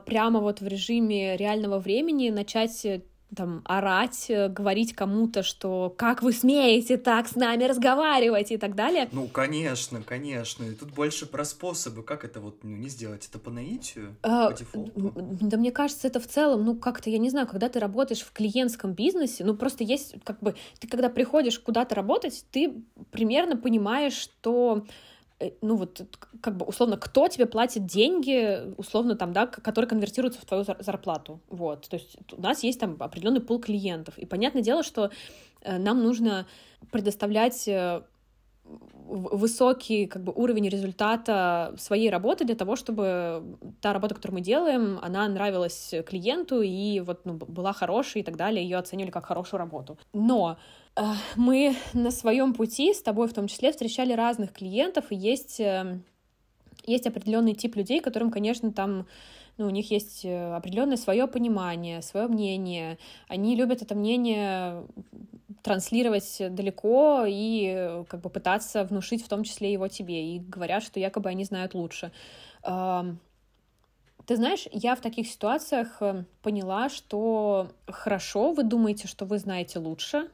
прямо 0.06 0.40
вот 0.40 0.60
в 0.60 0.66
режиме 0.66 1.36
реального 1.36 1.78
времени 1.78 2.30
начать 2.30 2.84
э, 2.84 3.02
там 3.34 3.62
орать, 3.64 4.26
э, 4.28 4.48
говорить 4.48 4.94
кому-то, 4.94 5.42
что 5.42 5.94
как 5.96 6.22
вы 6.22 6.32
смеете 6.32 6.96
так 6.96 7.28
с 7.28 7.34
нами 7.34 7.64
разговаривать 7.64 8.52
и 8.52 8.56
так 8.56 8.74
далее. 8.74 9.08
Ну, 9.12 9.26
конечно, 9.28 10.02
конечно. 10.02 10.64
И 10.64 10.74
тут 10.74 10.90
больше 10.90 11.26
про 11.26 11.44
способы, 11.44 12.02
как 12.02 12.24
это 12.24 12.40
вот 12.40 12.62
ну, 12.62 12.76
не 12.76 12.88
сделать. 12.88 13.26
Это 13.28 13.38
по 13.38 13.50
наитию, 13.50 14.16
а, 14.22 14.50
по 14.50 14.56
дефолту? 14.56 15.12
Да 15.40 15.56
мне 15.56 15.72
кажется, 15.72 16.06
это 16.06 16.20
в 16.20 16.26
целом, 16.26 16.64
ну, 16.64 16.76
как-то, 16.76 17.10
я 17.10 17.18
не 17.18 17.30
знаю, 17.30 17.46
когда 17.46 17.68
ты 17.68 17.80
работаешь 17.80 18.20
в 18.20 18.32
клиентском 18.32 18.92
бизнесе, 18.92 19.44
ну, 19.44 19.54
просто 19.54 19.84
есть, 19.84 20.14
как 20.24 20.40
бы, 20.40 20.54
ты 20.78 20.88
когда 20.88 21.08
приходишь 21.08 21.58
куда-то 21.58 21.94
работать, 21.94 22.44
ты 22.50 22.82
примерно 23.10 23.56
понимаешь, 23.56 24.14
что 24.14 24.84
ну 25.60 25.76
вот, 25.76 26.02
как 26.40 26.56
бы, 26.56 26.64
условно, 26.66 26.96
кто 26.96 27.28
тебе 27.28 27.46
платит 27.46 27.86
деньги, 27.86 28.74
условно, 28.76 29.16
там, 29.16 29.32
да, 29.32 29.46
которые 29.46 29.88
конвертируются 29.88 30.40
в 30.40 30.44
твою 30.44 30.64
зарплату, 30.64 31.40
вот, 31.48 31.88
то 31.88 31.96
есть 31.96 32.16
у 32.32 32.40
нас 32.40 32.62
есть 32.62 32.80
там 32.80 32.96
определенный 32.98 33.40
пул 33.40 33.60
клиентов, 33.60 34.18
и 34.18 34.26
понятное 34.26 34.62
дело, 34.62 34.82
что 34.82 35.10
э, 35.62 35.78
нам 35.78 36.02
нужно 36.02 36.46
предоставлять 36.90 37.66
э, 37.68 38.02
высокий 39.04 40.06
как 40.06 40.22
бы, 40.22 40.32
уровень 40.32 40.68
результата 40.68 41.74
своей 41.78 42.10
работы 42.10 42.44
для 42.44 42.54
того, 42.54 42.76
чтобы 42.76 43.42
та 43.80 43.92
работа, 43.92 44.14
которую 44.14 44.38
мы 44.38 44.44
делаем, 44.44 44.98
она 45.02 45.28
нравилась 45.28 45.94
клиенту 46.06 46.62
и 46.62 47.00
вот, 47.00 47.24
ну, 47.24 47.34
была 47.34 47.72
хорошей 47.72 48.22
и 48.22 48.24
так 48.24 48.36
далее, 48.36 48.62
ее 48.62 48.78
оценили 48.78 49.10
как 49.10 49.26
хорошую 49.26 49.58
работу. 49.58 49.98
Но 50.12 50.56
э, 50.56 50.81
мы 51.36 51.74
на 51.92 52.10
своем 52.10 52.54
пути, 52.54 52.92
с 52.92 53.02
тобой 53.02 53.28
в 53.28 53.32
том 53.32 53.46
числе, 53.48 53.72
встречали 53.72 54.12
разных 54.12 54.52
клиентов, 54.52 55.06
и 55.10 55.16
есть, 55.16 55.60
э, 55.60 55.98
есть 56.86 57.06
определенный 57.06 57.54
тип 57.54 57.76
людей, 57.76 58.00
которым, 58.00 58.30
конечно, 58.30 58.72
там 58.72 59.06
ну, 59.58 59.66
у 59.66 59.70
них 59.70 59.90
есть 59.90 60.24
э, 60.24 60.54
определенное 60.54 60.96
свое 60.96 61.26
понимание, 61.26 62.02
свое 62.02 62.26
мнение. 62.26 62.98
Они 63.28 63.54
любят 63.54 63.82
это 63.82 63.94
мнение 63.94 64.84
транслировать 65.62 66.36
далеко 66.50 67.24
и 67.26 68.02
как 68.08 68.20
бы 68.20 68.30
пытаться 68.30 68.84
внушить 68.84 69.24
в 69.24 69.28
том 69.28 69.44
числе 69.44 69.72
его 69.72 69.88
тебе. 69.88 70.34
И 70.34 70.40
говорят, 70.40 70.82
что 70.82 70.98
якобы 70.98 71.28
они 71.28 71.44
знают 71.44 71.74
лучше. 71.74 72.12
Ты 74.26 74.36
знаешь, 74.36 74.68
я 74.70 74.94
в 74.94 75.00
таких 75.00 75.26
ситуациях 75.26 75.96
э, 76.00 76.24
поняла, 76.42 76.88
что 76.88 77.68
хорошо, 77.88 78.52
вы 78.52 78.62
думаете, 78.62 79.08
что 79.08 79.24
вы 79.24 79.38
знаете 79.38 79.80
лучше, 79.80 80.28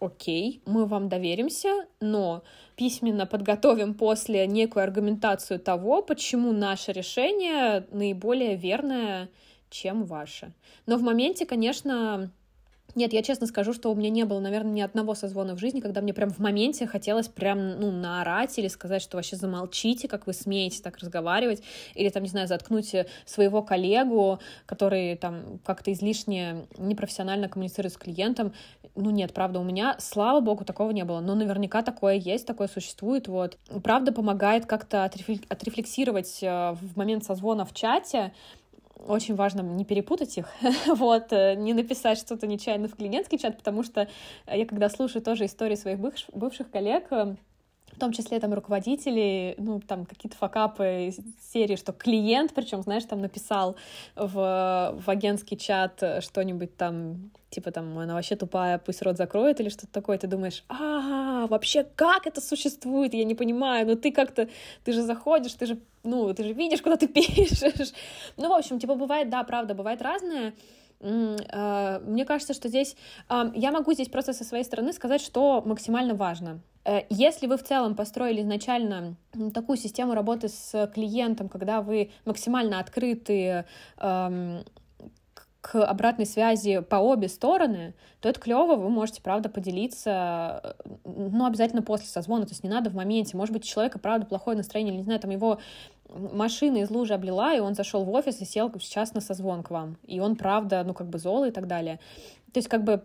окей, 0.00 0.62
мы 0.66 0.86
вам 0.86 1.08
доверимся, 1.08 1.86
но 2.00 2.42
письменно 2.76 3.26
подготовим 3.26 3.94
после 3.94 4.46
некую 4.46 4.84
аргументацию 4.84 5.58
того, 5.58 6.02
почему 6.02 6.52
наше 6.52 6.92
решение 6.92 7.86
наиболее 7.90 8.56
верное, 8.56 9.28
чем 9.70 10.04
ваше. 10.04 10.52
Но 10.86 10.96
в 10.96 11.02
моменте, 11.02 11.46
конечно, 11.46 12.30
нет, 12.96 13.12
я 13.12 13.22
честно 13.22 13.46
скажу, 13.46 13.72
что 13.72 13.90
у 13.90 13.94
меня 13.94 14.10
не 14.10 14.24
было, 14.24 14.40
наверное, 14.40 14.72
ни 14.72 14.80
одного 14.80 15.14
созвона 15.14 15.54
в 15.54 15.58
жизни, 15.58 15.80
когда 15.80 16.00
мне 16.00 16.14
прям 16.14 16.30
в 16.30 16.38
моменте 16.38 16.86
хотелось 16.86 17.28
прям, 17.28 17.80
ну, 17.80 17.90
наорать 17.90 18.58
или 18.58 18.68
сказать, 18.68 19.02
что 19.02 19.16
вообще 19.16 19.36
замолчите, 19.36 20.08
как 20.08 20.26
вы 20.26 20.32
смеете 20.32 20.82
так 20.82 20.98
разговаривать, 20.98 21.62
или 21.94 22.08
там, 22.08 22.22
не 22.22 22.28
знаю, 22.28 22.48
заткнуть 22.48 22.94
своего 23.24 23.62
коллегу, 23.62 24.38
который 24.66 25.16
там 25.16 25.60
как-то 25.64 25.92
излишне 25.92 26.66
непрофессионально 26.78 27.48
коммуницирует 27.48 27.94
с 27.94 27.96
клиентом. 27.96 28.52
Ну, 28.94 29.10
нет, 29.10 29.32
правда, 29.34 29.58
у 29.58 29.64
меня, 29.64 29.96
слава 29.98 30.40
богу, 30.40 30.64
такого 30.64 30.90
не 30.92 31.04
было, 31.04 31.20
но 31.20 31.34
наверняка 31.34 31.82
такое 31.82 32.14
есть, 32.14 32.46
такое 32.46 32.68
существует, 32.68 33.26
вот. 33.26 33.58
Правда, 33.82 34.12
помогает 34.12 34.66
как-то 34.66 35.04
отрефлексировать 35.04 36.38
э, 36.42 36.76
в 36.80 36.96
момент 36.96 37.24
созвона 37.24 37.64
в 37.64 37.74
чате, 37.74 38.32
очень 38.96 39.34
важно 39.34 39.60
не 39.60 39.84
перепутать 39.84 40.36
их, 40.38 40.48
вот, 40.86 41.32
э, 41.32 41.54
не 41.54 41.74
написать 41.74 42.18
что-то 42.18 42.46
нечаянно 42.46 42.88
в 42.88 42.96
клиентский 42.96 43.38
чат, 43.38 43.56
потому 43.58 43.82
что 43.82 44.08
я 44.46 44.66
когда 44.66 44.88
слушаю 44.88 45.22
тоже 45.22 45.46
истории 45.46 45.74
своих 45.74 45.98
бывших, 45.98 46.70
коллег, 46.70 47.06
э, 47.10 47.36
в 47.92 47.98
том 47.98 48.12
числе 48.12 48.40
там 48.40 48.52
руководители, 48.52 49.54
ну, 49.58 49.80
там 49.80 50.04
какие-то 50.04 50.36
факапы 50.36 51.06
из 51.08 51.18
серии, 51.52 51.76
что 51.76 51.92
клиент, 51.92 52.52
причем, 52.52 52.82
знаешь, 52.82 53.04
там 53.04 53.20
написал 53.20 53.76
в, 54.16 54.96
в 54.98 55.08
агентский 55.08 55.56
чат 55.56 56.02
что-нибудь 56.20 56.76
там, 56.76 57.30
типа 57.54 57.70
там, 57.70 57.98
она 57.98 58.14
вообще 58.14 58.36
тупая, 58.36 58.78
пусть 58.78 59.02
рот 59.02 59.16
закроет 59.16 59.60
или 59.60 59.68
что-то 59.68 59.92
такое, 59.92 60.18
ты 60.18 60.26
думаешь, 60.26 60.64
а, 60.68 61.46
вообще 61.46 61.84
как 61.96 62.26
это 62.26 62.40
существует, 62.40 63.14
я 63.14 63.24
не 63.24 63.34
понимаю, 63.34 63.86
ну 63.86 63.96
ты 63.96 64.12
как-то, 64.12 64.48
ты 64.84 64.92
же 64.92 65.02
заходишь, 65.02 65.54
ты 65.54 65.66
же, 65.66 65.78
ну, 66.02 66.34
ты 66.34 66.44
же 66.44 66.52
видишь, 66.52 66.82
куда 66.82 66.96
ты 66.96 67.08
пишешь. 67.20 67.92
Ну, 68.36 68.48
в 68.48 68.52
общем, 68.52 68.78
типа 68.78 68.94
бывает, 68.94 69.30
да, 69.30 69.44
правда, 69.44 69.74
бывает 69.74 70.02
разное, 70.02 70.54
э, 71.00 72.00
мне 72.04 72.24
кажется, 72.24 72.54
что 72.54 72.68
здесь 72.68 72.96
я 73.54 73.72
могу 73.72 73.92
здесь 73.92 74.08
просто 74.08 74.32
со 74.32 74.44
своей 74.44 74.64
стороны 74.64 74.92
сказать, 74.92 75.20
что 75.20 75.62
максимально 75.64 76.14
важно. 76.14 76.60
Э, 76.84 77.02
если 77.08 77.46
вы 77.46 77.56
в 77.56 77.62
целом 77.62 77.94
построили 77.94 78.40
изначально 78.42 79.16
такую 79.54 79.78
систему 79.78 80.14
работы 80.14 80.48
с 80.48 80.90
клиентом, 80.94 81.48
когда 81.48 81.80
вы 81.80 82.10
максимально 82.24 82.80
открыты 82.80 83.64
к 85.64 85.82
обратной 85.82 86.26
связи 86.26 86.80
по 86.80 86.96
обе 86.96 87.26
стороны, 87.26 87.94
то 88.20 88.28
это 88.28 88.38
клево, 88.38 88.76
вы 88.76 88.90
можете, 88.90 89.22
правда, 89.22 89.48
поделиться, 89.48 90.60
э, 90.62 90.72
ну, 91.06 91.46
обязательно 91.46 91.80
после 91.80 92.06
созвона, 92.06 92.44
то 92.44 92.50
есть 92.50 92.64
не 92.64 92.68
надо 92.68 92.90
в 92.90 92.94
моменте, 92.94 93.34
может 93.34 93.54
быть, 93.54 93.64
у 93.64 93.66
человека, 93.66 93.98
правда, 93.98 94.26
плохое 94.26 94.58
настроение, 94.58 94.92
или, 94.92 94.98
не 94.98 95.04
знаю, 95.04 95.20
там 95.20 95.30
его 95.30 95.58
машина 96.10 96.76
из 96.76 96.90
лужи 96.90 97.14
облила, 97.14 97.56
и 97.56 97.60
он 97.60 97.74
зашел 97.74 98.04
в 98.04 98.10
офис 98.10 98.42
и 98.42 98.44
сел 98.44 98.70
сейчас 98.78 99.14
на 99.14 99.22
созвон 99.22 99.62
к 99.62 99.70
вам, 99.70 99.96
и 100.06 100.20
он, 100.20 100.36
правда, 100.36 100.84
ну, 100.84 100.92
как 100.92 101.08
бы 101.08 101.18
зол 101.18 101.44
и 101.44 101.50
так 101.50 101.66
далее. 101.66 101.98
То 102.54 102.58
есть, 102.58 102.68
как 102.68 102.84
бы, 102.84 103.02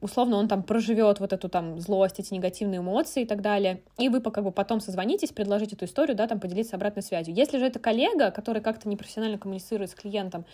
условно, 0.00 0.36
он 0.36 0.48
там 0.48 0.64
проживет 0.64 1.20
вот 1.20 1.32
эту 1.32 1.48
там 1.48 1.78
злость, 1.78 2.18
эти 2.18 2.34
негативные 2.34 2.80
эмоции 2.80 3.22
и 3.22 3.24
так 3.24 3.40
далее, 3.40 3.84
и 3.98 4.08
вы 4.08 4.20
как 4.20 4.42
бы 4.42 4.50
потом 4.50 4.80
созвонитесь, 4.80 5.30
предложите 5.30 5.76
эту 5.76 5.84
историю, 5.84 6.16
да, 6.16 6.26
там 6.26 6.40
поделиться 6.40 6.74
обратной 6.74 7.04
связью. 7.04 7.36
Если 7.36 7.58
же 7.58 7.66
это 7.66 7.78
коллега, 7.78 8.32
который 8.32 8.60
как-то 8.60 8.88
непрофессионально 8.88 9.38
коммуницирует 9.38 9.92
с 9.92 9.94
клиентом, 9.94 10.44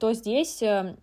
то 0.00 0.12
здесь 0.12 0.60
э, 0.60 0.96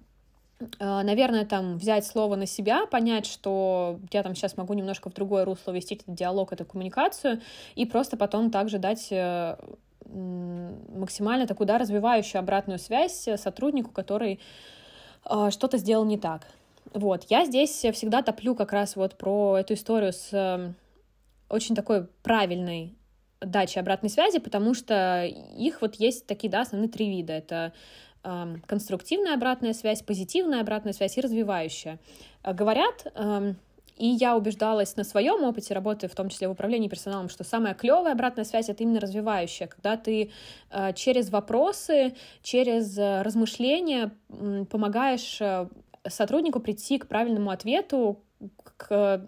э, 0.59 1.01
наверное, 1.01 1.45
там 1.45 1.77
взять 1.77 2.05
слово 2.05 2.35
на 2.35 2.45
себя, 2.45 2.85
понять, 2.87 3.25
что 3.25 4.01
я 4.11 4.21
там 4.21 4.35
сейчас 4.35 4.57
могу 4.57 4.73
немножко 4.73 5.09
в 5.09 5.13
другое 5.13 5.45
русло 5.45 5.71
вести 5.71 5.95
этот 5.95 6.13
диалог, 6.13 6.51
эту 6.51 6.65
коммуникацию, 6.65 7.39
и 7.75 7.85
просто 7.85 8.17
потом 8.17 8.51
также 8.51 8.79
дать 8.79 9.07
э, 9.11 9.55
максимально 10.03 11.47
такую, 11.47 11.67
да, 11.67 11.77
развивающую 11.77 12.37
обратную 12.37 12.79
связь 12.79 13.29
сотруднику, 13.37 13.91
который 13.91 14.41
что-то 15.49 15.77
сделал 15.77 16.03
не 16.03 16.19
так. 16.19 16.45
Вот, 16.93 17.25
я 17.29 17.45
здесь 17.45 17.71
всегда 17.71 18.21
топлю 18.21 18.55
как 18.55 18.71
раз 18.71 18.95
вот 18.95 19.17
про 19.17 19.57
эту 19.57 19.73
историю 19.73 20.13
с 20.13 20.29
эм, 20.31 20.75
очень 21.49 21.75
такой 21.75 22.07
правильной 22.23 22.95
дачей 23.41 23.81
обратной 23.81 24.09
связи, 24.09 24.39
потому 24.39 24.73
что 24.73 25.25
их 25.25 25.81
вот 25.81 25.95
есть 25.95 26.25
такие, 26.25 26.49
да, 26.49 26.61
основные 26.61 26.89
три 26.89 27.09
вида. 27.09 27.33
Это 27.33 27.73
э, 28.23 28.55
конструктивная 28.65 29.35
обратная 29.35 29.73
связь, 29.73 30.01
позитивная 30.01 30.61
обратная 30.61 30.93
связь 30.93 31.17
и 31.17 31.21
развивающая. 31.21 31.99
Э, 32.43 32.53
говорят, 32.53 33.07
э, 33.13 33.53
и 33.97 34.07
я 34.07 34.35
убеждалась 34.35 34.97
на 34.97 35.03
своем 35.03 35.43
опыте 35.43 35.73
работы, 35.73 36.07
в 36.07 36.15
том 36.15 36.29
числе 36.29 36.47
в 36.47 36.51
управлении 36.51 36.89
персоналом, 36.89 37.29
что 37.29 37.43
самая 37.43 37.73
клевая 37.73 38.13
обратная 38.13 38.43
связь 38.43 38.67
это 38.67 38.83
именно 38.83 38.99
развивающая, 38.99 39.67
когда 39.67 39.95
ты 39.95 40.31
э, 40.71 40.93
через 40.93 41.29
вопросы, 41.29 42.15
через 42.41 42.97
э, 42.97 43.21
размышления 43.21 44.11
помогаешь 44.69 45.39
сотруднику 46.09 46.59
прийти 46.59 46.97
к 46.97 47.07
правильному 47.07 47.49
ответу, 47.49 48.21
к 48.63 49.21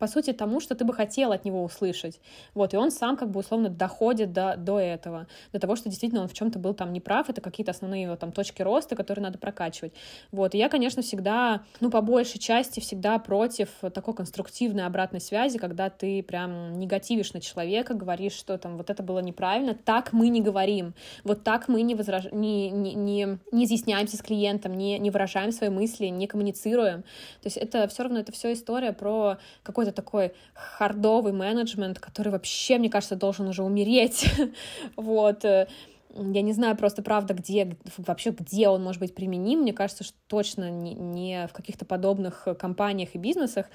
по 0.00 0.06
сути, 0.06 0.32
тому, 0.32 0.60
что 0.60 0.74
ты 0.74 0.84
бы 0.86 0.94
хотел 0.94 1.30
от 1.30 1.44
него 1.44 1.62
услышать. 1.62 2.20
Вот, 2.54 2.72
и 2.72 2.76
он 2.78 2.90
сам 2.90 3.18
как 3.18 3.30
бы 3.30 3.40
условно 3.40 3.68
доходит 3.68 4.32
до, 4.32 4.56
до 4.56 4.80
этого, 4.80 5.26
до 5.52 5.60
того, 5.60 5.76
что 5.76 5.90
действительно 5.90 6.22
он 6.22 6.28
в 6.28 6.32
чем-то 6.32 6.58
был 6.58 6.72
там 6.72 6.92
неправ, 6.94 7.28
это 7.28 7.42
какие-то 7.42 7.72
основные 7.72 8.04
его 8.04 8.16
там 8.16 8.32
точки 8.32 8.62
роста, 8.62 8.96
которые 8.96 9.22
надо 9.22 9.38
прокачивать. 9.38 9.92
Вот, 10.32 10.54
и 10.54 10.58
я, 10.58 10.70
конечно, 10.70 11.02
всегда, 11.02 11.64
ну, 11.80 11.90
по 11.90 12.00
большей 12.00 12.40
части 12.40 12.80
всегда 12.80 13.18
против 13.18 13.68
такой 13.92 14.14
конструктивной 14.14 14.86
обратной 14.86 15.20
связи, 15.20 15.58
когда 15.58 15.90
ты 15.90 16.22
прям 16.22 16.78
негативишь 16.78 17.34
на 17.34 17.42
человека, 17.42 17.92
говоришь, 17.92 18.32
что 18.32 18.56
там 18.56 18.78
вот 18.78 18.88
это 18.88 19.02
было 19.02 19.18
неправильно, 19.18 19.74
так 19.74 20.14
мы 20.14 20.30
не 20.30 20.40
говорим, 20.40 20.94
вот 21.24 21.44
так 21.44 21.68
мы 21.68 21.82
не, 21.82 21.94
возраж... 21.94 22.32
не, 22.32 22.70
не, 22.70 22.94
не, 22.94 23.38
не 23.52 23.64
изъясняемся 23.66 24.16
с 24.16 24.22
клиентом, 24.22 24.72
не, 24.72 24.98
не 24.98 25.10
выражаем 25.10 25.52
свои 25.52 25.68
мысли, 25.68 26.06
не 26.06 26.26
коммуницируем. 26.26 27.02
То 27.02 27.46
есть 27.46 27.58
это 27.58 27.86
все 27.88 28.04
равно, 28.04 28.20
это 28.20 28.32
все 28.32 28.54
история 28.54 28.94
про 28.94 29.36
какой-то 29.62 29.89
какой-то 29.90 30.02
такой 30.02 30.32
хардовый 30.54 31.32
менеджмент, 31.32 31.98
который 31.98 32.30
вообще, 32.30 32.78
мне 32.78 32.90
кажется, 32.90 33.16
должен 33.16 33.48
уже 33.48 33.62
умереть. 33.62 34.30
вот. 34.96 35.44
Э, 36.14 36.22
я 36.32 36.42
не 36.42 36.52
знаю 36.52 36.76
просто, 36.76 37.02
правда, 37.02 37.34
где, 37.34 37.76
вообще, 37.96 38.30
где 38.30 38.68
он 38.68 38.82
может 38.82 39.00
быть 39.00 39.14
применим. 39.14 39.60
Мне 39.60 39.72
кажется, 39.72 40.04
что 40.04 40.16
точно 40.26 40.70
не, 40.70 40.94
не 40.94 41.46
в 41.46 41.52
каких-то 41.52 41.84
подобных 41.84 42.46
компаниях 42.58 43.14
и 43.14 43.18
бизнесах. 43.18 43.66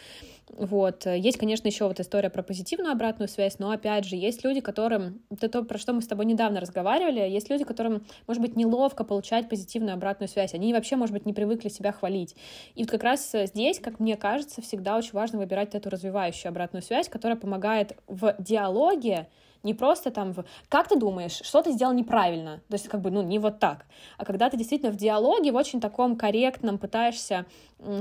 Вот. 0.49 1.05
Есть, 1.05 1.37
конечно, 1.37 1.67
еще 1.67 1.87
вот 1.87 1.99
история 1.99 2.29
про 2.29 2.43
позитивную 2.43 2.91
обратную 2.91 3.27
связь, 3.27 3.59
но, 3.59 3.71
опять 3.71 4.05
же, 4.05 4.15
есть 4.15 4.43
люди, 4.43 4.61
которым... 4.61 5.21
Это 5.29 5.49
то, 5.49 5.63
про 5.63 5.77
что 5.77 5.93
мы 5.93 6.01
с 6.01 6.07
тобой 6.07 6.25
недавно 6.25 6.59
разговаривали. 6.59 7.19
Есть 7.19 7.49
люди, 7.49 7.63
которым, 7.63 8.05
может 8.27 8.41
быть, 8.41 8.55
неловко 8.55 9.03
получать 9.03 9.49
позитивную 9.49 9.93
обратную 9.95 10.29
связь. 10.29 10.53
Они 10.53 10.73
вообще, 10.73 10.95
может 10.95 11.13
быть, 11.13 11.25
не 11.25 11.33
привыкли 11.33 11.69
себя 11.69 11.91
хвалить. 11.91 12.35
И 12.75 12.83
вот 12.83 12.91
как 12.91 13.03
раз 13.03 13.31
здесь, 13.33 13.79
как 13.79 13.99
мне 13.99 14.15
кажется, 14.15 14.61
всегда 14.61 14.97
очень 14.97 15.13
важно 15.13 15.39
выбирать 15.39 15.73
эту 15.75 15.89
развивающую 15.89 16.49
обратную 16.49 16.83
связь, 16.83 17.09
которая 17.09 17.37
помогает 17.37 17.97
в 18.07 18.35
диалоге 18.39 19.27
не 19.65 19.73
просто 19.73 20.11
там 20.11 20.31
в 20.31 20.45
«как 20.69 20.87
ты 20.87 20.95
думаешь, 20.95 21.41
что 21.43 21.61
ты 21.61 21.71
сделал 21.71 21.93
неправильно?» 21.93 22.61
То 22.69 22.75
есть 22.75 22.87
как 22.87 23.01
бы, 23.01 23.11
ну, 23.11 23.21
не 23.21 23.39
вот 23.39 23.59
так. 23.59 23.85
А 24.17 24.23
когда 24.23 24.49
ты 24.49 24.55
действительно 24.55 24.91
в 24.91 24.95
диалоге, 24.95 25.51
в 25.51 25.55
очень 25.55 25.81
таком 25.81 26.15
корректном 26.15 26.77
пытаешься 26.77 27.45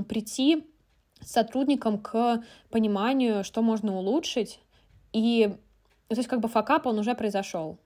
прийти 0.09 0.67
с 1.21 1.33
сотрудником 1.33 1.99
к 1.99 2.45
пониманию, 2.71 3.43
что 3.43 3.63
можно 3.63 3.97
улучшить, 3.97 4.61
и 5.13 5.57
то 6.09 6.17
есть 6.17 6.29
как 6.29 6.41
бы 6.41 6.49
факап, 6.49 6.87
он 6.87 6.99
уже 6.99 7.15
произошел 7.15 7.79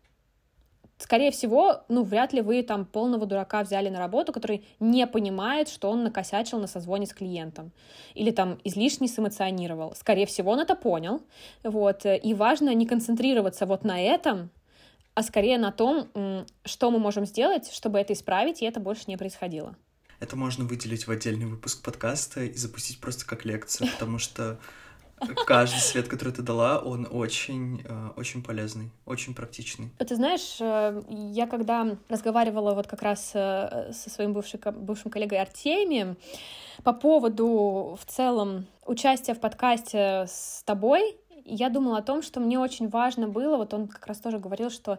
скорее 0.99 1.31
всего, 1.31 1.85
ну, 1.89 2.03
вряд 2.03 2.33
ли 2.33 2.41
вы 2.41 2.63
там 2.63 2.85
полного 2.85 3.25
дурака 3.27 3.63
взяли 3.63 3.89
на 3.89 3.99
работу, 3.99 4.33
который 4.33 4.67
не 4.81 5.07
понимает, 5.07 5.69
что 5.69 5.91
он 5.91 6.03
накосячил 6.03 6.59
на 6.59 6.67
созвоне 6.67 7.07
с 7.07 7.15
клиентом 7.15 7.73
или 8.15 8.31
там 8.31 8.59
излишне 8.65 9.09
сэмоционировал. 9.09 9.95
Скорее 9.95 10.27
всего, 10.27 10.51
он 10.53 10.61
это 10.61 10.75
понял, 10.75 11.23
вот, 11.63 12.05
и 12.05 12.35
важно 12.35 12.75
не 12.75 12.87
концентрироваться 12.87 13.65
вот 13.65 13.85
на 13.85 14.01
этом, 14.01 14.51
а 15.15 15.23
скорее 15.23 15.59
на 15.59 15.73
том, 15.73 16.09
что 16.65 16.91
мы 16.91 16.99
можем 16.99 17.27
сделать, 17.27 17.73
чтобы 17.73 17.99
это 17.99 18.13
исправить, 18.13 18.63
и 18.63 18.67
это 18.67 18.79
больше 18.79 19.05
не 19.07 19.17
происходило. 19.17 19.77
Это 20.21 20.37
можно 20.37 20.65
выделить 20.65 21.07
в 21.07 21.11
отдельный 21.11 21.47
выпуск 21.47 21.83
подкаста 21.83 22.43
и 22.43 22.53
запустить 22.55 23.01
просто 23.01 23.25
как 23.25 23.45
лекцию, 23.45 23.89
потому 23.93 24.19
что 24.19 24.59
Каждый 25.47 25.81
совет, 25.81 26.09
который 26.09 26.33
ты 26.33 26.43
дала, 26.43 26.79
он 26.79 27.09
очень, 27.11 27.83
э, 27.85 28.11
очень 28.17 28.43
полезный, 28.43 28.91
очень 29.07 29.35
практичный. 29.35 29.91
Ты 29.99 30.17
знаешь, 30.17 30.59
э, 30.61 31.03
я 31.09 31.47
когда 31.47 31.97
разговаривала 32.09 32.75
вот 32.75 32.87
как 32.87 33.03
раз 33.03 33.33
э, 33.35 33.93
со 33.93 34.11
своим 34.11 34.33
бывшим, 34.33 34.61
бывшим 34.77 35.11
коллегой 35.11 35.41
Артемием 35.41 36.17
по 36.85 36.93
поводу 36.93 37.99
в 38.01 38.05
целом 38.07 38.67
участия 38.87 39.35
в 39.35 39.41
подкасте 39.41 40.27
с 40.29 40.63
тобой, 40.65 41.17
я 41.45 41.71
думала 41.71 41.99
о 41.99 42.03
том, 42.03 42.23
что 42.23 42.41
мне 42.41 42.59
очень 42.59 42.89
важно 42.89 43.27
было, 43.27 43.57
вот 43.57 43.73
он 43.75 43.89
как 43.89 44.07
раз 44.07 44.19
тоже 44.19 44.39
говорил, 44.39 44.71
что 44.71 44.99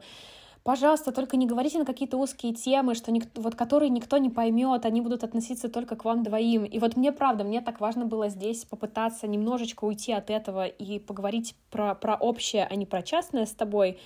пожалуйста, 0.69 1.11
только 1.11 1.35
не 1.35 1.47
говорите 1.47 1.79
на 1.79 1.85
какие-то 1.85 2.17
узкие 2.17 2.53
темы, 2.53 2.93
что 2.93 3.11
никто, 3.11 3.41
вот 3.41 3.55
которые 3.55 3.89
никто 3.89 4.19
не 4.19 4.29
поймет, 4.29 4.85
они 4.85 5.01
будут 5.01 5.23
относиться 5.23 5.67
только 5.67 5.95
к 5.95 6.05
вам 6.05 6.21
двоим. 6.21 6.63
И 6.63 6.77
вот 6.77 6.95
мне 6.95 7.11
правда, 7.11 7.43
мне 7.43 7.59
так 7.61 7.79
важно 7.79 8.05
было 8.05 8.29
здесь 8.29 8.65
попытаться 8.65 9.25
немножечко 9.25 9.85
уйти 9.85 10.11
от 10.11 10.29
этого 10.29 10.67
и 10.67 10.99
поговорить 10.99 11.55
про, 11.71 11.95
про 11.95 12.13
общее, 12.13 12.67
а 12.69 12.75
не 12.75 12.85
про 12.85 13.01
частное 13.01 13.47
с 13.47 13.51
тобой, 13.51 13.97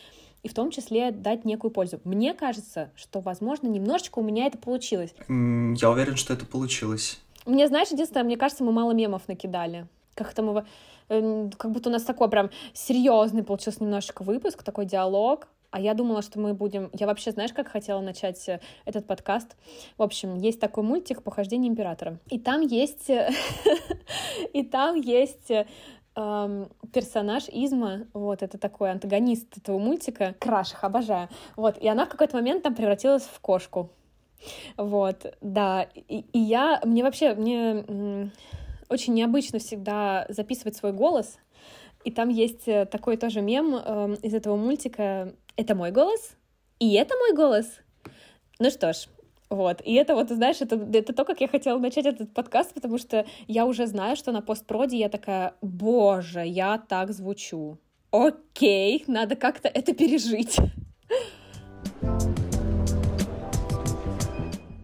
и 0.41 0.47
в 0.47 0.53
том 0.53 0.71
числе 0.71 1.11
дать 1.11 1.43
некую 1.43 1.69
пользу. 1.69 1.99
Мне 2.05 2.33
кажется, 2.33 2.91
что, 2.95 3.19
возможно, 3.19 3.67
немножечко 3.67 4.19
у 4.19 4.23
меня 4.23 4.45
это 4.45 4.57
получилось. 4.57 5.13
Я 5.27 5.89
уверен, 5.91 6.15
что 6.15 6.33
это 6.33 6.45
получилось. 6.45 7.19
Мне, 7.45 7.67
знаешь, 7.67 7.89
единственное, 7.89 8.23
мне 8.23 8.37
кажется, 8.37 8.63
мы 8.63 8.71
мало 8.71 8.93
мемов 8.93 9.27
накидали. 9.27 9.85
Как-то 10.15 10.41
мы 10.43 10.65
э, 11.09 11.49
как 11.57 11.71
будто 11.71 11.89
у 11.89 11.91
нас 11.91 12.03
такой 12.03 12.29
прям 12.29 12.51
серьезный 12.73 13.43
получился 13.43 13.83
немножечко 13.83 14.23
выпуск, 14.23 14.63
такой 14.63 14.85
диалог. 14.85 15.49
А 15.73 15.79
я 15.79 15.95
думала, 15.95 16.21
что 16.21 16.39
мы 16.39 16.53
будем... 16.53 16.91
Я 16.93 17.07
вообще, 17.07 17.31
знаешь, 17.31 17.51
как 17.51 17.67
хотела 17.67 17.99
начать 17.99 18.47
э, 18.47 18.59
этот 18.85 19.07
подкаст? 19.07 19.57
В 19.97 20.03
общем, 20.03 20.35
есть 20.35 20.59
такой 20.59 20.83
мультик 20.83 21.23
«Похождение 21.23 21.67
императора». 21.67 22.19
И 22.29 22.37
там 22.37 22.61
есть... 22.61 23.09
И 24.53 24.61
там 24.61 24.95
есть 24.95 25.49
эм, 25.49 26.69
персонаж 26.93 27.45
Изма, 27.51 28.05
вот, 28.13 28.43
это 28.43 28.59
такой 28.59 28.91
антагонист 28.91 29.57
этого 29.57 29.79
мультика, 29.79 30.35
краш 30.37 30.73
их, 30.73 30.83
обожаю, 30.83 31.29
вот, 31.55 31.79
и 31.79 31.87
она 31.87 32.05
в 32.05 32.09
какой-то 32.09 32.35
момент 32.35 32.61
там 32.61 32.75
превратилась 32.75 33.23
в 33.23 33.39
кошку, 33.39 33.89
вот, 34.77 35.35
да, 35.41 35.87
и, 35.95 36.19
и 36.33 36.39
я, 36.39 36.81
мне 36.83 37.03
вообще, 37.03 37.33
мне 37.33 38.29
очень 38.89 39.13
необычно 39.13 39.57
всегда 39.57 40.27
записывать 40.29 40.75
свой 40.75 40.93
голос, 40.93 41.39
и 42.03 42.11
там 42.11 42.29
есть 42.29 42.67
э, 42.67 42.85
такой 42.85 43.17
тоже 43.17 43.41
мем 43.41 43.75
э, 43.75 44.17
из 44.21 44.33
этого 44.33 44.55
мультика. 44.57 45.33
Это 45.55 45.75
мой 45.75 45.91
голос, 45.91 46.35
и 46.79 46.93
это 46.93 47.15
мой 47.15 47.33
голос. 47.35 47.67
Ну 48.57 48.71
что 48.71 48.91
ж, 48.91 49.07
вот. 49.51 49.81
И 49.85 49.93
это 49.93 50.15
вот, 50.15 50.29
знаешь, 50.29 50.61
это, 50.61 50.75
это 50.75 51.13
то, 51.13 51.25
как 51.25 51.41
я 51.41 51.47
хотела 51.47 51.77
начать 51.77 52.07
этот 52.07 52.33
подкаст, 52.33 52.73
потому 52.73 52.97
что 52.97 53.27
я 53.47 53.67
уже 53.67 53.85
знаю, 53.85 54.15
что 54.15 54.31
на 54.31 54.41
постпроде 54.41 54.97
я 54.97 55.09
такая, 55.09 55.53
боже, 55.61 56.43
я 56.43 56.79
так 56.79 57.11
звучу. 57.11 57.77
Окей, 58.09 59.03
надо 59.05 59.35
как-то 59.35 59.67
это 59.67 59.93
пережить. 59.93 60.57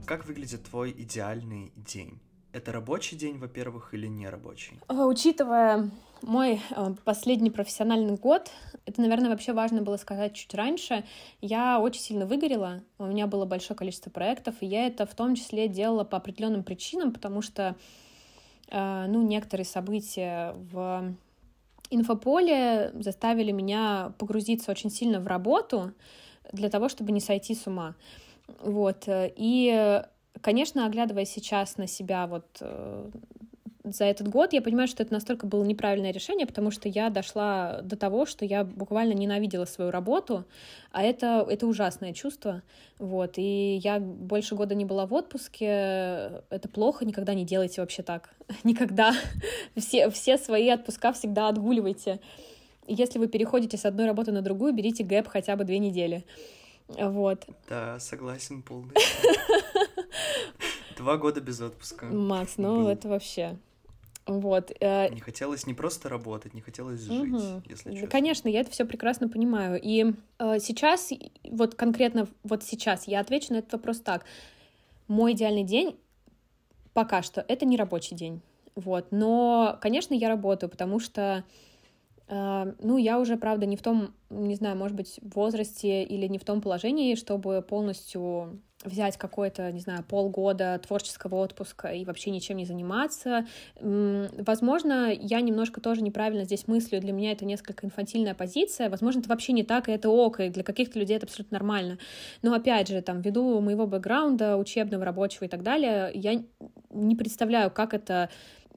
Как 0.05 0.27
выглядит 0.27 0.63
твой 0.65 0.91
идеальный 0.91 1.73
день? 1.75 2.19
Это 2.51 2.71
рабочий 2.71 3.15
день, 3.15 3.37
во-первых, 3.37 3.93
или 3.93 4.07
не 4.07 4.27
рабочий? 4.27 4.79
А, 4.87 5.05
учитывая 5.05 5.91
мой 6.23 6.59
э, 6.71 6.95
последний 7.05 7.51
профессиональный 7.51 8.15
год, 8.15 8.49
это, 8.85 9.01
наверное, 9.01 9.29
вообще 9.29 9.53
важно 9.53 9.83
было 9.83 9.97
сказать 9.97 10.33
чуть 10.33 10.53
раньше, 10.55 11.05
я 11.41 11.79
очень 11.79 12.01
сильно 12.01 12.25
выгорела, 12.25 12.81
у 12.97 13.05
меня 13.05 13.27
было 13.27 13.45
большое 13.45 13.77
количество 13.77 14.09
проектов, 14.09 14.55
и 14.61 14.65
я 14.65 14.87
это 14.87 15.05
в 15.05 15.13
том 15.13 15.35
числе 15.35 15.67
делала 15.67 16.03
по 16.03 16.17
определенным 16.17 16.63
причинам, 16.63 17.13
потому 17.13 17.43
что, 17.43 17.75
э, 18.69 19.05
ну, 19.07 19.21
некоторые 19.21 19.65
события 19.65 20.55
в 20.71 21.13
инфополе 21.91 22.91
заставили 22.95 23.51
меня 23.51 24.13
погрузиться 24.17 24.71
очень 24.71 24.89
сильно 24.89 25.19
в 25.19 25.27
работу 25.27 25.93
для 26.51 26.69
того, 26.69 26.89
чтобы 26.89 27.11
не 27.11 27.19
сойти 27.19 27.53
с 27.53 27.67
ума. 27.67 27.93
Вот, 28.61 29.03
и 29.07 30.01
Конечно, 30.41 30.85
оглядывая 30.85 31.25
сейчас 31.25 31.77
на 31.77 31.87
себя 31.87 32.27
вот 32.27 32.45
э, 32.61 33.09
за 33.83 34.05
этот 34.05 34.27
год, 34.27 34.53
я 34.53 34.61
понимаю, 34.61 34.87
что 34.87 35.03
это 35.03 35.13
настолько 35.13 35.47
было 35.47 35.63
неправильное 35.63 36.11
решение, 36.11 36.45
потому 36.45 36.71
что 36.71 36.89
я 36.89 37.09
дошла 37.09 37.81
до 37.81 37.95
того, 37.95 38.25
что 38.25 38.45
я 38.45 38.63
буквально 38.63 39.13
ненавидела 39.13 39.65
свою 39.65 39.91
работу, 39.91 40.45
а 40.91 41.03
это, 41.03 41.45
это 41.49 41.67
ужасное 41.67 42.13
чувство, 42.13 42.61
вот, 42.97 43.33
и 43.37 43.79
я 43.83 43.99
больше 43.99 44.55
года 44.55 44.75
не 44.75 44.85
была 44.85 45.05
в 45.05 45.13
отпуске, 45.13 45.65
это 46.49 46.69
плохо, 46.71 47.05
никогда 47.05 47.33
не 47.33 47.45
делайте 47.45 47.81
вообще 47.81 48.03
так, 48.03 48.29
никогда, 48.63 49.13
все, 49.75 50.09
все 50.09 50.37
свои 50.37 50.69
отпуска 50.69 51.13
всегда 51.13 51.47
отгуливайте, 51.47 52.19
если 52.87 53.19
вы 53.19 53.27
переходите 53.27 53.77
с 53.77 53.85
одной 53.85 54.07
работы 54.07 54.31
на 54.31 54.41
другую, 54.41 54.73
берите 54.73 55.03
гэп 55.03 55.27
хотя 55.27 55.55
бы 55.55 55.63
две 55.63 55.79
недели, 55.79 56.25
вот. 56.87 57.45
Да, 57.69 57.99
согласен 57.99 58.63
полностью. 58.63 58.99
Два 60.97 61.17
года 61.17 61.41
без 61.41 61.61
отпуска. 61.61 62.05
Макс, 62.07 62.57
ну 62.57 62.77
Был. 62.77 62.87
это 62.87 63.07
вообще... 63.07 63.57
Вот. 64.25 64.71
Э, 64.79 65.09
не 65.09 65.21
хотелось 65.21 65.65
не 65.65 65.73
просто 65.73 66.07
работать, 66.07 66.53
не 66.53 66.61
хотелось 66.61 66.99
жить, 66.99 67.33
угу. 67.33 67.63
если 67.67 67.91
честно. 67.91 68.07
Конечно, 68.07 68.47
я 68.47 68.59
это 68.59 68.69
все 68.69 68.85
прекрасно 68.85 69.27
понимаю. 69.27 69.79
И 69.81 70.13
э, 70.37 70.59
сейчас, 70.59 71.09
вот 71.43 71.73
конкретно 71.73 72.27
вот 72.43 72.63
сейчас 72.63 73.07
я 73.07 73.21
отвечу 73.21 73.53
на 73.53 73.57
этот 73.57 73.73
вопрос 73.73 74.01
так. 74.01 74.25
Мой 75.07 75.33
идеальный 75.33 75.63
день 75.63 75.97
пока 76.93 77.21
что 77.23 77.43
это 77.47 77.65
не 77.65 77.77
рабочий 77.77 78.15
день. 78.15 78.41
Вот. 78.75 79.07
Но, 79.11 79.77
конечно, 79.81 80.13
я 80.13 80.29
работаю, 80.29 80.69
потому 80.69 80.99
что 80.99 81.43
э, 82.27 82.73
ну, 82.79 82.97
я 82.97 83.19
уже, 83.19 83.37
правда, 83.37 83.65
не 83.65 83.77
в 83.77 83.81
том, 83.81 84.13
не 84.29 84.55
знаю, 84.55 84.77
может 84.77 84.95
быть, 84.95 85.19
возрасте 85.21 86.03
или 86.03 86.27
не 86.27 86.37
в 86.37 86.45
том 86.45 86.61
положении, 86.61 87.15
чтобы 87.15 87.61
полностью 87.61 88.61
взять 88.85 89.17
какой-то, 89.17 89.71
не 89.73 89.81
знаю, 89.81 90.03
полгода 90.03 90.79
творческого 90.85 91.35
отпуска 91.35 91.89
и 91.89 92.05
вообще 92.05 92.29
ничем 92.29 92.57
не 92.57 92.65
заниматься. 92.65 93.45
Возможно, 93.81 95.11
я 95.11 95.41
немножко 95.41 95.81
тоже 95.81 96.01
неправильно 96.01 96.45
здесь 96.45 96.67
мыслю, 96.67 97.01
для 97.01 97.11
меня 97.11 97.33
это 97.33 97.43
несколько 97.43 97.85
инфантильная 97.85 98.33
позиция, 98.33 98.89
возможно, 98.89 99.19
это 99.19 99.27
вообще 99.29 99.51
не 99.51 99.63
так, 99.63 99.89
и 99.89 99.91
это 99.91 100.09
ок, 100.09 100.39
и 100.39 100.49
для 100.49 100.63
каких-то 100.63 100.97
людей 100.97 101.17
это 101.17 101.25
абсолютно 101.25 101.55
нормально. 101.55 101.97
Но 102.41 102.53
опять 102.53 102.87
же, 102.87 103.01
там, 103.01 103.21
ввиду 103.21 103.59
моего 103.59 103.85
бэкграунда, 103.85 104.55
учебного, 104.55 105.03
рабочего 105.03 105.43
и 105.43 105.49
так 105.49 105.61
далее, 105.61 106.11
я 106.13 106.41
не 106.89 107.15
представляю, 107.17 107.71
как 107.71 107.93
это 107.93 108.29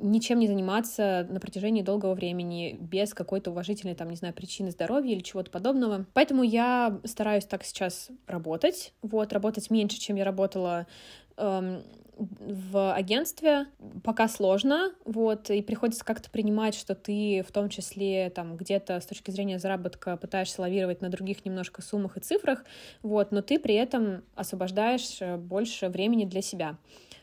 ничем 0.03 0.39
не 0.41 0.47
заниматься 0.49 1.27
на 1.31 1.41
протяжении 1.41 1.83
долгого 1.83 2.15
времени 2.15 2.77
без 2.81 3.15
какой-то 3.15 3.51
уважительной, 3.51 3.95
там, 3.95 4.11
не 4.11 4.17
знаю, 4.17 4.35
причины 4.35 4.71
здоровья 4.71 5.13
или 5.13 5.21
чего-то 5.21 5.51
подобного. 5.51 6.07
Поэтому 6.13 6.43
я 6.43 7.01
стараюсь 7.05 7.45
так 7.47 7.65
сейчас 7.65 8.11
работать, 8.27 8.93
вот, 9.03 9.33
работать 9.33 9.71
меньше, 9.71 9.99
чем 9.99 10.17
я 10.17 10.25
работала 10.25 10.87
эм, 11.37 11.83
в 12.19 12.95
агентстве 12.95 13.67
пока 14.05 14.29
сложно, 14.29 14.93
вот, 15.05 15.51
и 15.51 15.63
приходится 15.63 16.05
как-то 16.05 16.31
принимать, 16.31 16.75
что 16.75 16.95
ты 16.95 17.45
в 17.47 17.53
том 17.53 17.69
числе 17.69 18.31
там 18.31 18.57
где-то 18.57 19.01
с 19.01 19.07
точки 19.07 19.31
зрения 19.31 19.59
заработка 19.59 20.17
пытаешься 20.17 20.61
лавировать 20.61 21.01
на 21.01 21.09
других 21.09 21.45
немножко 21.45 21.83
суммах 21.83 22.17
и 22.17 22.21
цифрах, 22.21 22.65
вот, 23.03 23.33
но 23.33 23.43
ты 23.43 23.59
при 23.59 23.75
этом 23.75 24.23
освобождаешь 24.35 25.21
больше 25.39 25.89
времени 25.89 26.25
для 26.25 26.43
себя. 26.43 26.77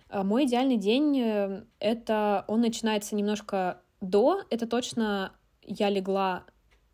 А 0.09 0.23
мой 0.23 0.45
идеальный 0.45 0.77
день 0.77 1.19
э,— 1.19 1.63
это 1.79 2.43
он 2.47 2.61
начинается 2.61 3.15
немножко 3.15 3.81
до, 4.01 4.41
это 4.49 4.65
точно 4.65 5.33
я 5.61 5.89
легла 5.89 6.45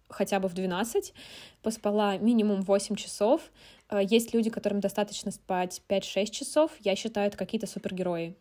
хотя 0.10 0.40
бы 0.40 0.50
в 0.50 0.54
12, 0.54 1.14
поспала 1.62 2.18
минимум 2.18 2.62
8 2.62 2.96
часов. 2.96 3.42
Э, 3.90 4.00
есть 4.04 4.34
люди, 4.34 4.50
которым 4.50 4.82
достаточно 4.82 5.32
спать 5.32 5.82
5-6 5.88 6.26
часов. 6.30 6.72
Я 6.80 6.96
считаю, 6.98 7.28
это 7.28 7.38
какие-то 7.38 7.68
супергерои 7.68 8.36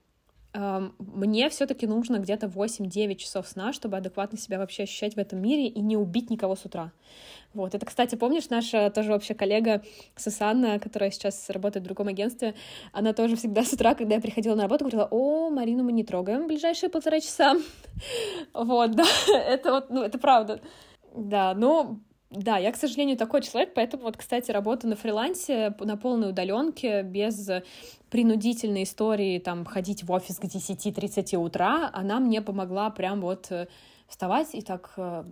мне 0.54 1.48
все-таки 1.50 1.86
нужно 1.86 2.18
где-то 2.18 2.46
8-9 2.46 3.16
часов 3.16 3.48
сна, 3.48 3.72
чтобы 3.72 3.96
адекватно 3.96 4.38
себя 4.38 4.58
вообще 4.58 4.84
ощущать 4.84 5.14
в 5.14 5.18
этом 5.18 5.40
мире 5.40 5.66
и 5.66 5.80
не 5.80 5.96
убить 5.96 6.30
никого 6.30 6.54
с 6.54 6.64
утра. 6.64 6.92
Вот. 7.54 7.74
Это, 7.74 7.86
кстати, 7.86 8.14
помнишь, 8.14 8.50
наша 8.50 8.90
тоже 8.90 9.10
вообще 9.10 9.34
коллега 9.34 9.82
Сусанна, 10.16 10.78
которая 10.78 11.10
сейчас 11.10 11.50
работает 11.50 11.84
в 11.84 11.88
другом 11.88 12.08
агентстве, 12.08 12.54
она 12.92 13.12
тоже 13.12 13.36
всегда 13.36 13.64
с 13.64 13.72
утра, 13.72 13.94
когда 13.94 14.16
я 14.16 14.20
приходила 14.20 14.54
на 14.54 14.62
работу, 14.62 14.84
говорила, 14.84 15.08
о, 15.10 15.50
Марину 15.50 15.84
мы 15.84 15.92
не 15.92 16.04
трогаем 16.04 16.44
в 16.44 16.46
ближайшие 16.46 16.90
полтора 16.90 17.20
часа. 17.20 17.56
Вот, 18.52 18.92
да, 18.92 19.04
это 19.28 19.72
вот, 19.72 19.90
ну, 19.90 20.02
это 20.02 20.18
правда. 20.18 20.60
Да, 21.14 21.54
ну, 21.54 22.00
да, 22.34 22.58
я, 22.58 22.72
к 22.72 22.76
сожалению, 22.76 23.16
такой 23.16 23.42
человек, 23.42 23.74
поэтому 23.74 24.02
вот, 24.04 24.16
кстати, 24.16 24.50
работа 24.50 24.88
на 24.88 24.96
фрилансе 24.96 25.74
на 25.78 25.96
полной 25.96 26.30
удаленке, 26.30 27.02
без 27.02 27.48
принудительной 28.10 28.82
истории, 28.82 29.38
там, 29.38 29.64
ходить 29.64 30.02
в 30.02 30.10
офис 30.10 30.38
к 30.38 30.44
10-30 30.44 31.36
утра, 31.36 31.90
она 31.92 32.18
мне 32.18 32.42
помогла 32.42 32.90
прям 32.90 33.20
вот 33.20 33.50
э, 33.50 33.68
вставать 34.08 34.54
и 34.54 34.62
так 34.62 34.92
э, 34.96 35.24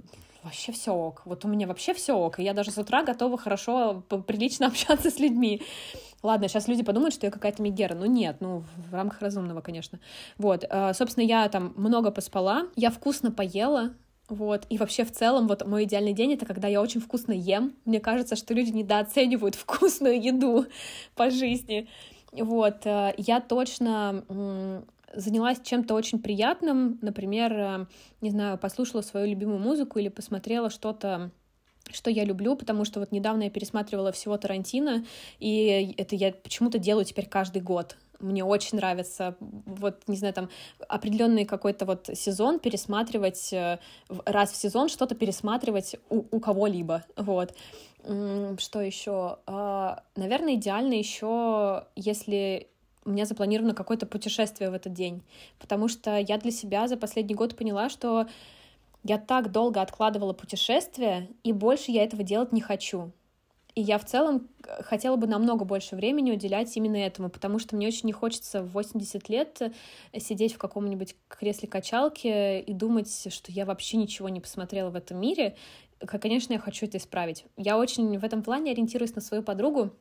вообще 0.45 0.71
все 0.73 0.93
ок. 0.93 1.23
Вот 1.25 1.45
у 1.45 1.49
меня 1.49 1.67
вообще 1.67 1.93
все 1.93 2.17
ок. 2.17 2.39
И 2.39 2.45
я 2.45 2.55
даже 2.55 2.71
с 2.71 2.79
утра 2.79 3.03
готова 3.03 3.37
хорошо, 3.37 4.03
прилично 4.27 4.67
общаться 4.69 5.11
с 5.11 5.19
людьми. 5.19 5.63
Ладно, 6.23 6.47
сейчас 6.47 6.69
люди 6.69 6.85
подумают, 6.85 7.15
что 7.15 7.27
я 7.27 7.33
какая-то 7.33 7.63
мигера. 7.63 7.95
Ну 7.95 8.07
нет, 8.07 8.37
ну 8.41 8.63
в 8.91 8.95
рамках 8.95 9.21
разумного, 9.23 9.61
конечно. 9.61 9.99
Вот, 10.39 10.65
э, 10.69 10.95
собственно, 10.95 11.25
я 11.25 11.49
там 11.49 11.73
много 11.77 12.13
поспала, 12.13 12.69
я 12.77 12.91
вкусно 12.91 13.33
поела, 13.33 13.95
Вот. 14.33 14.65
И 14.71 14.79
вообще 14.79 15.05
в 15.05 15.13
целом 15.13 15.47
вот 15.47 15.67
мой 15.67 15.85
идеальный 15.85 16.15
день— 16.15 16.33
это 16.35 16.47
когда 16.47 16.67
я 16.67 16.81
очень 16.81 17.03
вкусно 17.03 17.33
ем. 17.33 17.75
Мне 17.85 18.01
кажется, 18.01 18.35
что 18.35 18.55
люди 18.55 18.71
недооценивают 18.71 19.55
вкусную 19.57 20.19
еду 20.23 20.65
по 21.15 21.29
жизни. 21.29 21.87
Вот. 22.33 22.87
Э, 22.87 23.13
я 23.19 23.41
точно 23.41 24.25
занялась 25.15 25.59
чем-то 25.63 25.93
очень 25.93 26.19
приятным, 26.19 26.99
например, 27.03 27.53
э, 27.53 27.87
не 28.23 28.31
знаю, 28.31 28.57
послушала 28.57 29.03
свою 29.03 29.29
любимую 29.29 29.59
музыку 29.59 29.99
или 29.99 30.09
посмотрела 30.09 30.71
что-то 30.71 31.31
что 31.91 32.11
я 32.11 32.25
люблю, 32.25 32.57
потому 32.57 32.87
что 32.87 33.01
вот 33.01 33.13
недавно 33.13 33.43
я 33.43 33.51
пересматривала 33.51 34.13
всего 34.13 34.39
Тарантино, 34.39 35.05
и 35.41 35.95
это 35.99 36.15
я 36.15 36.33
почему-то 36.33 36.79
делаю 36.79 37.05
теперь 37.05 37.27
каждый 37.27 37.61
год. 37.61 37.97
Мне 38.23 38.45
очень 38.45 38.79
нравится, 38.79 39.37
вот, 39.41 40.03
не 40.07 40.17
знаю, 40.17 40.33
там, 40.33 40.49
определенный 40.89 41.45
какой-то 41.45 41.85
вот 41.85 42.09
сезон 42.15 42.59
пересматривать, 42.59 43.53
э, 43.53 43.79
раз 44.25 44.53
в 44.53 44.57
сезон 44.57 44.89
что-то 44.89 45.15
пересматривать 45.15 45.97
у, 46.09 46.25
у 46.31 46.41
кого-либо, 46.41 47.05
вот. 47.17 47.55
Что 48.59 48.81
еще? 48.81 49.39
А, 49.47 50.03
наверное, 50.17 50.55
идеально 50.55 50.95
еще, 50.95 51.85
если 51.95 52.69
у 53.05 53.11
меня 53.11 53.27
запланировано 53.27 53.75
какое-то 53.75 54.07
путешествие 54.07 54.71
в 54.71 54.75
этот 54.75 54.93
день, 54.93 55.23
потому 55.59 55.89
что 55.89 56.17
я 56.17 56.39
для 56.39 56.51
себя 56.51 56.89
за 56.89 56.97
последний 56.97 57.35
год 57.35 57.57
поняла, 57.57 57.89
что 57.89 58.27
я 59.05 59.19
так 59.19 59.51
долго 59.51 59.81
откладывала 59.81 60.33
путешествие, 60.33 61.29
и 61.43 61.53
больше 61.53 61.91
я 61.91 62.05
этого 62.05 62.23
делать 62.23 62.53
не 62.53 62.61
хочу. 62.61 63.11
И 63.75 63.81
я 63.81 63.99
в 63.99 64.05
целом 64.05 64.49
э, 64.67 64.83
хотела 64.83 65.17
бы 65.17 65.27
намного 65.27 65.65
больше 65.65 65.97
времени 65.97 66.33
уделять 66.33 66.77
именно 66.77 66.97
этому, 66.97 67.31
потому 67.31 67.59
что 67.59 67.75
мне 67.75 67.87
очень 67.87 68.07
не 68.07 68.13
хочется 68.13 68.63
в 68.63 68.73
80 68.73 69.29
лет 69.29 69.63
э, 69.63 70.19
сидеть 70.19 70.55
в 70.55 70.59
каком-нибудь 70.59 71.17
кресле 71.29 71.69
качалки 71.69 72.61
и 72.61 72.73
думать, 72.75 73.33
что 73.33 73.51
я 73.51 73.65
вообще 73.65 73.97
ничего 73.97 74.29
не 74.29 74.41
посмотрела 74.41 74.91
в 74.91 74.97
этом 74.97 75.19
мире. 75.19 75.57
Конечно, 75.99 76.53
я 76.53 76.59
хочу 76.59 76.87
это 76.87 76.99
исправить. 76.99 77.45
Я 77.57 77.79
очень 77.79 78.19
в 78.19 78.25
этом 78.25 78.43
плане 78.43 78.73
ориентируюсь 78.73 79.15
на 79.15 79.21
свою 79.21 79.43
подругу, 79.43 79.93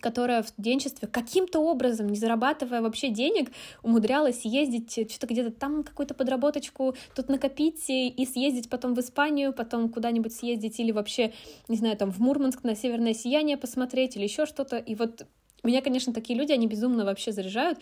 которая 0.00 0.42
в 0.42 0.48
студенчестве 0.48 1.08
каким-то 1.08 1.60
образом, 1.60 2.08
не 2.08 2.16
зарабатывая 2.16 2.80
вообще 2.82 3.10
денег, 3.10 3.50
умудрялась 3.82 4.44
ездить 4.44 5.10
что-то 5.10 5.26
где-то 5.26 5.50
там 5.50 5.82
какую-то 5.82 6.14
подработочку, 6.14 6.94
тут 7.14 7.28
накопить 7.28 7.84
и 7.88 8.26
съездить 8.30 8.68
потом 8.68 8.94
в 8.94 9.00
Испанию, 9.00 9.52
потом 9.52 9.88
куда-нибудь 9.88 10.34
съездить 10.34 10.78
или 10.80 10.92
вообще, 10.92 11.32
не 11.68 11.76
знаю, 11.76 11.96
там 11.96 12.10
в 12.10 12.18
Мурманск 12.18 12.64
на 12.64 12.74
северное 12.74 13.14
сияние 13.14 13.56
посмотреть 13.56 14.16
или 14.16 14.24
еще 14.24 14.46
что-то. 14.46 14.76
И 14.76 14.94
вот 14.94 15.26
меня, 15.62 15.82
конечно, 15.82 16.12
такие 16.12 16.38
люди, 16.38 16.52
они 16.52 16.66
безумно 16.66 17.04
вообще 17.04 17.32
заряжают. 17.32 17.78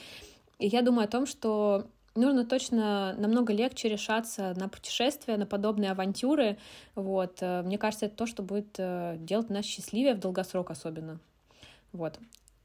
И 0.58 0.66
я 0.66 0.82
думаю 0.82 1.04
о 1.04 1.10
том, 1.10 1.26
что 1.26 1.86
нужно 2.14 2.44
точно 2.44 3.14
намного 3.18 3.52
легче 3.52 3.88
решаться 3.88 4.54
на 4.56 4.68
путешествия, 4.68 5.36
на 5.36 5.46
подобные 5.46 5.90
авантюры. 5.90 6.56
Вот. 6.94 7.42
Мне 7.42 7.78
кажется, 7.78 8.06
это 8.06 8.16
то, 8.16 8.26
что 8.26 8.42
будет 8.42 8.76
э, 8.78 9.16
делать 9.18 9.50
нас 9.50 9.64
счастливее 9.64 10.14
в 10.14 10.20
долгосрок 10.20 10.70
особенно. 10.70 11.20
Вот. 11.96 12.18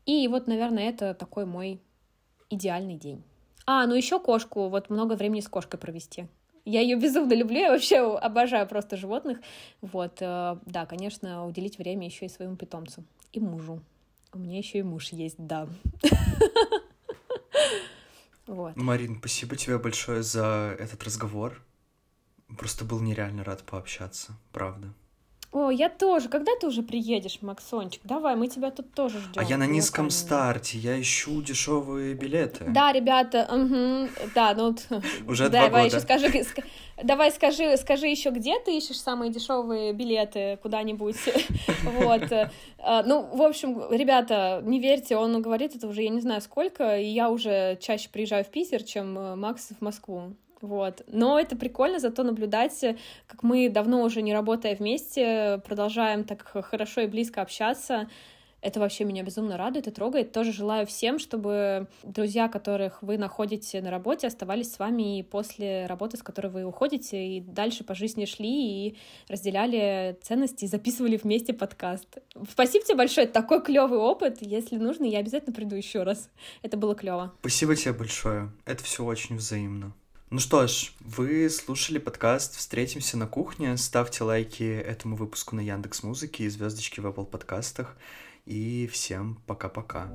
И 0.06 0.28
вот, 0.28 0.48
наверное, 0.48 0.90
это 0.90 1.14
такой 1.14 1.46
мой 1.46 1.82
идеальный 2.50 2.98
день. 2.98 3.24
А, 3.66 3.88
ну 3.88 3.96
еще 3.96 4.20
кошку, 4.20 4.68
вот 4.68 4.90
много 4.90 5.14
времени 5.14 5.40
с 5.40 5.48
кошкой 5.48 5.80
провести. 5.80 6.28
Я 6.66 6.82
ее 6.82 6.98
безумно 6.98 7.34
люблю, 7.34 7.60
я 7.60 7.72
вообще 7.72 8.00
обожаю 8.18 8.68
просто 8.68 8.98
животных. 8.98 9.40
Вот, 9.82 10.18
э, 10.22 10.58
да, 10.66 10.86
конечно, 10.86 11.48
уделить 11.48 11.78
время 11.78 12.06
еще 12.06 12.26
и 12.26 12.30
своему 12.30 12.56
питомцу 12.56 13.04
и 13.32 13.40
мужу. 13.40 13.82
У 14.34 14.40
меня 14.40 14.58
еще 14.58 14.80
и 14.80 14.84
муж 14.84 15.10
есть, 15.10 15.38
да. 15.38 15.68
Вот. 18.48 18.76
Марин, 18.76 19.18
спасибо 19.20 19.56
тебе 19.56 19.78
большое 19.78 20.24
за 20.24 20.76
этот 20.78 21.02
разговор. 21.06 21.64
Просто 22.58 22.84
был 22.84 23.00
нереально 23.00 23.46
рад 23.46 23.64
пообщаться, 23.64 24.34
правда. 24.52 24.94
О, 25.52 25.70
я 25.70 25.90
тоже. 25.90 26.30
Когда 26.30 26.54
ты 26.60 26.68
уже 26.68 26.82
приедешь, 26.82 27.40
Максончик? 27.42 28.02
Давай, 28.06 28.38
мы 28.38 28.48
тебя 28.48 28.72
тут 28.72 28.94
тоже 28.94 29.20
ждем. 29.20 29.34
А 29.36 29.44
я 29.44 29.58
на 29.58 29.68
низком 29.68 30.10
старте, 30.10 30.78
я 30.78 31.00
ищу 31.00 31.42
дешевые 31.42 32.14
билеты. 32.14 32.66
Да, 32.70 32.94
ребята, 32.94 33.48
угу, 33.52 34.10
да, 34.34 34.54
ну 34.54 34.74
уже 35.28 35.50
два 35.50 35.64
давай 35.64 35.84
года. 35.84 35.98
еще 35.98 36.00
скажи, 36.00 36.46
давай 37.04 37.32
скажи, 37.32 37.76
скажи 37.76 38.08
еще, 38.08 38.30
где 38.30 38.60
ты 38.60 38.78
ищешь 38.78 39.02
самые 39.02 39.30
дешевые 39.30 39.92
билеты 39.92 40.58
куда-нибудь. 40.62 41.18
Вот. 41.84 42.32
Э, 42.32 42.50
ну, 43.06 43.24
в 43.34 43.42
общем, 43.42 43.92
ребята, 43.92 44.62
не 44.64 44.80
верьте, 44.80 45.18
он 45.18 45.42
говорит 45.42 45.76
это 45.76 45.88
уже, 45.88 46.04
я 46.04 46.10
не 46.10 46.22
знаю 46.22 46.42
сколько, 46.42 46.98
и 46.98 47.06
я 47.06 47.30
уже 47.30 47.78
чаще 47.82 48.10
приезжаю 48.10 48.46
в 48.46 48.50
Питер, 48.50 48.84
чем 48.84 49.18
э, 49.18 49.36
Макс 49.36 49.70
в 49.78 49.82
Москву. 49.82 50.34
Вот. 50.62 51.04
Но 51.08 51.40
это 51.40 51.56
прикольно 51.56 52.00
зато 52.00 52.24
наблюдать, 52.24 52.80
как 53.28 53.44
мы 53.44 53.70
давно 53.70 54.04
уже 54.04 54.22
не 54.22 54.34
работая 54.34 54.76
вместе, 54.76 55.62
продолжаем 55.66 56.24
так 56.24 56.44
хорошо 56.44 57.02
и 57.02 57.08
близко 57.08 57.42
общаться. 57.42 58.08
Это 58.62 58.80
вообще 58.80 59.06
меня 59.06 59.24
безумно 59.24 59.58
радует 59.58 59.88
и 59.88 59.92
трогает. 59.92 60.32
Тоже 60.32 60.52
желаю 60.54 60.86
всем, 60.86 61.18
чтобы 61.18 61.88
друзья, 62.04 62.48
которых 62.48 63.02
вы 63.02 63.18
находите 63.18 63.82
на 63.82 63.90
работе, 63.90 64.28
оставались 64.28 64.72
с 64.72 64.80
вами 64.80 65.20
и 65.20 65.24
после 65.24 65.88
работы, 65.88 66.18
с 66.18 66.24
которой 66.24 66.48
вы 66.48 66.64
уходите, 66.64 67.26
и 67.26 67.42
дальше 67.42 67.84
по 67.84 67.96
жизни 67.96 68.26
шли 68.26 68.88
и 68.88 68.98
разделяли 69.28 70.16
ценности 70.22 70.66
и 70.66 70.68
записывали 70.68 71.18
вместе 71.18 71.54
подкаст. 71.54 72.20
Спасибо 72.52 72.86
тебе 72.86 72.98
большое, 72.98 73.26
это 73.26 73.34
такой 73.34 73.64
клевый 73.64 73.98
опыт. 73.98 74.38
Если 74.42 74.78
нужно, 74.78 75.06
я 75.06 75.20
обязательно 75.20 75.54
приду 75.54 75.76
еще 75.76 76.04
раз. 76.04 76.30
Это 76.62 76.78
было 76.78 76.94
клево. 76.94 77.34
Спасибо 77.40 77.76
тебе 77.76 77.94
большое. 77.94 78.52
Это 78.66 78.84
все 78.84 79.04
очень 79.04 79.38
взаимно. 79.38 79.94
Ну 80.34 80.40
что 80.40 80.66
ж, 80.66 80.94
вы 81.02 81.50
слушали 81.50 81.98
подкаст 81.98 82.56
«Встретимся 82.56 83.18
на 83.18 83.28
кухне». 83.28 83.76
Ставьте 83.76 84.24
лайки 84.24 84.64
этому 84.64 85.18
выпуску 85.18 85.58
на 85.58 85.60
Яндекс 85.60 86.04
Музыке 86.04 86.46
и 86.46 86.48
звездочки 86.48 87.02
в 87.02 87.06
Apple 87.06 87.26
подкастах. 87.26 87.98
И 88.46 88.90
всем 88.94 89.42
пока-пока. 89.46 90.10